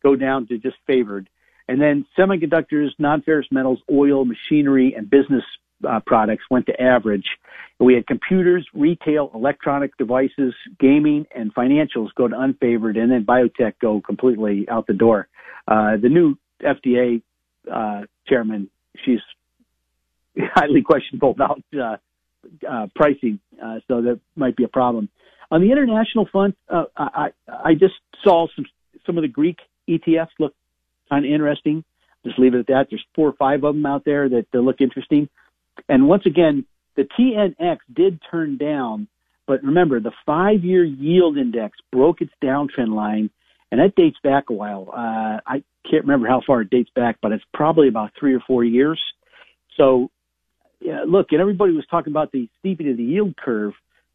go 0.04 0.16
down 0.16 0.48
to 0.48 0.58
just 0.58 0.78
favored, 0.86 1.30
and 1.68 1.82
then 1.82 2.06
semiconductors, 2.18 2.90
non-ferrous 3.00 3.48
metals, 3.52 3.80
oil, 3.92 4.26
machinery, 4.26 4.94
and 4.96 5.10
business 5.10 5.44
uh, 5.88 6.00
products 6.06 6.44
went 6.50 6.66
to 6.68 6.82
average. 6.82 7.26
We 7.80 7.94
had 7.94 8.08
computers, 8.08 8.68
retail, 8.74 9.32
electronic 9.34 9.96
devices, 9.98 10.54
gaming, 10.80 11.28
and 11.36 11.54
financials 11.54 12.10
go 12.16 12.28
to 12.28 12.36
unfavored, 12.36 12.98
and 12.98 13.12
then 13.12 13.26
biotech 13.26 13.74
go 13.82 14.02
completely 14.02 14.68
out 14.70 14.88
the 14.88 14.94
door. 14.94 15.28
Uh, 15.68 15.98
the 16.02 16.10
new 16.10 16.36
FDA 16.64 17.22
uh, 17.72 18.04
chairman, 18.28 18.70
she's 19.06 19.20
highly 20.54 20.82
questionable 20.82 21.32
about 21.32 21.62
uh, 21.80 21.98
uh, 22.70 22.88
pricing, 22.96 23.40
uh, 23.64 23.80
so 23.88 24.02
that 24.02 24.20
might 24.36 24.56
be 24.56 24.64
a 24.64 24.70
problem. 24.70 25.10
On 25.50 25.62
the 25.62 25.72
international 25.72 26.28
front, 26.32 26.58
uh, 26.70 26.86
I, 26.98 27.30
I 27.48 27.74
just 27.74 27.96
saw 28.24 28.48
some 28.56 28.66
some 29.06 29.18
of 29.18 29.22
the 29.22 29.30
Greek 29.30 29.58
ETFs 29.88 30.28
look 30.40 30.54
kind 31.10 31.26
of 31.26 31.32
interesting. 31.32 31.84
Just 32.26 32.38
leave 32.38 32.54
it 32.54 32.60
at 32.60 32.68
that. 32.68 32.88
There's 32.90 33.06
four 33.16 33.30
or 33.30 33.34
five 33.34 33.64
of 33.64 33.76
them 33.76 33.86
out 33.86 34.04
there 34.04 34.28
that, 34.28 34.48
that 34.52 34.62
look 34.62 34.82
interesting. 34.82 35.30
And 35.88 36.08
once 36.08 36.26
again, 36.26 36.66
the 36.96 37.04
TNX 37.04 37.78
did 37.94 38.20
turn 38.30 38.58
down, 38.58 39.08
but 39.46 39.64
remember 39.64 40.00
the 40.00 40.12
five-year 40.26 40.84
yield 40.84 41.38
index 41.38 41.78
broke 41.92 42.22
its 42.22 42.34
downtrend 42.44 42.94
line, 42.94 43.30
and 43.72 43.80
that 43.80 43.96
dates 43.96 44.18
back 44.24 44.50
a 44.50 44.54
while. 44.54 44.90
Uh, 44.92 45.40
I 45.46 45.64
can't 45.90 46.04
remember 46.04 46.28
how 46.28 46.42
far 46.46 46.62
it 46.62 46.70
dates 46.70 46.90
back, 46.96 47.18
but 47.22 47.32
it's 47.32 47.44
probably 47.54 47.88
about 47.88 48.12
three 48.20 48.34
or 48.34 48.42
four 48.46 48.64
years. 48.64 49.00
So 49.78 50.10
yeah, 50.80 51.02
look, 51.08 51.28
and 51.32 51.42
everybody 51.42 51.74
was 51.74 51.86
talking 51.90 52.12
about 52.12 52.32
the 52.32 52.50
steepening 52.60 52.92
of 52.92 52.98
the 52.98 53.04
yield 53.04 53.36
curve. 53.38 53.74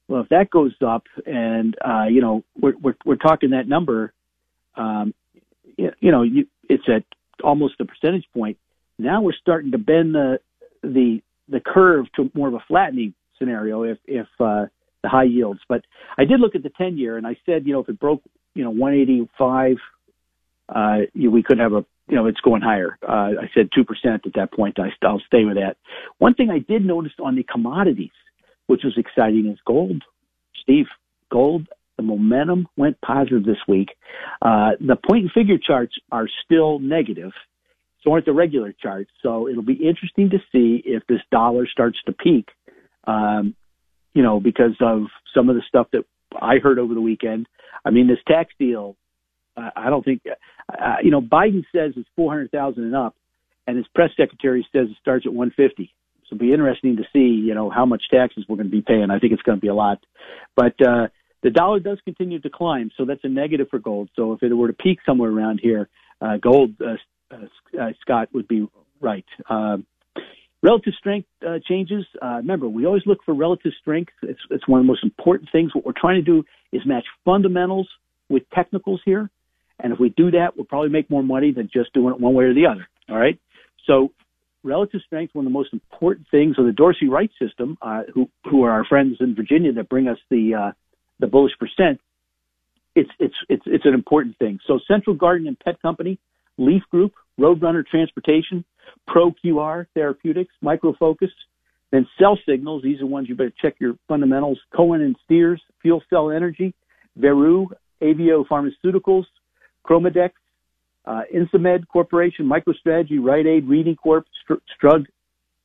Well, 0.08 0.22
if 0.22 0.28
that 0.28 0.50
goes 0.50 0.74
up, 0.84 1.04
and 1.26 1.76
uh, 1.84 2.04
you 2.10 2.20
know, 2.20 2.44
we're 2.60 2.76
we're, 2.80 2.96
we're 3.04 3.16
talking 3.16 3.50
that 3.50 3.68
number, 3.68 4.12
um, 4.76 5.14
you, 5.76 5.90
you 6.00 6.12
know, 6.12 6.22
you, 6.22 6.46
it's 6.68 6.84
at 6.88 7.04
almost 7.42 7.74
a 7.80 7.84
percentage 7.84 8.26
point. 8.34 8.58
Now 8.98 9.22
we're 9.22 9.32
starting 9.40 9.72
to 9.72 9.78
bend 9.78 10.14
the 10.14 10.38
the 10.82 11.20
the 11.48 11.60
curve 11.60 12.06
to 12.16 12.30
more 12.34 12.48
of 12.48 12.54
a 12.54 12.64
flattening 12.68 13.14
scenario 13.38 13.82
if 13.84 13.98
if 14.06 14.26
uh, 14.38 14.66
the 15.02 15.08
high 15.08 15.24
yields. 15.24 15.60
But 15.68 15.82
I 16.16 16.24
did 16.24 16.40
look 16.40 16.54
at 16.54 16.62
the 16.62 16.70
ten 16.70 16.98
year, 16.98 17.16
and 17.16 17.26
I 17.26 17.36
said, 17.46 17.66
you 17.66 17.72
know, 17.72 17.80
if 17.80 17.88
it 17.88 17.98
broke, 17.98 18.22
you 18.54 18.64
know, 18.64 18.70
185, 18.70 19.76
uh, 20.74 20.98
we 21.14 21.42
could 21.42 21.58
have 21.58 21.72
a 21.72 21.84
you 22.08 22.16
know, 22.16 22.26
it's 22.26 22.40
going 22.40 22.62
higher. 22.62 22.98
Uh, 23.06 23.40
I 23.40 23.50
said 23.54 23.70
2% 23.76 23.86
at 24.04 24.20
that 24.34 24.52
point. 24.52 24.78
I, 24.78 24.88
I'll 25.06 25.22
stay 25.26 25.44
with 25.44 25.56
that. 25.56 25.76
One 26.18 26.34
thing 26.34 26.50
I 26.50 26.58
did 26.58 26.84
notice 26.84 27.12
on 27.22 27.36
the 27.36 27.44
commodities, 27.44 28.10
which 28.66 28.82
was 28.84 28.94
exciting, 28.96 29.46
is 29.46 29.58
gold. 29.66 30.02
Steve, 30.62 30.86
gold, 31.30 31.68
the 31.96 32.02
momentum 32.02 32.68
went 32.76 33.00
positive 33.00 33.44
this 33.44 33.58
week. 33.68 33.90
Uh, 34.40 34.72
the 34.80 34.96
point 35.08 35.22
and 35.22 35.32
figure 35.32 35.58
charts 35.58 35.94
are 36.10 36.26
still 36.44 36.78
negative. 36.80 37.32
So 38.02 38.12
aren't 38.12 38.26
the 38.26 38.32
regular 38.32 38.72
charts. 38.72 39.10
So 39.22 39.48
it'll 39.48 39.62
be 39.62 39.74
interesting 39.74 40.30
to 40.30 40.38
see 40.50 40.82
if 40.84 41.04
this 41.08 41.20
dollar 41.30 41.68
starts 41.68 41.98
to 42.06 42.12
peak. 42.12 42.48
Um, 43.04 43.54
you 44.12 44.22
know, 44.22 44.40
because 44.40 44.76
of 44.80 45.04
some 45.34 45.48
of 45.48 45.56
the 45.56 45.62
stuff 45.66 45.86
that 45.92 46.04
I 46.40 46.58
heard 46.58 46.78
over 46.78 46.94
the 46.94 47.00
weekend. 47.00 47.46
I 47.84 47.90
mean, 47.90 48.06
this 48.06 48.18
tax 48.26 48.52
deal. 48.58 48.96
Uh, 49.56 49.70
I 49.76 49.90
don't 49.90 50.04
think, 50.04 50.22
uh, 50.26 50.96
you 51.02 51.10
know, 51.10 51.20
Biden 51.20 51.64
says 51.74 51.92
it's 51.96 52.08
four 52.16 52.32
hundred 52.32 52.50
thousand 52.50 52.84
and 52.84 52.96
up, 52.96 53.14
and 53.66 53.76
his 53.76 53.86
press 53.94 54.10
secretary 54.16 54.66
says 54.72 54.88
it 54.90 54.96
starts 55.00 55.26
at 55.26 55.32
one 55.32 55.50
fifty. 55.56 55.92
So 56.28 56.36
it'll 56.36 56.46
be 56.46 56.52
interesting 56.52 56.96
to 56.96 57.02
see, 57.12 57.42
you 57.46 57.54
know, 57.54 57.68
how 57.68 57.84
much 57.84 58.04
taxes 58.10 58.44
we're 58.48 58.56
going 58.56 58.70
to 58.70 58.76
be 58.76 58.82
paying. 58.82 59.10
I 59.10 59.18
think 59.18 59.32
it's 59.32 59.42
going 59.42 59.58
to 59.58 59.62
be 59.62 59.68
a 59.68 59.74
lot, 59.74 59.98
but 60.56 60.74
uh, 60.80 61.08
the 61.42 61.50
dollar 61.50 61.80
does 61.80 61.98
continue 62.04 62.40
to 62.40 62.50
climb, 62.50 62.90
so 62.96 63.04
that's 63.04 63.24
a 63.24 63.28
negative 63.28 63.68
for 63.68 63.78
gold. 63.78 64.08
So 64.16 64.32
if 64.32 64.42
it 64.42 64.54
were 64.54 64.68
to 64.68 64.72
peak 64.72 65.00
somewhere 65.04 65.30
around 65.30 65.60
here, 65.62 65.88
uh, 66.20 66.36
gold, 66.36 66.70
uh, 66.80 66.94
uh, 67.34 67.80
uh 67.80 67.92
Scott 68.00 68.28
would 68.32 68.46
be 68.46 68.66
right. 69.00 69.26
Uh, 69.50 69.78
relative 70.62 70.94
strength 70.98 71.28
uh, 71.46 71.58
changes. 71.66 72.06
Uh, 72.22 72.36
remember, 72.36 72.68
we 72.68 72.86
always 72.86 73.02
look 73.06 73.18
for 73.24 73.34
relative 73.34 73.72
strength. 73.80 74.12
It's, 74.22 74.40
it's 74.50 74.66
one 74.68 74.80
of 74.80 74.86
the 74.86 74.88
most 74.88 75.02
important 75.02 75.50
things. 75.50 75.74
What 75.74 75.84
we're 75.84 75.92
trying 76.00 76.24
to 76.24 76.30
do 76.30 76.44
is 76.72 76.82
match 76.86 77.04
fundamentals 77.24 77.88
with 78.28 78.44
technicals 78.54 79.00
here. 79.04 79.28
And 79.82 79.92
if 79.92 79.98
we 79.98 80.10
do 80.10 80.30
that, 80.30 80.56
we'll 80.56 80.64
probably 80.64 80.88
make 80.88 81.10
more 81.10 81.22
money 81.22 81.52
than 81.52 81.68
just 81.72 81.92
doing 81.92 82.14
it 82.14 82.20
one 82.20 82.34
way 82.34 82.44
or 82.44 82.54
the 82.54 82.66
other. 82.66 82.88
All 83.10 83.18
right. 83.18 83.38
So 83.86 84.12
relative 84.62 85.00
strength, 85.04 85.34
one 85.34 85.44
of 85.44 85.52
the 85.52 85.58
most 85.58 85.72
important 85.72 86.28
things 86.30 86.56
of 86.58 86.64
the 86.64 86.72
Dorsey 86.72 87.08
Wright 87.08 87.30
system, 87.40 87.76
uh, 87.82 88.02
who, 88.14 88.30
who 88.48 88.62
are 88.62 88.70
our 88.70 88.84
friends 88.84 89.16
in 89.20 89.34
Virginia 89.34 89.72
that 89.72 89.88
bring 89.88 90.08
us 90.08 90.18
the, 90.30 90.54
uh, 90.54 90.72
the 91.18 91.26
bullish 91.26 91.52
percent. 91.58 92.00
It's, 92.94 93.10
it's, 93.18 93.34
it's, 93.48 93.64
it's 93.66 93.84
an 93.84 93.94
important 93.94 94.38
thing. 94.38 94.60
So 94.66 94.78
Central 94.86 95.16
Garden 95.16 95.46
and 95.48 95.58
Pet 95.58 95.82
Company, 95.82 96.18
Leaf 96.58 96.82
Group, 96.90 97.14
Roadrunner 97.40 97.84
Transportation, 97.84 98.64
ProQR 99.08 99.86
Therapeutics, 99.94 100.54
Microfocus, 100.62 101.30
then 101.90 102.06
Cell 102.18 102.38
Signals. 102.46 102.82
These 102.82 103.00
are 103.00 103.06
ones 103.06 103.28
you 103.28 103.34
better 103.34 103.52
check 103.60 103.74
your 103.80 103.94
fundamentals. 104.08 104.58
Cohen 104.74 105.00
and 105.00 105.16
Steers, 105.24 105.60
Fuel 105.80 106.02
Cell 106.08 106.30
Energy, 106.30 106.74
Veru, 107.16 107.66
Avio 108.02 108.46
Pharmaceuticals, 108.46 109.24
Chromadex, 109.88 110.30
uh, 111.04 111.22
Insmed 111.32 111.88
Corporation, 111.88 112.46
MicroStrategy, 112.46 113.18
Rite 113.20 113.46
Aid, 113.46 113.68
Reading 113.68 113.96
Corp, 113.96 114.26
Strug, 114.48 115.06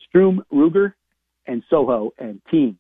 Sturm 0.09 0.43
Ruger, 0.51 0.93
and 1.45 1.63
Soho 1.69 2.11
and 2.17 2.41
Team. 2.49 2.77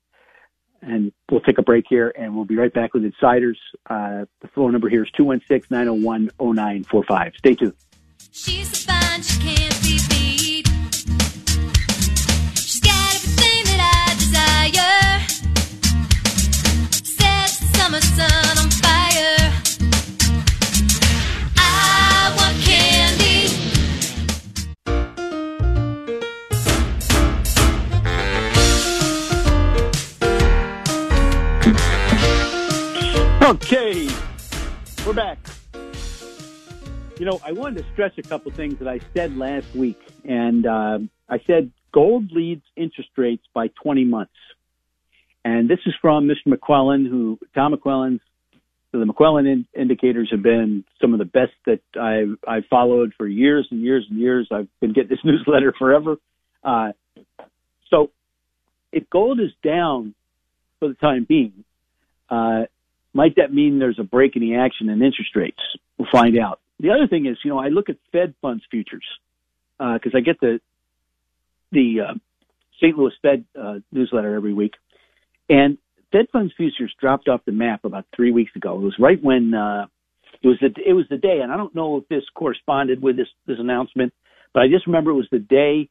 And 0.81 1.11
we'll 1.29 1.41
take 1.41 1.57
a 1.57 1.63
break 1.63 1.85
here 1.89 2.13
and 2.17 2.35
we'll 2.35 2.45
be 2.45 2.55
right 2.55 2.73
back 2.73 2.93
with 2.93 3.03
Insiders. 3.03 3.57
Uh, 3.89 4.25
the 4.41 4.47
phone 4.53 4.71
number 4.71 4.89
here 4.89 5.03
is 5.03 5.09
216 5.17 5.75
901 5.75 6.29
0945. 6.39 7.33
Stay 7.37 7.55
tuned. 7.55 7.73
She's 8.31 8.77
so 8.77 8.91
fine, 8.91 9.21
she 9.23 9.39
can't 9.39 9.81
be 9.81 9.99
beat. 10.09 10.67
She's 12.55 12.79
got 12.79 13.15
everything 13.15 13.63
that 13.65 13.81
I 13.81 14.13
desire. 14.19 15.25
Sets 17.03 17.59
the 17.59 17.65
summer 17.77 18.01
sun 18.01 18.57
on 18.59 18.69
fire. 18.69 18.86
Okay, 33.47 34.09
we're 35.05 35.13
back. 35.13 35.37
You 37.17 37.25
know, 37.25 37.39
I 37.45 37.53
wanted 37.53 37.81
to 37.81 37.93
stress 37.93 38.11
a 38.17 38.21
couple 38.21 38.51
things 38.51 38.77
that 38.79 38.89
I 38.89 38.99
said 39.13 39.37
last 39.37 39.73
week, 39.73 39.97
and 40.25 40.65
uh, 40.65 40.99
I 41.29 41.39
said 41.47 41.71
gold 41.93 42.29
leads 42.33 42.63
interest 42.75 43.11
rates 43.15 43.45
by 43.53 43.69
20 43.81 44.03
months. 44.03 44.33
And 45.45 45.69
this 45.69 45.79
is 45.85 45.93
from 46.01 46.27
Mr. 46.27 46.47
McClellan, 46.47 47.05
who 47.05 47.39
Tom 47.55 47.71
McClellan's 47.71 48.19
the 48.91 49.05
McClellan 49.05 49.45
in, 49.45 49.65
indicators 49.73 50.27
have 50.31 50.43
been 50.43 50.83
some 50.99 51.13
of 51.13 51.19
the 51.19 51.25
best 51.25 51.53
that 51.67 51.79
I've, 51.97 52.37
I've 52.45 52.65
followed 52.69 53.13
for 53.17 53.25
years 53.25 53.65
and 53.71 53.81
years 53.81 54.05
and 54.09 54.19
years. 54.19 54.49
I've 54.51 54.67
been 54.81 54.91
getting 54.91 55.09
this 55.09 55.19
newsletter 55.23 55.73
forever. 55.79 56.17
Uh, 56.65 56.91
so 57.89 58.11
if 58.91 59.09
gold 59.09 59.39
is 59.39 59.51
down 59.63 60.15
for 60.79 60.89
the 60.89 60.95
time 60.95 61.25
being, 61.29 61.63
uh, 62.29 62.63
might 63.17 63.35
that 63.37 63.51
mean 63.51 63.79
there's 63.79 63.97
a 63.99 64.03
break 64.03 64.35
in 64.35 64.43
the 64.43 64.55
action 64.55 64.89
in 64.89 65.01
interest 65.01 65.35
rates? 65.35 65.59
We'll 65.97 66.07
find 66.11 66.37
out. 66.37 66.59
The 66.79 66.91
other 66.91 67.07
thing 67.07 67.25
is, 67.25 67.35
you 67.43 67.49
know, 67.49 67.57
I 67.57 67.69
look 67.69 67.89
at 67.89 67.97
Fed 68.11 68.35
funds 68.43 68.63
futures 68.69 69.05
because 69.79 70.13
uh, 70.13 70.17
I 70.17 70.21
get 70.21 70.39
the 70.39 70.59
the 71.71 72.01
uh, 72.07 72.13
St. 72.79 72.95
Louis 72.95 73.11
Fed 73.23 73.43
uh, 73.59 73.79
newsletter 73.91 74.35
every 74.35 74.53
week, 74.53 74.75
and 75.49 75.79
Fed 76.11 76.27
funds 76.31 76.53
futures 76.55 76.93
dropped 77.01 77.27
off 77.27 77.41
the 77.45 77.51
map 77.51 77.85
about 77.85 78.05
three 78.15 78.31
weeks 78.31 78.55
ago. 78.55 78.75
It 78.75 78.83
was 78.83 78.95
right 78.99 79.21
when 79.21 79.55
uh, 79.55 79.87
it 80.43 80.47
was 80.47 80.57
the 80.61 80.69
it 80.85 80.93
was 80.93 81.05
the 81.09 81.17
day, 81.17 81.39
and 81.41 81.51
I 81.51 81.57
don't 81.57 81.73
know 81.73 81.97
if 81.97 82.07
this 82.09 82.23
corresponded 82.35 83.01
with 83.01 83.17
this 83.17 83.29
this 83.47 83.57
announcement, 83.57 84.13
but 84.53 84.61
I 84.61 84.67
just 84.67 84.85
remember 84.85 85.09
it 85.09 85.15
was 85.15 85.27
the 85.31 85.39
day 85.39 85.89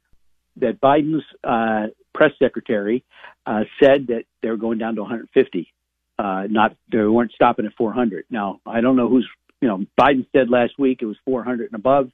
that 0.58 0.80
Biden's 0.80 1.24
uh, 1.42 1.88
press 2.14 2.30
secretary 2.38 3.04
uh, 3.44 3.64
said 3.82 4.06
that 4.06 4.24
they 4.42 4.48
were 4.48 4.56
going 4.56 4.78
down 4.78 4.94
to 4.94 5.02
150. 5.02 5.72
Uh, 6.18 6.44
not 6.48 6.76
they 6.90 6.98
weren't 6.98 7.32
stopping 7.32 7.66
at 7.66 7.74
400. 7.74 8.24
Now 8.30 8.60
I 8.66 8.80
don't 8.80 8.96
know 8.96 9.08
who's 9.08 9.28
you 9.60 9.68
know, 9.68 9.84
Biden 9.98 10.26
said 10.32 10.50
last 10.50 10.78
week 10.78 10.98
it 11.02 11.06
was 11.06 11.16
400 11.24 11.66
and 11.66 11.74
above. 11.74 12.10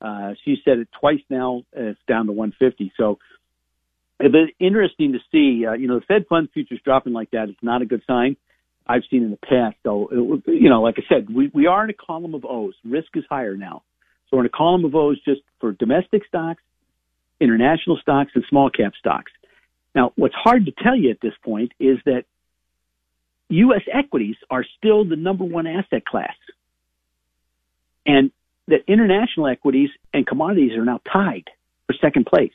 Uh, 0.00 0.34
she 0.44 0.56
said 0.64 0.78
it 0.78 0.88
twice 0.98 1.22
now. 1.30 1.62
It's 1.72 1.98
down 2.08 2.26
to 2.26 2.32
150. 2.32 2.92
So 2.96 3.18
it's 4.20 4.52
interesting 4.58 5.12
to 5.12 5.18
see. 5.30 5.66
Uh, 5.66 5.72
you 5.74 5.88
know, 5.88 6.00
the 6.00 6.06
Fed 6.06 6.26
fund 6.28 6.48
futures 6.52 6.80
dropping 6.84 7.12
like 7.12 7.30
that 7.30 7.48
is 7.48 7.56
not 7.62 7.82
a 7.82 7.86
good 7.86 8.02
sign. 8.06 8.36
I've 8.86 9.02
seen 9.10 9.22
in 9.22 9.30
the 9.30 9.36
past. 9.36 9.76
So, 9.84 10.08
it, 10.10 10.52
you 10.52 10.68
know, 10.68 10.82
like 10.82 10.96
I 10.98 11.02
said, 11.08 11.32
we, 11.32 11.50
we 11.54 11.66
are 11.66 11.84
in 11.84 11.90
a 11.90 11.94
column 11.94 12.34
of 12.34 12.44
O's. 12.44 12.74
Risk 12.84 13.16
is 13.16 13.24
higher 13.30 13.56
now. 13.56 13.82
So 14.28 14.36
we're 14.36 14.42
in 14.42 14.46
a 14.46 14.56
column 14.56 14.84
of 14.84 14.94
O's 14.94 15.22
just 15.24 15.42
for 15.60 15.72
domestic 15.72 16.22
stocks, 16.26 16.62
international 17.40 17.96
stocks, 18.02 18.32
and 18.34 18.44
small 18.48 18.70
cap 18.70 18.92
stocks. 18.98 19.30
Now, 19.94 20.12
what's 20.16 20.34
hard 20.34 20.66
to 20.66 20.72
tell 20.72 20.96
you 20.96 21.10
at 21.10 21.20
this 21.20 21.34
point 21.44 21.72
is 21.78 21.98
that 22.06 22.24
U.S. 23.52 23.82
equities 23.92 24.36
are 24.50 24.64
still 24.78 25.04
the 25.04 25.16
number 25.16 25.44
one 25.44 25.66
asset 25.66 26.04
class 26.04 26.34
and 28.06 28.30
that 28.68 28.80
international 28.86 29.46
equities 29.46 29.90
and 30.12 30.26
commodities 30.26 30.72
are 30.72 30.84
now 30.84 31.00
tied 31.10 31.44
for 31.86 31.94
second 32.00 32.26
place. 32.26 32.52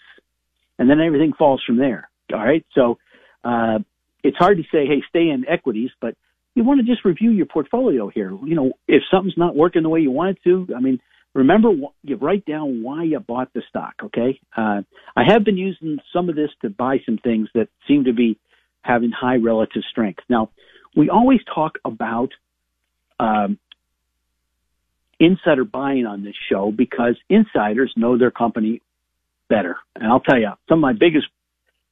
And 0.79 0.89
then 0.89 0.99
everything 0.99 1.33
falls 1.33 1.61
from 1.65 1.77
there. 1.77 2.09
All 2.33 2.39
right. 2.39 2.65
So, 2.73 2.97
uh, 3.43 3.79
it's 4.23 4.37
hard 4.37 4.57
to 4.57 4.63
say, 4.63 4.85
hey, 4.85 5.01
stay 5.07 5.29
in 5.29 5.45
equities, 5.47 5.91
but 6.01 6.15
you 6.55 6.63
want 6.63 6.79
to 6.79 6.85
just 6.85 7.05
review 7.05 7.31
your 7.31 7.45
portfolio 7.45 8.09
here. 8.09 8.31
You 8.43 8.55
know, 8.55 8.71
if 8.87 9.03
something's 9.11 9.37
not 9.37 9.55
working 9.55 9.83
the 9.83 9.89
way 9.89 10.01
you 10.01 10.11
want 10.11 10.37
it 10.37 10.43
to, 10.43 10.67
I 10.75 10.79
mean, 10.79 10.99
remember, 11.33 11.71
you 12.03 12.15
write 12.15 12.45
down 12.45 12.83
why 12.83 13.03
you 13.03 13.19
bought 13.19 13.53
the 13.53 13.61
stock. 13.69 13.93
Okay. 14.03 14.39
Uh, 14.55 14.81
I 15.15 15.23
have 15.27 15.45
been 15.45 15.57
using 15.57 15.99
some 16.11 16.29
of 16.29 16.35
this 16.35 16.49
to 16.61 16.69
buy 16.69 16.97
some 17.05 17.19
things 17.19 17.47
that 17.53 17.69
seem 17.87 18.05
to 18.05 18.13
be 18.13 18.39
having 18.81 19.11
high 19.11 19.35
relative 19.35 19.83
strength. 19.89 20.23
Now, 20.29 20.49
we 20.97 21.11
always 21.11 21.39
talk 21.53 21.77
about 21.85 22.29
um, 23.19 23.59
insider 25.19 25.63
buying 25.63 26.07
on 26.07 26.23
this 26.23 26.33
show 26.49 26.71
because 26.71 27.15
insiders 27.29 27.93
know 27.95 28.17
their 28.17 28.31
company 28.31 28.81
better. 29.47 29.77
And 29.95 30.11
I'll 30.11 30.19
tell 30.19 30.39
you, 30.39 30.49
some 30.67 30.79
of 30.79 30.81
my 30.81 30.93
biggest, 30.93 31.27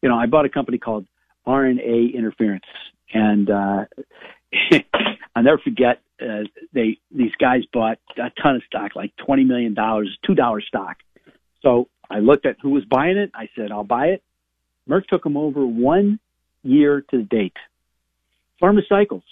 you 0.01 0.09
know, 0.09 0.15
I 0.15 0.25
bought 0.25 0.45
a 0.45 0.49
company 0.49 0.79
called 0.79 1.05
RNA 1.45 2.15
Interference, 2.15 2.65
and 3.13 3.47
uh, 3.47 3.85
I'll 5.35 5.43
never 5.43 5.59
forget. 5.59 6.01
Uh, 6.19 6.43
they 6.73 6.97
these 7.11 7.33
guys 7.39 7.61
bought 7.71 7.99
a 8.17 8.31
ton 8.41 8.55
of 8.55 8.63
stock, 8.67 8.95
like 8.95 9.13
twenty 9.23 9.43
million 9.43 9.75
dollars, 9.75 10.17
two 10.25 10.33
dollar 10.33 10.61
stock. 10.61 10.97
So 11.61 11.89
I 12.09 12.19
looked 12.19 12.47
at 12.47 12.55
who 12.61 12.71
was 12.71 12.85
buying 12.85 13.17
it. 13.17 13.31
I 13.35 13.49
said, 13.55 13.71
I'll 13.71 13.83
buy 13.83 14.07
it. 14.07 14.23
Merck 14.89 15.05
took 15.07 15.23
them 15.23 15.37
over 15.37 15.65
one 15.65 16.19
year 16.63 17.01
to 17.11 17.17
the 17.17 17.23
date. 17.23 17.53
Pharmaceuticals. 18.61 19.23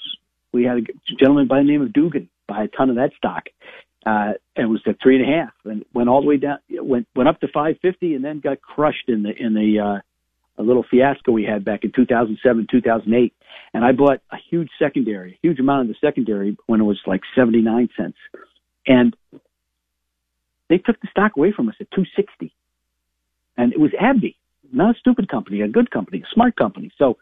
We 0.52 0.64
had 0.64 0.78
a 0.78 1.16
gentleman 1.20 1.48
by 1.48 1.60
the 1.60 1.64
name 1.64 1.82
of 1.82 1.94
Duggan 1.94 2.30
buy 2.48 2.64
a 2.64 2.68
ton 2.68 2.90
of 2.90 2.96
that 2.98 3.12
stock. 3.18 3.46
Uh, 4.06 4.34
and 4.56 4.66
it 4.66 4.70
was 4.70 4.82
at 4.86 4.98
three 5.02 5.16
and 5.16 5.24
a 5.24 5.38
half 5.38 5.54
and 5.64 5.86
went 5.94 6.10
all 6.10 6.22
the 6.22 6.28
way 6.28 6.38
down, 6.38 6.58
went, 6.70 7.08
went 7.16 7.30
up 7.30 7.40
to 7.40 7.48
550 7.48 8.16
and 8.16 8.24
then 8.24 8.42
got 8.42 8.62
crushed 8.62 9.08
in 9.08 9.24
the, 9.24 9.32
in 9.32 9.54
the, 9.54 9.80
uh, 9.80 10.62
a 10.62 10.64
little 10.64 10.86
fiasco 10.90 11.32
we 11.32 11.46
had 11.46 11.66
back 11.66 11.84
in 11.84 11.92
2007, 11.96 12.68
2008. 12.70 13.34
And 13.74 13.86
I 13.86 13.92
bought 13.92 14.20
a 14.32 14.38
huge 14.50 14.70
secondary, 14.78 15.34
a 15.34 15.40
huge 15.42 15.60
amount 15.60 15.84
of 15.84 15.88
the 15.88 16.06
secondary 16.06 16.58
when 16.68 16.82
it 16.82 16.84
was 16.84 17.00
like 17.08 17.22
79 17.36 17.90
cents. 17.98 18.18
And 18.86 19.16
they 20.70 20.78
took 20.78 21.00
the 21.02 21.08
stock 21.10 21.38
away 21.38 21.54
from 21.56 21.70
us 21.70 21.76
at 21.80 21.90
260. 21.92 22.54
And 23.58 23.72
it 23.72 23.80
was 23.80 23.92
AbbVie, 23.92 24.36
not 24.72 24.96
a 24.96 25.00
stupid 25.00 25.30
company, 25.30 25.62
a 25.62 25.68
good 25.68 25.90
company, 25.92 26.20
a 26.20 26.34
smart 26.34 26.56
company. 26.56 26.92
So 26.98 27.18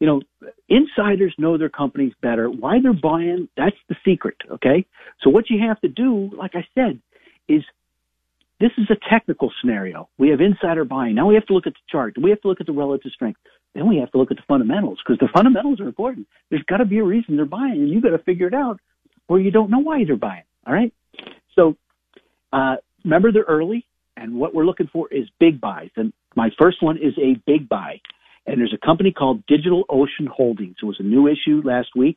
you 0.00 0.06
know, 0.06 0.22
insiders 0.68 1.34
know 1.38 1.58
their 1.58 1.68
companies 1.68 2.12
better. 2.22 2.50
Why 2.50 2.78
they're 2.82 2.92
buying, 2.92 3.48
that's 3.56 3.76
the 3.88 3.96
secret. 4.04 4.36
Okay. 4.50 4.86
So 5.22 5.30
what 5.30 5.50
you 5.50 5.60
have 5.68 5.80
to 5.82 5.88
do, 5.88 6.30
like 6.36 6.52
I 6.54 6.66
said, 6.74 7.00
is 7.48 7.62
this 8.60 8.70
is 8.78 8.88
a 8.90 8.96
technical 9.10 9.52
scenario. 9.60 10.08
We 10.18 10.30
have 10.30 10.40
insider 10.40 10.84
buying. 10.84 11.14
Now 11.14 11.26
we 11.26 11.34
have 11.34 11.46
to 11.46 11.54
look 11.54 11.66
at 11.66 11.74
the 11.74 11.80
chart. 11.90 12.16
We 12.20 12.30
have 12.30 12.40
to 12.42 12.48
look 12.48 12.60
at 12.60 12.66
the 12.66 12.72
relative 12.72 13.12
strength. 13.12 13.40
Then 13.74 13.88
we 13.88 13.98
have 13.98 14.10
to 14.12 14.18
look 14.18 14.30
at 14.30 14.36
the 14.36 14.42
fundamentals 14.48 14.98
because 15.04 15.18
the 15.18 15.28
fundamentals 15.32 15.80
are 15.80 15.86
important. 15.86 16.26
There's 16.50 16.64
got 16.64 16.78
to 16.78 16.84
be 16.84 16.98
a 16.98 17.04
reason 17.04 17.36
they're 17.36 17.44
buying, 17.44 17.72
and 17.72 17.88
you 17.88 18.00
got 18.00 18.10
to 18.10 18.18
figure 18.18 18.48
it 18.48 18.54
out, 18.54 18.80
or 19.28 19.38
you 19.38 19.50
don't 19.50 19.70
know 19.70 19.78
why 19.78 20.04
they're 20.04 20.16
buying. 20.16 20.42
All 20.66 20.74
right. 20.74 20.92
So 21.54 21.76
uh, 22.52 22.76
remember 23.04 23.32
they're 23.32 23.44
early, 23.44 23.86
and 24.16 24.34
what 24.34 24.54
we're 24.54 24.66
looking 24.66 24.88
for 24.92 25.08
is 25.12 25.28
big 25.38 25.60
buys. 25.60 25.90
And 25.96 26.12
my 26.36 26.50
first 26.58 26.82
one 26.82 26.96
is 26.96 27.14
a 27.18 27.36
big 27.46 27.68
buy, 27.68 28.00
and 28.50 28.60
there's 28.60 28.74
a 28.74 28.84
company 28.84 29.12
called 29.12 29.46
Digital 29.46 29.84
Ocean 29.88 30.26
Holdings. 30.26 30.74
It 30.82 30.84
was 30.84 30.96
a 30.98 31.04
new 31.04 31.28
issue 31.28 31.62
last 31.64 31.90
week, 31.94 32.16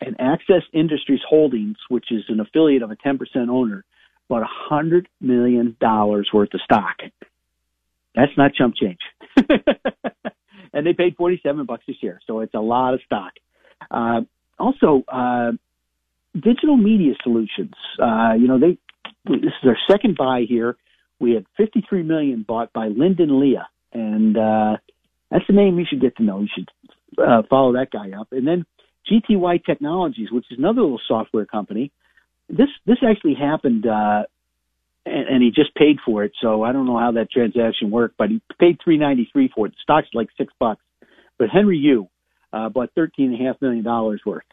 and 0.00 0.14
Access 0.20 0.62
Industries 0.72 1.18
Holdings, 1.28 1.76
which 1.88 2.06
is 2.12 2.22
an 2.28 2.38
affiliate 2.38 2.82
of 2.82 2.92
a 2.92 2.96
10% 2.96 3.18
owner, 3.50 3.84
bought 4.28 4.42
a 4.42 4.48
hundred 4.48 5.08
million 5.20 5.76
dollars 5.80 6.30
worth 6.32 6.54
of 6.54 6.60
stock. 6.60 6.98
That's 8.14 8.30
not 8.36 8.54
chump 8.54 8.76
change. 8.76 9.00
and 10.72 10.86
they 10.86 10.92
paid 10.92 11.16
47 11.16 11.66
bucks 11.66 11.82
a 11.88 11.94
share. 11.94 12.20
So 12.28 12.40
it's 12.40 12.54
a 12.54 12.60
lot 12.60 12.94
of 12.94 13.00
stock. 13.04 13.32
Uh, 13.90 14.20
also, 14.60 15.02
uh, 15.08 15.50
digital 16.32 16.76
media 16.76 17.14
solutions, 17.24 17.74
uh, 18.00 18.34
you 18.38 18.46
know, 18.46 18.60
they, 18.60 18.78
this 19.24 19.52
is 19.62 19.68
our 19.68 19.78
second 19.90 20.16
buy 20.16 20.44
here. 20.48 20.76
We 21.18 21.32
had 21.32 21.44
53 21.56 22.04
million 22.04 22.44
bought 22.46 22.72
by 22.72 22.86
Lyndon 22.86 23.40
Lea. 23.40 23.62
And, 23.92 24.38
uh, 24.38 24.76
that's 25.32 25.46
the 25.48 25.54
name 25.54 25.78
you 25.78 25.86
should 25.88 26.00
get 26.00 26.16
to 26.16 26.22
know. 26.22 26.40
You 26.40 26.48
should, 26.54 26.68
uh, 27.18 27.42
follow 27.48 27.72
that 27.74 27.90
guy 27.90 28.18
up. 28.18 28.28
And 28.32 28.46
then 28.46 28.64
GTY 29.10 29.64
Technologies, 29.64 30.28
which 30.30 30.44
is 30.50 30.58
another 30.58 30.82
little 30.82 31.00
software 31.08 31.46
company. 31.46 31.90
This, 32.48 32.68
this 32.86 32.98
actually 33.08 33.34
happened, 33.34 33.86
uh, 33.86 34.24
and, 35.04 35.28
and 35.28 35.42
he 35.42 35.50
just 35.50 35.74
paid 35.74 35.96
for 36.04 36.24
it. 36.24 36.32
So 36.40 36.62
I 36.62 36.72
don't 36.72 36.86
know 36.86 36.98
how 36.98 37.12
that 37.12 37.30
transaction 37.30 37.90
worked, 37.90 38.16
but 38.16 38.30
he 38.30 38.40
paid 38.58 38.78
three 38.82 38.98
ninety 38.98 39.28
three 39.32 39.50
for 39.54 39.66
it. 39.66 39.70
The 39.70 39.82
stock's 39.82 40.08
like 40.14 40.28
six 40.36 40.52
bucks. 40.58 40.82
But 41.38 41.48
Henry 41.48 41.78
Yu 41.78 42.08
uh, 42.52 42.68
bought 42.68 42.90
thirteen 42.94 43.32
and 43.32 43.40
a 43.40 43.44
half 43.44 43.60
million 43.60 43.84
dollars 43.84 44.20
worth. 44.24 44.44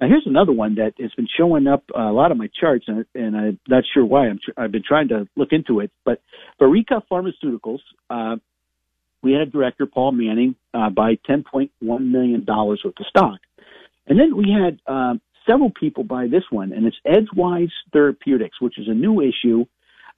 Now 0.00 0.08
here's 0.08 0.26
another 0.26 0.52
one 0.52 0.74
that 0.76 0.94
has 0.98 1.12
been 1.14 1.28
showing 1.36 1.66
up 1.66 1.84
uh, 1.96 2.02
a 2.02 2.12
lot 2.12 2.32
of 2.32 2.38
my 2.38 2.48
charts, 2.58 2.86
and, 2.88 3.04
and 3.14 3.36
I'm 3.36 3.60
not 3.68 3.84
sure 3.92 4.04
why. 4.04 4.28
I'm 4.28 4.40
tr- 4.44 4.58
I've 4.60 4.72
been 4.72 4.82
trying 4.86 5.08
to 5.08 5.28
look 5.36 5.50
into 5.52 5.80
it, 5.80 5.90
but 6.04 6.20
Verrica 6.60 7.02
Pharmaceuticals. 7.10 7.80
Uh, 8.10 8.36
we 9.24 9.32
had 9.32 9.42
a 9.42 9.46
director, 9.46 9.86
Paul 9.86 10.12
Manning, 10.12 10.54
uh, 10.72 10.90
buy 10.90 11.18
$10.1 11.28 11.70
million 11.80 12.44
worth 12.46 12.84
of 12.84 13.06
stock. 13.08 13.40
And 14.06 14.18
then 14.20 14.36
we 14.36 14.50
had 14.50 14.78
uh, 14.86 15.14
several 15.48 15.70
people 15.70 16.04
buy 16.04 16.26
this 16.26 16.44
one, 16.50 16.72
and 16.72 16.86
it's 16.86 16.96
Edgewise 17.04 17.72
Therapeutics, 17.92 18.60
which 18.60 18.78
is 18.78 18.86
a 18.88 18.94
new 18.94 19.20
issue 19.20 19.64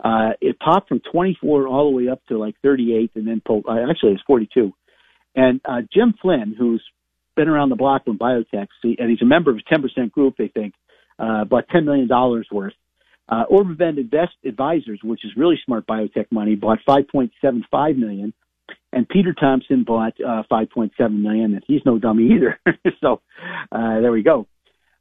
uh, 0.02 0.30
it 0.40 0.59
popped 0.59 0.88
from 0.88 1.00
24 1.11 1.66
all 1.66 1.90
the 1.90 1.96
way 1.96 2.09
up 2.09 2.24
to 2.26 2.38
like 2.38 2.54
38, 2.62 3.12
and 3.14 3.26
then 3.26 3.42
pulled, 3.44 3.64
uh, 3.68 3.76
actually 3.88 4.12
it's 4.12 4.22
42. 4.26 4.72
And 5.34 5.61
uh, 5.64 5.82
Jim 5.92 6.14
Flynn, 6.20 6.54
who's 6.57 6.82
been 7.34 7.48
around 7.48 7.70
the 7.70 7.76
block 7.76 8.02
with 8.07 8.18
biotech, 8.18 8.68
and 8.82 9.11
he's 9.11 9.22
a 9.22 9.26
member 9.26 9.50
of 9.50 9.59
a 9.59 9.74
10% 9.74 10.11
group, 10.12 10.36
they 10.36 10.48
think, 10.48 10.74
uh, 11.18 11.44
bought 11.44 11.68
$10 11.68 11.84
million 11.84 12.09
worth. 12.50 12.74
Uh, 13.28 13.44
OrbiMed 13.50 13.98
Invest 13.98 14.34
Advisors, 14.44 15.00
which 15.02 15.24
is 15.24 15.32
really 15.36 15.59
smart 15.64 15.86
biotech 15.86 16.30
money, 16.30 16.54
bought 16.54 16.78
5.75 16.88 17.96
million, 17.96 18.32
and 18.92 19.08
Peter 19.08 19.34
Thompson 19.34 19.84
bought 19.84 20.14
uh, 20.20 20.42
5.7 20.50 20.90
million, 21.10 21.54
and 21.54 21.62
he's 21.66 21.82
no 21.84 21.98
dummy 21.98 22.30
either. 22.34 22.58
so 23.00 23.20
uh, 23.72 24.00
there 24.00 24.12
we 24.12 24.22
go. 24.22 24.46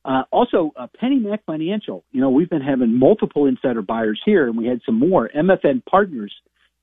Uh, 0.04 0.24
also, 0.32 0.72
uh, 0.76 0.88
PennyMac 1.02 1.40
Financial. 1.48 2.04
You 2.12 2.22
know, 2.22 2.30
we've 2.30 2.50
been 2.50 2.62
having 2.62 2.98
multiple 2.98 3.48
insider 3.48 3.82
buyers 3.82 4.22
here, 4.24 4.48
and 4.48 4.56
we 4.56 4.68
had 4.68 4.82
some 4.86 5.00
more. 5.00 5.30
MFN 5.36 5.84
Partners, 5.86 6.34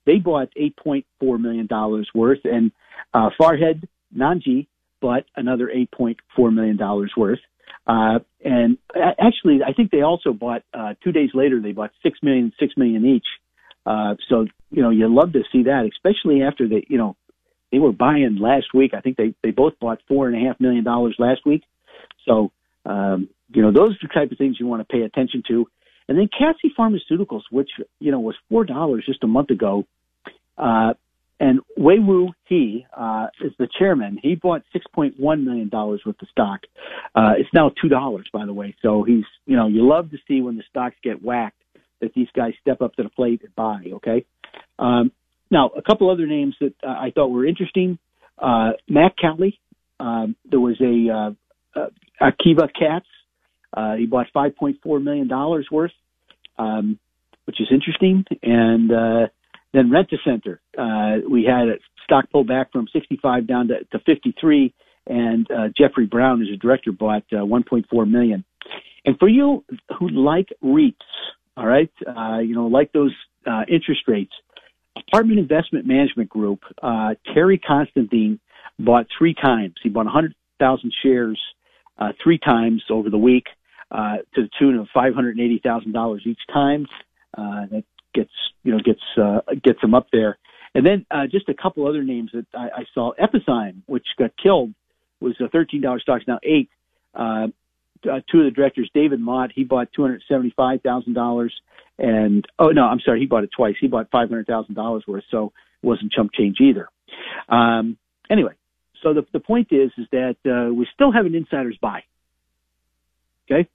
they 0.07 0.17
bought 0.17 0.49
$8.4 0.61 1.41
million 1.41 1.69
worth, 2.15 2.41
and 2.45 2.73
uh, 3.15 3.31
Farhad 3.41 3.87
Nanji 4.17 4.67
bought 5.01 5.25
another 5.37 5.71
$8.4 5.97 6.53
million 6.53 6.79
worth. 7.17 7.39
Uh, 7.87 8.19
and 8.45 8.79
actually, 9.21 9.61
I 9.67 9.73
think 9.73 9.91
they 9.91 10.03
also 10.03 10.33
bought, 10.33 10.63
uh, 10.75 10.95
two 11.03 11.13
days 11.13 11.31
later, 11.35 11.61
they 11.61 11.73
bought 11.73 11.91
$6 12.05 12.13
million, 12.23 12.53
$6 12.61 12.69
million 12.77 13.05
each. 13.05 13.27
Uh, 13.85 14.15
so, 14.29 14.47
you 14.71 14.83
know, 14.83 14.91
you 14.91 15.13
love 15.13 15.33
to 15.33 15.43
see 15.53 15.65
that, 15.65 15.89
especially 15.91 16.43
after 16.43 16.69
they, 16.69 16.85
you 16.89 16.99
know, 16.99 17.17
they 17.71 17.79
were 17.79 17.93
buying 17.93 18.39
last 18.39 18.67
week. 18.75 18.93
I 18.95 19.01
think 19.01 19.17
they, 19.17 19.35
they 19.43 19.51
both 19.51 19.79
bought 19.81 19.99
four 20.07 20.29
and 20.29 20.37
a 20.37 20.49
half 20.49 20.61
million 20.61 20.85
dollars 20.85 21.17
last 21.19 21.41
week. 21.47 21.63
So, 22.27 22.53
um, 22.85 23.29
you 23.49 23.63
know, 23.63 23.73
those 23.73 23.93
are 23.93 24.09
the 24.09 24.15
type 24.15 24.31
of 24.31 24.39
things 24.39 24.57
you 24.61 24.67
want 24.67 24.87
to 24.87 24.93
pay 24.93 25.03
attention 25.03 25.43
to. 25.49 25.67
And 26.09 26.19
then 26.19 26.29
CASI 26.29 26.75
Pharmaceuticals, 26.79 27.43
which, 27.51 27.71
you 27.99 28.11
know, 28.11 28.21
was 28.21 28.35
$4 28.51 29.05
just 29.05 29.25
a 29.25 29.27
month 29.27 29.51
ago. 29.51 29.85
Uh, 30.59 30.95
and 31.41 31.61
Wei 31.77 31.99
Wu 31.99 32.31
He 32.45 32.87
uh, 32.97 33.27
is 33.41 33.53
the 33.59 33.69
chairman. 33.79 34.19
He 34.23 34.37
bought 34.37 34.63
$6.1 34.75 35.17
million 35.19 35.71
worth 35.73 36.07
of 36.07 36.29
stock. 36.31 36.61
Uh, 37.15 37.33
it's 37.39 37.49
now 37.53 37.73
$2, 37.83 38.23
by 38.33 38.47
the 38.47 38.53
way. 38.53 38.77
So 38.83 39.03
he's, 39.03 39.25
you 39.47 39.57
know, 39.57 39.67
you 39.67 39.89
love 39.89 40.11
to 40.11 40.19
see 40.29 40.41
when 40.41 40.57
the 40.57 40.63
stocks 40.71 40.97
get 41.03 41.23
whacked 41.23 41.62
that 42.03 42.13
these 42.15 42.29
guys 42.37 42.53
step 42.61 42.83
up 42.83 42.95
to 42.97 43.03
the 43.03 43.09
plate 43.09 43.41
and 43.43 43.55
buy, 43.55 43.85
okay? 43.95 44.27
Um, 44.79 45.11
now, 45.51 45.71
a 45.77 45.83
couple 45.83 46.11
other 46.11 46.27
names 46.27 46.55
that 46.61 46.75
uh, 46.83 46.89
I 46.89 47.13
thought 47.15 47.29
were 47.29 47.47
interesting. 47.47 47.99
Uh, 48.39 48.73
Matt 48.89 49.15
Cowley. 49.21 49.59
Um, 50.01 50.37
there 50.51 50.61
was 50.61 50.81
a 50.81 51.13
uh, 51.79 51.81
uh, 51.81 51.89
Akiva 52.21 52.69
Katz. 52.79 53.07
Uh, 53.75 53.95
he 53.97 54.07
bought 54.07 54.27
$5.4 54.35 55.03
million 55.03 55.29
worth, 55.71 55.93
um, 56.59 56.99
which 57.45 57.61
is 57.61 57.69
interesting. 57.71 58.25
And 58.43 58.91
uh, 58.91 59.29
then 59.73 59.91
Rent-A-Center. 59.91 60.61
Uh, 60.77 61.29
we 61.31 61.45
had 61.45 61.69
a 61.69 61.77
stock 62.05 62.31
pull 62.31 62.45
back 62.45 62.73
from 62.73 62.89
65 62.93 63.47
down 63.47 63.69
to, 63.69 63.85
to 63.85 63.99
53, 64.05 64.75
and 65.07 65.47
Jeffrey 65.77 66.07
Brown, 66.07 66.39
who's 66.39 66.53
a 66.53 66.57
director, 66.57 66.93
bought 66.93 67.25
uh, 67.33 67.37
1.4 67.37 68.11
million. 68.11 68.45
And 69.05 69.19
for 69.19 69.29
you 69.29 69.65
who 69.99 70.09
like 70.09 70.49
REITs, 70.63 70.95
all 71.57 71.67
right, 71.67 71.91
uh, 72.07 72.39
you 72.39 72.55
know, 72.55 72.67
like 72.67 72.93
those 72.93 73.15
uh, 73.47 73.63
interest 73.69 74.03
rates, 74.07 74.33
Apartment 74.97 75.39
Investment 75.39 75.87
Management 75.87 76.29
Group, 76.29 76.61
uh, 76.83 77.15
Terry 77.35 77.59
Considine 77.59 78.41
bought 78.79 79.07
three 79.17 79.35
times. 79.35 79.75
He 79.83 79.89
bought 79.89 80.07
100,000 80.07 80.93
shares 81.03 81.39
uh, 81.99 82.13
three 82.23 82.39
times 82.39 82.83
over 82.91 83.11
the 83.11 83.19
week 83.19 83.45
uh, 83.91 84.17
to 84.35 84.43
the 84.43 84.49
tune 84.59 84.77
of 84.77 84.89
five 84.93 85.15
hundred 85.15 85.39
eighty 85.39 85.61
thousand 85.63 85.93
dollars 85.93 86.23
each 86.25 86.41
time. 86.53 86.87
Uh, 87.37 87.67
that 87.71 87.85
gets 88.15 88.31
you 88.65 88.73
know 88.73 88.79
gets 88.79 89.01
uh, 89.17 89.41
gets 89.63 89.81
them 89.81 89.95
up 89.95 90.07
there. 90.13 90.39
And 90.75 90.87
then 90.87 91.05
uh, 91.11 91.27
just 91.31 91.49
a 91.51 91.55
couple 91.55 91.87
other 91.87 92.03
names 92.03 92.31
that 92.33 92.47
I, 92.55 92.81
I 92.81 92.85
saw. 92.95 93.13
Epizyme, 93.21 93.83
which 93.87 94.07
got 94.19 94.31
killed, 94.43 94.73
was 95.21 95.35
a 95.41 95.49
thirteen 95.49 95.83
dollar 95.83 96.01
stock, 96.01 96.23
now 96.27 96.39
eight. 96.43 96.71
Uh, 97.15 97.49
uh, 98.11 98.21
two 98.31 98.41
of 98.41 98.45
the 98.45 98.51
directors, 98.51 98.91
David 98.95 99.21
Mott, 99.21 99.51
he 99.55 99.65
bought 99.65 99.89
two 99.95 100.03
hundred 100.03 100.23
seventy 100.29 100.53
five 100.57 100.83
thousand 100.83 101.15
dollars, 101.15 101.53
and 101.99 102.45
oh 102.59 102.69
no, 102.69 102.85
I'm 102.85 103.01
sorry, 103.01 103.21
he 103.21 103.27
bought 103.27 103.45
it 103.45 103.51
twice. 103.57 103.75
He 103.81 103.89
bought 103.89 104.11
five 104.11 104.29
hundred 104.29 104.47
thousand 104.47 104.75
dollars 104.75 105.05
worth, 105.07 105.25
so 105.31 105.53
it 105.83 105.87
wasn't 105.87 106.13
chump 106.13 106.33
change 106.33 106.59
either. 106.61 106.89
Um, 107.49 107.97
anyway, 108.31 108.53
so 109.03 109.15
the, 109.15 109.27
the 109.33 109.41
point 109.41 109.69
is, 109.71 109.91
is 109.99 110.07
that 110.13 110.37
uh, 110.47 110.73
we 110.73 110.87
still 110.95 111.13
have 111.13 111.27
an 111.27 111.35
insider's 111.35 111.77
buy. 111.81 112.05
Okay? 113.51 113.69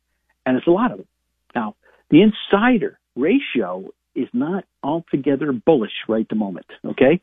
And 0.46 0.58
it's 0.58 0.68
a 0.68 0.72
lot 0.72 0.92
of 0.92 0.98
them. 0.98 1.08
Now, 1.54 1.76
the 2.10 2.22
insider 2.22 3.00
ratio 3.16 3.90
is 4.16 4.28
not 4.34 4.64
altogether 4.84 5.52
bullish 5.52 5.92
right 6.08 6.22
at 6.22 6.30
the 6.30 6.36
moment. 6.36 6.66
Okay? 6.86 7.22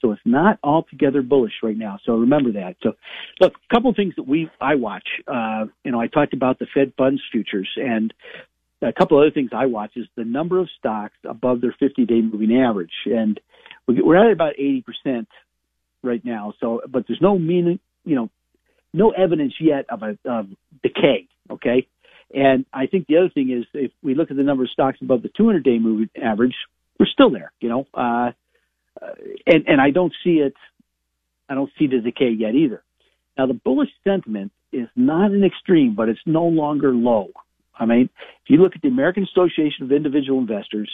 So 0.00 0.12
it's 0.12 0.22
not 0.24 0.58
altogether 0.62 1.22
bullish 1.22 1.52
right 1.62 1.76
now. 1.76 1.98
So 2.04 2.14
remember 2.14 2.52
that. 2.52 2.76
So 2.82 2.92
look, 3.40 3.52
a 3.54 3.74
couple 3.74 3.90
of 3.90 3.96
things 3.96 4.14
that 4.16 4.26
we, 4.26 4.50
I 4.60 4.76
watch, 4.76 5.06
uh, 5.26 5.66
you 5.84 5.92
know, 5.92 6.00
I 6.00 6.06
talked 6.06 6.32
about 6.32 6.58
the 6.58 6.66
Fed 6.72 6.92
funds 6.96 7.22
futures 7.30 7.68
and 7.76 8.12
a 8.82 8.92
couple 8.92 9.18
of 9.18 9.26
other 9.26 9.34
things 9.34 9.50
I 9.54 9.66
watch 9.66 9.92
is 9.96 10.06
the 10.16 10.24
number 10.24 10.58
of 10.58 10.68
stocks 10.78 11.16
above 11.28 11.60
their 11.60 11.74
50 11.78 12.06
day 12.06 12.22
moving 12.22 12.56
average. 12.56 12.92
And 13.06 13.38
we're 13.86 14.16
at 14.16 14.32
about 14.32 14.54
80% 14.58 15.26
right 16.02 16.24
now. 16.24 16.54
So, 16.60 16.80
but 16.88 17.04
there's 17.06 17.20
no 17.20 17.38
meaning, 17.38 17.78
you 18.04 18.16
know, 18.16 18.30
no 18.92 19.10
evidence 19.10 19.54
yet 19.60 19.86
of 19.88 20.02
a 20.02 20.18
of 20.24 20.46
decay. 20.82 21.28
Okay, 21.50 21.86
and 22.32 22.64
I 22.72 22.86
think 22.86 23.06
the 23.06 23.18
other 23.18 23.30
thing 23.30 23.50
is 23.50 23.66
if 23.74 23.92
we 24.02 24.14
look 24.14 24.30
at 24.30 24.36
the 24.36 24.42
number 24.42 24.64
of 24.64 24.70
stocks 24.70 24.98
above 25.02 25.22
the 25.22 25.30
200 25.36 25.64
day 25.64 25.78
moving 25.78 26.10
average, 26.20 26.54
we're 26.98 27.06
still 27.06 27.30
there. 27.30 27.52
You 27.60 27.68
know, 27.68 27.86
uh, 27.94 28.32
and 29.46 29.66
and 29.66 29.80
I 29.80 29.90
don't 29.90 30.12
see 30.24 30.36
it. 30.36 30.54
I 31.48 31.54
don't 31.54 31.70
see 31.78 31.86
the 31.86 32.00
decay 32.00 32.30
yet 32.30 32.54
either. 32.54 32.82
Now 33.36 33.46
the 33.46 33.54
bullish 33.54 33.90
sentiment 34.04 34.52
is 34.72 34.88
not 34.94 35.32
an 35.32 35.44
extreme, 35.44 35.94
but 35.94 36.08
it's 36.08 36.20
no 36.26 36.44
longer 36.44 36.92
low. 36.92 37.30
I 37.78 37.86
mean, 37.86 38.10
if 38.44 38.50
you 38.50 38.58
look 38.58 38.76
at 38.76 38.82
the 38.82 38.88
American 38.88 39.24
Association 39.24 39.84
of 39.84 39.92
Individual 39.92 40.38
Investors, 40.38 40.90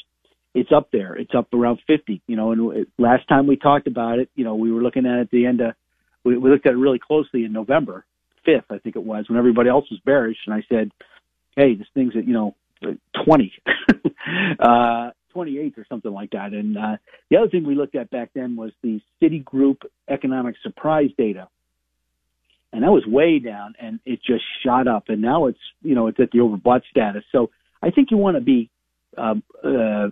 it's 0.55 0.71
up 0.75 0.91
there. 0.93 1.15
It's 1.15 1.33
up 1.37 1.53
around 1.53 1.81
50. 1.87 2.23
You 2.27 2.37
know, 2.37 2.53
and 2.53 2.87
last 2.97 3.29
time 3.29 3.47
we 3.47 3.57
talked 3.57 3.87
about 3.87 4.19
it, 4.19 4.31
you 4.35 4.45
know, 4.45 4.55
we 4.55 4.73
were 4.73 4.83
looking 4.83 5.05
at 5.05 5.19
it 5.19 5.21
at 5.23 5.31
the 5.31 5.47
end 5.47 5.61
of, 5.61 5.75
we, 6.25 6.39
we 6.39 6.51
looked 6.51 6.67
at 6.67 6.73
it 6.73 6.77
really 6.77 7.01
closely 7.01 7.45
in 7.45 7.53
November 7.53 8.05
5th, 8.47 8.65
I 8.71 8.79
think 8.79 8.97
it 8.97 9.05
was, 9.05 9.29
when 9.29 9.39
everybody 9.39 9.69
else 9.69 9.85
was 9.91 10.01
bearish. 10.05 10.39
And 10.47 10.55
I 10.55 10.63
said, 10.69 10.93
hey, 11.57 11.75
this 11.75 11.89
thing's 11.93 12.17
at, 12.17 12.27
you 12.27 12.33
know, 12.33 12.55
20. 13.25 13.53
uh, 14.61 15.11
28th 15.37 15.79
or 15.79 15.87
something 15.89 16.13
like 16.13 16.31
that. 16.31 16.53
And 16.53 16.77
uh, 16.77 16.97
the 17.31 17.37
other 17.37 17.49
thing 17.49 17.67
we 17.67 17.75
looked 17.75 17.95
at 17.95 18.11
back 18.11 18.31
then 18.35 18.57
was 18.57 18.73
the 18.83 19.01
Citigroup 19.23 19.79
economic 20.09 20.57
surprise 20.63 21.11
data, 21.17 21.49
and 22.73 22.83
that 22.83 22.91
was 22.91 23.05
way 23.07 23.39
down, 23.39 23.75
and 23.81 24.01
it 24.05 24.21
just 24.27 24.45
shot 24.65 24.89
up. 24.89 25.05
And 25.09 25.23
now 25.23 25.47
it's 25.47 25.59
you 25.83 25.95
know 25.95 26.07
it's 26.07 26.21
at 26.21 26.31
the 26.31 26.39
overbought 26.39 26.83
status. 26.91 27.25
So 27.33 27.51
I 27.83 27.91
think 27.91 28.11
you 28.11 28.17
want 28.17 28.37
to 28.37 28.43
be 28.43 28.71
um, 29.17 29.43
uh, 29.63 30.09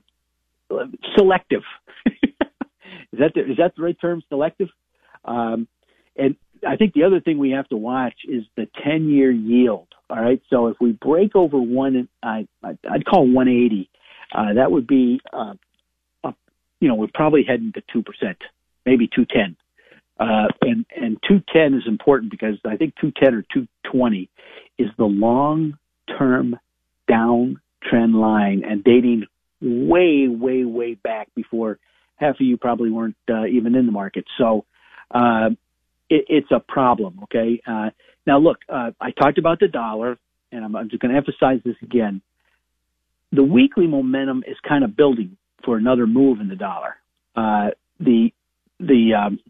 selective. 1.16 1.62
is 2.06 3.18
that 3.18 3.32
the, 3.34 3.40
is 3.40 3.56
that 3.58 3.74
the 3.76 3.82
right 3.82 4.00
term? 4.00 4.22
Selective. 4.28 4.68
Um, 5.24 5.68
and 6.16 6.36
I 6.66 6.76
think 6.76 6.94
the 6.94 7.04
other 7.04 7.20
thing 7.20 7.38
we 7.38 7.50
have 7.50 7.68
to 7.68 7.76
watch 7.76 8.14
is 8.28 8.44
the 8.56 8.68
10 8.84 9.08
year 9.08 9.30
yield. 9.30 9.88
All 10.10 10.20
right. 10.20 10.40
So 10.50 10.68
if 10.68 10.76
we 10.80 10.92
break 10.92 11.34
over 11.34 11.58
one, 11.58 12.08
I, 12.22 12.46
I'd 12.62 13.06
call 13.06 13.26
180. 13.26 13.90
Uh, 14.32 14.54
that 14.54 14.70
would 14.70 14.86
be, 14.86 15.20
uh, 15.32 15.54
up, 16.22 16.36
you 16.80 16.88
know, 16.88 16.94
we're 16.94 17.08
probably 17.12 17.44
heading 17.46 17.72
to 17.72 17.82
2%, 17.94 18.04
maybe 18.86 19.08
210. 19.08 19.56
Uh, 20.18 20.46
and, 20.62 20.86
and 20.96 21.18
210 21.26 21.78
is 21.78 21.88
important 21.88 22.30
because 22.30 22.56
I 22.64 22.76
think 22.76 22.94
210 23.00 23.34
or 23.34 23.42
220 23.42 24.30
is 24.78 24.88
the 24.96 25.04
long 25.04 25.78
term 26.18 26.58
down 27.08 27.60
trend 27.82 28.14
line 28.14 28.62
and 28.64 28.84
dating 28.84 29.24
way, 29.60 30.28
way, 30.28 30.64
way 30.64 30.94
back 30.94 31.28
before 31.34 31.78
half 32.16 32.36
of 32.36 32.40
you 32.40 32.56
probably 32.56 32.90
weren't 32.90 33.16
uh, 33.28 33.46
even 33.46 33.74
in 33.74 33.86
the 33.86 33.92
market. 33.92 34.24
So, 34.38 34.64
uh, 35.10 35.50
it, 36.10 36.26
it's 36.28 36.50
a 36.50 36.60
problem. 36.60 37.20
Okay. 37.24 37.60
Uh, 37.66 37.90
now, 38.26 38.38
look, 38.38 38.58
uh, 38.68 38.90
I 39.00 39.10
talked 39.10 39.38
about 39.38 39.60
the 39.60 39.68
dollar, 39.68 40.18
and 40.52 40.64
I'm, 40.64 40.76
I'm 40.76 40.88
just 40.88 41.02
going 41.02 41.12
to 41.12 41.16
emphasize 41.16 41.60
this 41.64 41.76
again. 41.82 42.22
The 43.34 43.42
weekly 43.42 43.86
momentum 43.86 44.44
is 44.46 44.56
kind 44.66 44.84
of 44.84 44.96
building 44.96 45.36
for 45.64 45.76
another 45.76 46.06
move 46.06 46.40
in 46.40 46.48
the 46.48 46.56
dollar. 46.56 46.96
Uh, 47.36 47.70
the 47.98 48.32
the 48.78 49.14
um, 49.14 49.40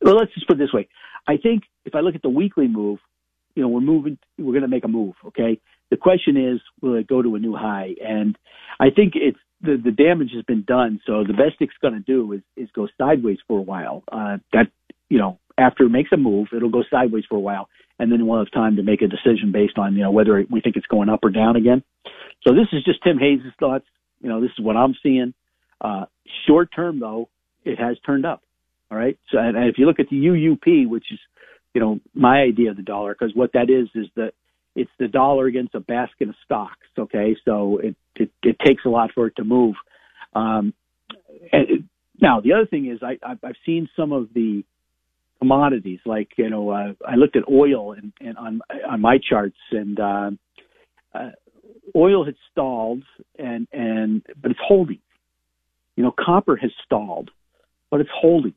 well, 0.00 0.16
let's 0.16 0.32
just 0.34 0.46
put 0.46 0.56
it 0.56 0.58
this 0.60 0.72
way. 0.72 0.88
I 1.26 1.36
think 1.36 1.64
if 1.84 1.94
I 1.94 2.00
look 2.00 2.14
at 2.14 2.22
the 2.22 2.28
weekly 2.28 2.68
move, 2.68 3.00
you 3.56 3.62
know, 3.62 3.68
we're 3.68 3.80
moving, 3.80 4.18
we're 4.38 4.52
going 4.52 4.62
to 4.62 4.68
make 4.68 4.84
a 4.84 4.88
move. 4.88 5.14
Okay. 5.26 5.60
The 5.90 5.96
question 5.96 6.36
is, 6.36 6.60
will 6.80 6.94
it 6.94 7.06
go 7.08 7.22
to 7.22 7.34
a 7.34 7.38
new 7.38 7.56
high? 7.56 7.94
And 8.04 8.36
I 8.78 8.90
think 8.90 9.14
it's 9.16 9.38
the, 9.62 9.80
the 9.82 9.90
damage 9.90 10.30
has 10.34 10.44
been 10.44 10.62
done. 10.62 11.00
So 11.06 11.24
the 11.24 11.32
best 11.32 11.56
it's 11.60 11.72
going 11.80 11.94
to 11.94 12.00
do 12.00 12.32
is, 12.32 12.42
is 12.56 12.68
go 12.74 12.86
sideways 12.98 13.38
for 13.48 13.58
a 13.58 13.62
while. 13.62 14.04
Uh, 14.10 14.38
that, 14.52 14.66
you 15.08 15.18
know, 15.18 15.38
after 15.58 15.84
it 15.84 15.90
makes 15.90 16.12
a 16.12 16.16
move, 16.16 16.48
it'll 16.54 16.70
go 16.70 16.84
sideways 16.90 17.24
for 17.28 17.36
a 17.36 17.40
while, 17.40 17.68
and 17.98 18.12
then 18.12 18.26
we'll 18.26 18.38
have 18.38 18.50
time 18.50 18.76
to 18.76 18.82
make 18.82 19.02
a 19.02 19.06
decision 19.06 19.52
based 19.52 19.78
on, 19.78 19.94
you 19.94 20.02
know, 20.02 20.10
whether 20.10 20.44
we 20.50 20.60
think 20.60 20.76
it's 20.76 20.86
going 20.86 21.08
up 21.08 21.20
or 21.22 21.30
down 21.30 21.56
again. 21.56 21.82
So 22.46 22.52
this 22.52 22.68
is 22.72 22.84
just 22.84 23.02
Tim 23.02 23.18
Hayes' 23.18 23.40
thoughts. 23.58 23.86
You 24.20 24.28
know, 24.28 24.40
this 24.40 24.50
is 24.58 24.64
what 24.64 24.76
I'm 24.76 24.94
seeing. 25.02 25.34
Uh, 25.80 26.06
short 26.46 26.70
term, 26.74 27.00
though, 27.00 27.28
it 27.64 27.78
has 27.78 27.96
turned 28.04 28.26
up. 28.26 28.42
All 28.90 28.98
right. 28.98 29.18
So, 29.30 29.38
and, 29.38 29.56
and 29.56 29.68
if 29.68 29.78
you 29.78 29.86
look 29.86 30.00
at 30.00 30.08
the 30.08 30.16
UUP, 30.16 30.88
which 30.88 31.06
is, 31.10 31.18
you 31.74 31.80
know, 31.80 32.00
my 32.14 32.40
idea 32.40 32.70
of 32.70 32.76
the 32.76 32.82
dollar, 32.82 33.14
because 33.18 33.34
what 33.34 33.52
that 33.52 33.68
is 33.68 33.88
is 33.94 34.06
that 34.16 34.32
it's 34.74 34.90
the 34.98 35.08
dollar 35.08 35.46
against 35.46 35.74
a 35.74 35.80
basket 35.80 36.28
of 36.28 36.34
stocks. 36.44 36.86
Okay, 36.98 37.36
so 37.44 37.78
it 37.78 37.96
it, 38.14 38.30
it 38.42 38.56
takes 38.64 38.84
a 38.84 38.88
lot 38.88 39.10
for 39.14 39.26
it 39.26 39.36
to 39.36 39.44
move. 39.44 39.74
Um, 40.34 40.74
and 41.52 41.88
now 42.20 42.40
the 42.40 42.52
other 42.52 42.66
thing 42.66 42.90
is 42.90 43.02
I 43.02 43.18
I've 43.22 43.56
seen 43.64 43.88
some 43.96 44.12
of 44.12 44.28
the 44.34 44.64
commodities 45.38 46.00
like 46.06 46.28
you 46.36 46.50
know 46.50 46.70
uh, 46.70 46.92
I 47.06 47.16
looked 47.16 47.36
at 47.36 47.44
oil 47.50 47.92
and, 47.92 48.12
and 48.20 48.36
on 48.36 48.60
on 48.88 49.00
my 49.00 49.18
charts 49.18 49.56
and 49.70 49.98
uh, 49.98 50.30
uh, 51.14 51.30
oil 51.94 52.24
had 52.24 52.36
stalled 52.52 53.02
and 53.38 53.68
and 53.72 54.22
but 54.40 54.50
it's 54.50 54.60
holding. 54.62 55.00
You 55.96 56.04
know 56.04 56.12
copper 56.12 56.56
has 56.56 56.70
stalled, 56.84 57.30
but 57.90 58.00
it's 58.00 58.10
holding. 58.12 58.54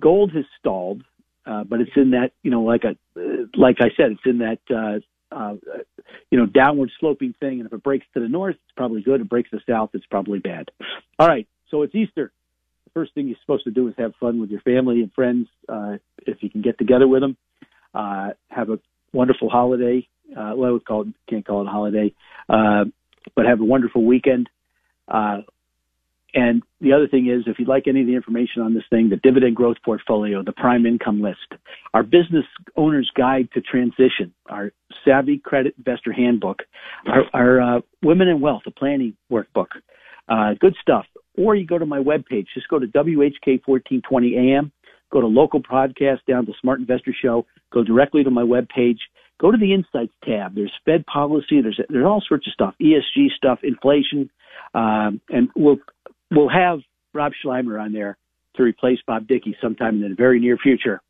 Gold 0.00 0.32
has 0.34 0.44
stalled 0.58 1.02
uh, 1.46 1.64
but 1.64 1.80
it's 1.80 1.90
in 1.96 2.10
that 2.10 2.32
you 2.42 2.50
know 2.50 2.62
like 2.62 2.84
a 2.84 2.96
like 3.56 3.76
I 3.80 3.88
said, 3.96 4.12
it's 4.12 4.20
in 4.24 4.38
that 4.38 4.58
uh, 4.70 5.34
uh, 5.34 5.54
you 6.30 6.38
know 6.38 6.46
downward 6.46 6.90
sloping 7.00 7.34
thing. 7.40 7.60
And 7.60 7.66
if 7.66 7.72
it 7.72 7.82
breaks 7.82 8.06
to 8.14 8.20
the 8.20 8.28
north, 8.28 8.56
it's 8.56 8.74
probably 8.76 9.02
good. 9.02 9.20
If 9.20 9.26
it 9.26 9.30
breaks 9.30 9.50
to 9.50 9.56
the 9.56 9.72
south, 9.72 9.90
it's 9.94 10.06
probably 10.06 10.38
bad. 10.38 10.70
All 11.18 11.26
right, 11.26 11.48
so 11.70 11.82
it's 11.82 11.94
Easter. 11.94 12.32
First 12.94 13.14
thing 13.14 13.28
you're 13.28 13.36
supposed 13.40 13.64
to 13.64 13.70
do 13.70 13.88
is 13.88 13.94
have 13.98 14.12
fun 14.18 14.40
with 14.40 14.50
your 14.50 14.60
family 14.60 15.00
and 15.00 15.12
friends 15.12 15.48
uh, 15.68 15.96
if 16.26 16.42
you 16.42 16.50
can 16.50 16.62
get 16.62 16.78
together 16.78 17.06
with 17.06 17.22
them. 17.22 17.36
Uh, 17.94 18.30
have 18.48 18.70
a 18.70 18.78
wonderful 19.12 19.48
holiday. 19.48 20.06
Uh, 20.36 20.52
well, 20.56 20.74
we 20.74 20.80
call 20.80 21.02
it, 21.02 21.08
can't 21.28 21.46
call 21.46 21.62
it 21.62 21.66
a 21.66 21.70
holiday, 21.70 22.12
uh, 22.48 22.84
but 23.34 23.46
have 23.46 23.60
a 23.60 23.64
wonderful 23.64 24.04
weekend. 24.04 24.48
Uh, 25.08 25.38
and 26.34 26.62
the 26.80 26.92
other 26.92 27.08
thing 27.08 27.28
is, 27.28 27.44
if 27.46 27.58
you'd 27.58 27.68
like 27.68 27.88
any 27.88 28.02
of 28.02 28.06
the 28.06 28.14
information 28.14 28.62
on 28.62 28.74
this 28.74 28.84
thing, 28.88 29.08
the 29.08 29.16
dividend 29.16 29.56
growth 29.56 29.78
portfolio, 29.84 30.42
the 30.44 30.52
prime 30.52 30.86
income 30.86 31.20
list, 31.20 31.60
our 31.92 32.02
business 32.02 32.44
owner's 32.76 33.10
guide 33.16 33.48
to 33.54 33.60
transition, 33.60 34.32
our 34.48 34.72
savvy 35.04 35.38
credit 35.38 35.74
investor 35.78 36.12
handbook, 36.12 36.62
our, 37.06 37.24
our 37.32 37.60
uh, 37.60 37.80
women 38.02 38.28
in 38.28 38.40
wealth, 38.40 38.62
a 38.66 38.70
planning 38.70 39.16
workbook, 39.30 39.68
uh, 40.28 40.54
good 40.60 40.76
stuff. 40.80 41.06
Or 41.36 41.54
you 41.54 41.66
go 41.66 41.78
to 41.78 41.86
my 41.86 41.98
webpage, 41.98 42.46
just 42.54 42.68
go 42.68 42.78
to 42.78 42.86
WHK 42.86 43.60
1420 43.64 44.36
AM, 44.36 44.72
go 45.12 45.20
to 45.20 45.26
local 45.26 45.62
podcast 45.62 46.18
down 46.28 46.46
to 46.46 46.52
Smart 46.60 46.80
Investor 46.80 47.14
Show, 47.20 47.46
go 47.72 47.84
directly 47.84 48.24
to 48.24 48.30
my 48.30 48.42
webpage, 48.42 48.98
go 49.40 49.50
to 49.50 49.56
the 49.56 49.72
insights 49.72 50.12
tab. 50.24 50.54
There's 50.54 50.72
Fed 50.84 51.06
policy, 51.06 51.60
there's, 51.62 51.80
there's 51.88 52.04
all 52.04 52.22
sorts 52.26 52.46
of 52.46 52.52
stuff, 52.52 52.74
ESG 52.80 53.28
stuff, 53.36 53.60
inflation, 53.62 54.30
um, 54.74 55.20
and 55.28 55.48
we'll 55.56 55.78
we'll 56.30 56.48
have 56.48 56.80
Rob 57.12 57.32
Schleimer 57.44 57.80
on 57.80 57.92
there 57.92 58.16
to 58.56 58.62
replace 58.62 58.98
Bob 59.06 59.26
Dickey 59.26 59.56
sometime 59.60 60.02
in 60.02 60.08
the 60.10 60.14
very 60.14 60.40
near 60.40 60.56
future. 60.56 61.00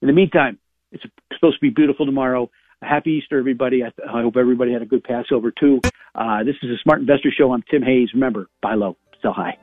In 0.00 0.08
the 0.08 0.14
meantime, 0.14 0.58
it's 0.90 1.02
supposed 1.34 1.56
to 1.56 1.60
be 1.60 1.70
beautiful 1.70 2.06
tomorrow. 2.06 2.50
Happy 2.82 3.12
Easter, 3.22 3.38
everybody. 3.38 3.82
I, 3.82 3.88
I 4.08 4.22
hope 4.22 4.36
everybody 4.36 4.72
had 4.72 4.82
a 4.82 4.86
good 4.86 5.04
Passover, 5.04 5.52
too. 5.52 5.80
Uh, 6.14 6.44
this 6.44 6.56
is 6.62 6.70
a 6.70 6.78
Smart 6.82 7.00
Investor 7.00 7.30
Show. 7.36 7.52
I'm 7.52 7.62
Tim 7.70 7.82
Hayes. 7.82 8.10
Remember, 8.12 8.48
buy 8.60 8.74
low, 8.74 8.96
sell 9.22 9.32
high. 9.32 9.56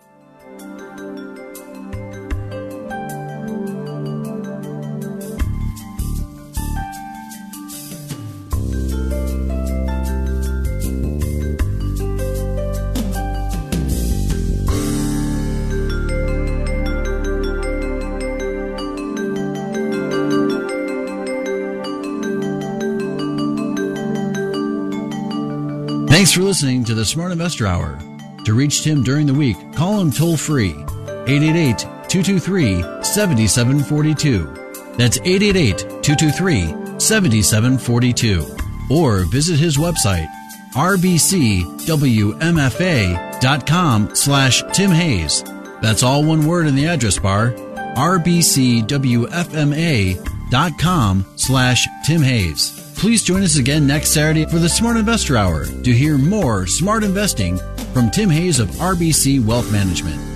Thanks 26.10 26.34
for 26.34 26.42
listening 26.42 26.84
to 26.84 26.94
the 26.94 27.06
Smart 27.06 27.32
Investor 27.32 27.66
Hour. 27.66 27.98
To 28.46 28.54
reach 28.54 28.84
Tim 28.84 29.04
during 29.04 29.28
the 29.28 29.34
week, 29.34 29.58
call 29.76 30.00
him 30.00 30.12
toll 30.12 30.38
free 30.38 30.72
888 30.72 31.80
223 32.10 33.04
7742. 33.04 34.96
That's 34.98 35.18
888 35.20 35.78
223 36.04 37.00
7742. 37.00 38.46
Or 38.92 39.26
visit 39.26 39.60
his 39.60 39.78
website 39.78 40.28
rbcwmfa.com 40.74 41.70
slash 44.16 44.64
Tim 44.74 44.92
Hayes. 44.92 45.44
That's 45.82 46.04
all 46.04 46.24
one 46.24 46.46
word 46.46 46.68
in 46.68 46.76
the 46.76 46.86
address 46.88 47.18
bar 47.18 47.54
rbcwmfa.com 47.96 48.86
slash 51.36 51.88
Tim 52.06 52.22
Hayes. 52.22 52.94
Please 52.98 53.24
join 53.24 53.42
us 53.44 53.58
again 53.58 53.88
next 53.88 54.12
Saturday 54.12 54.46
for 54.46 54.60
the 54.60 54.70
Smart 54.70 54.98
Investor 54.98 55.38
Hour 55.38 55.66
to 55.66 55.92
hear 55.94 56.18
more 56.18 56.68
smart 56.68 57.04
investing 57.04 57.60
from 57.94 58.10
Tim 58.12 58.30
Hayes 58.30 58.60
of 58.60 58.70
RBC 58.72 59.46
Wealth 59.46 59.72
Management. 59.72 60.29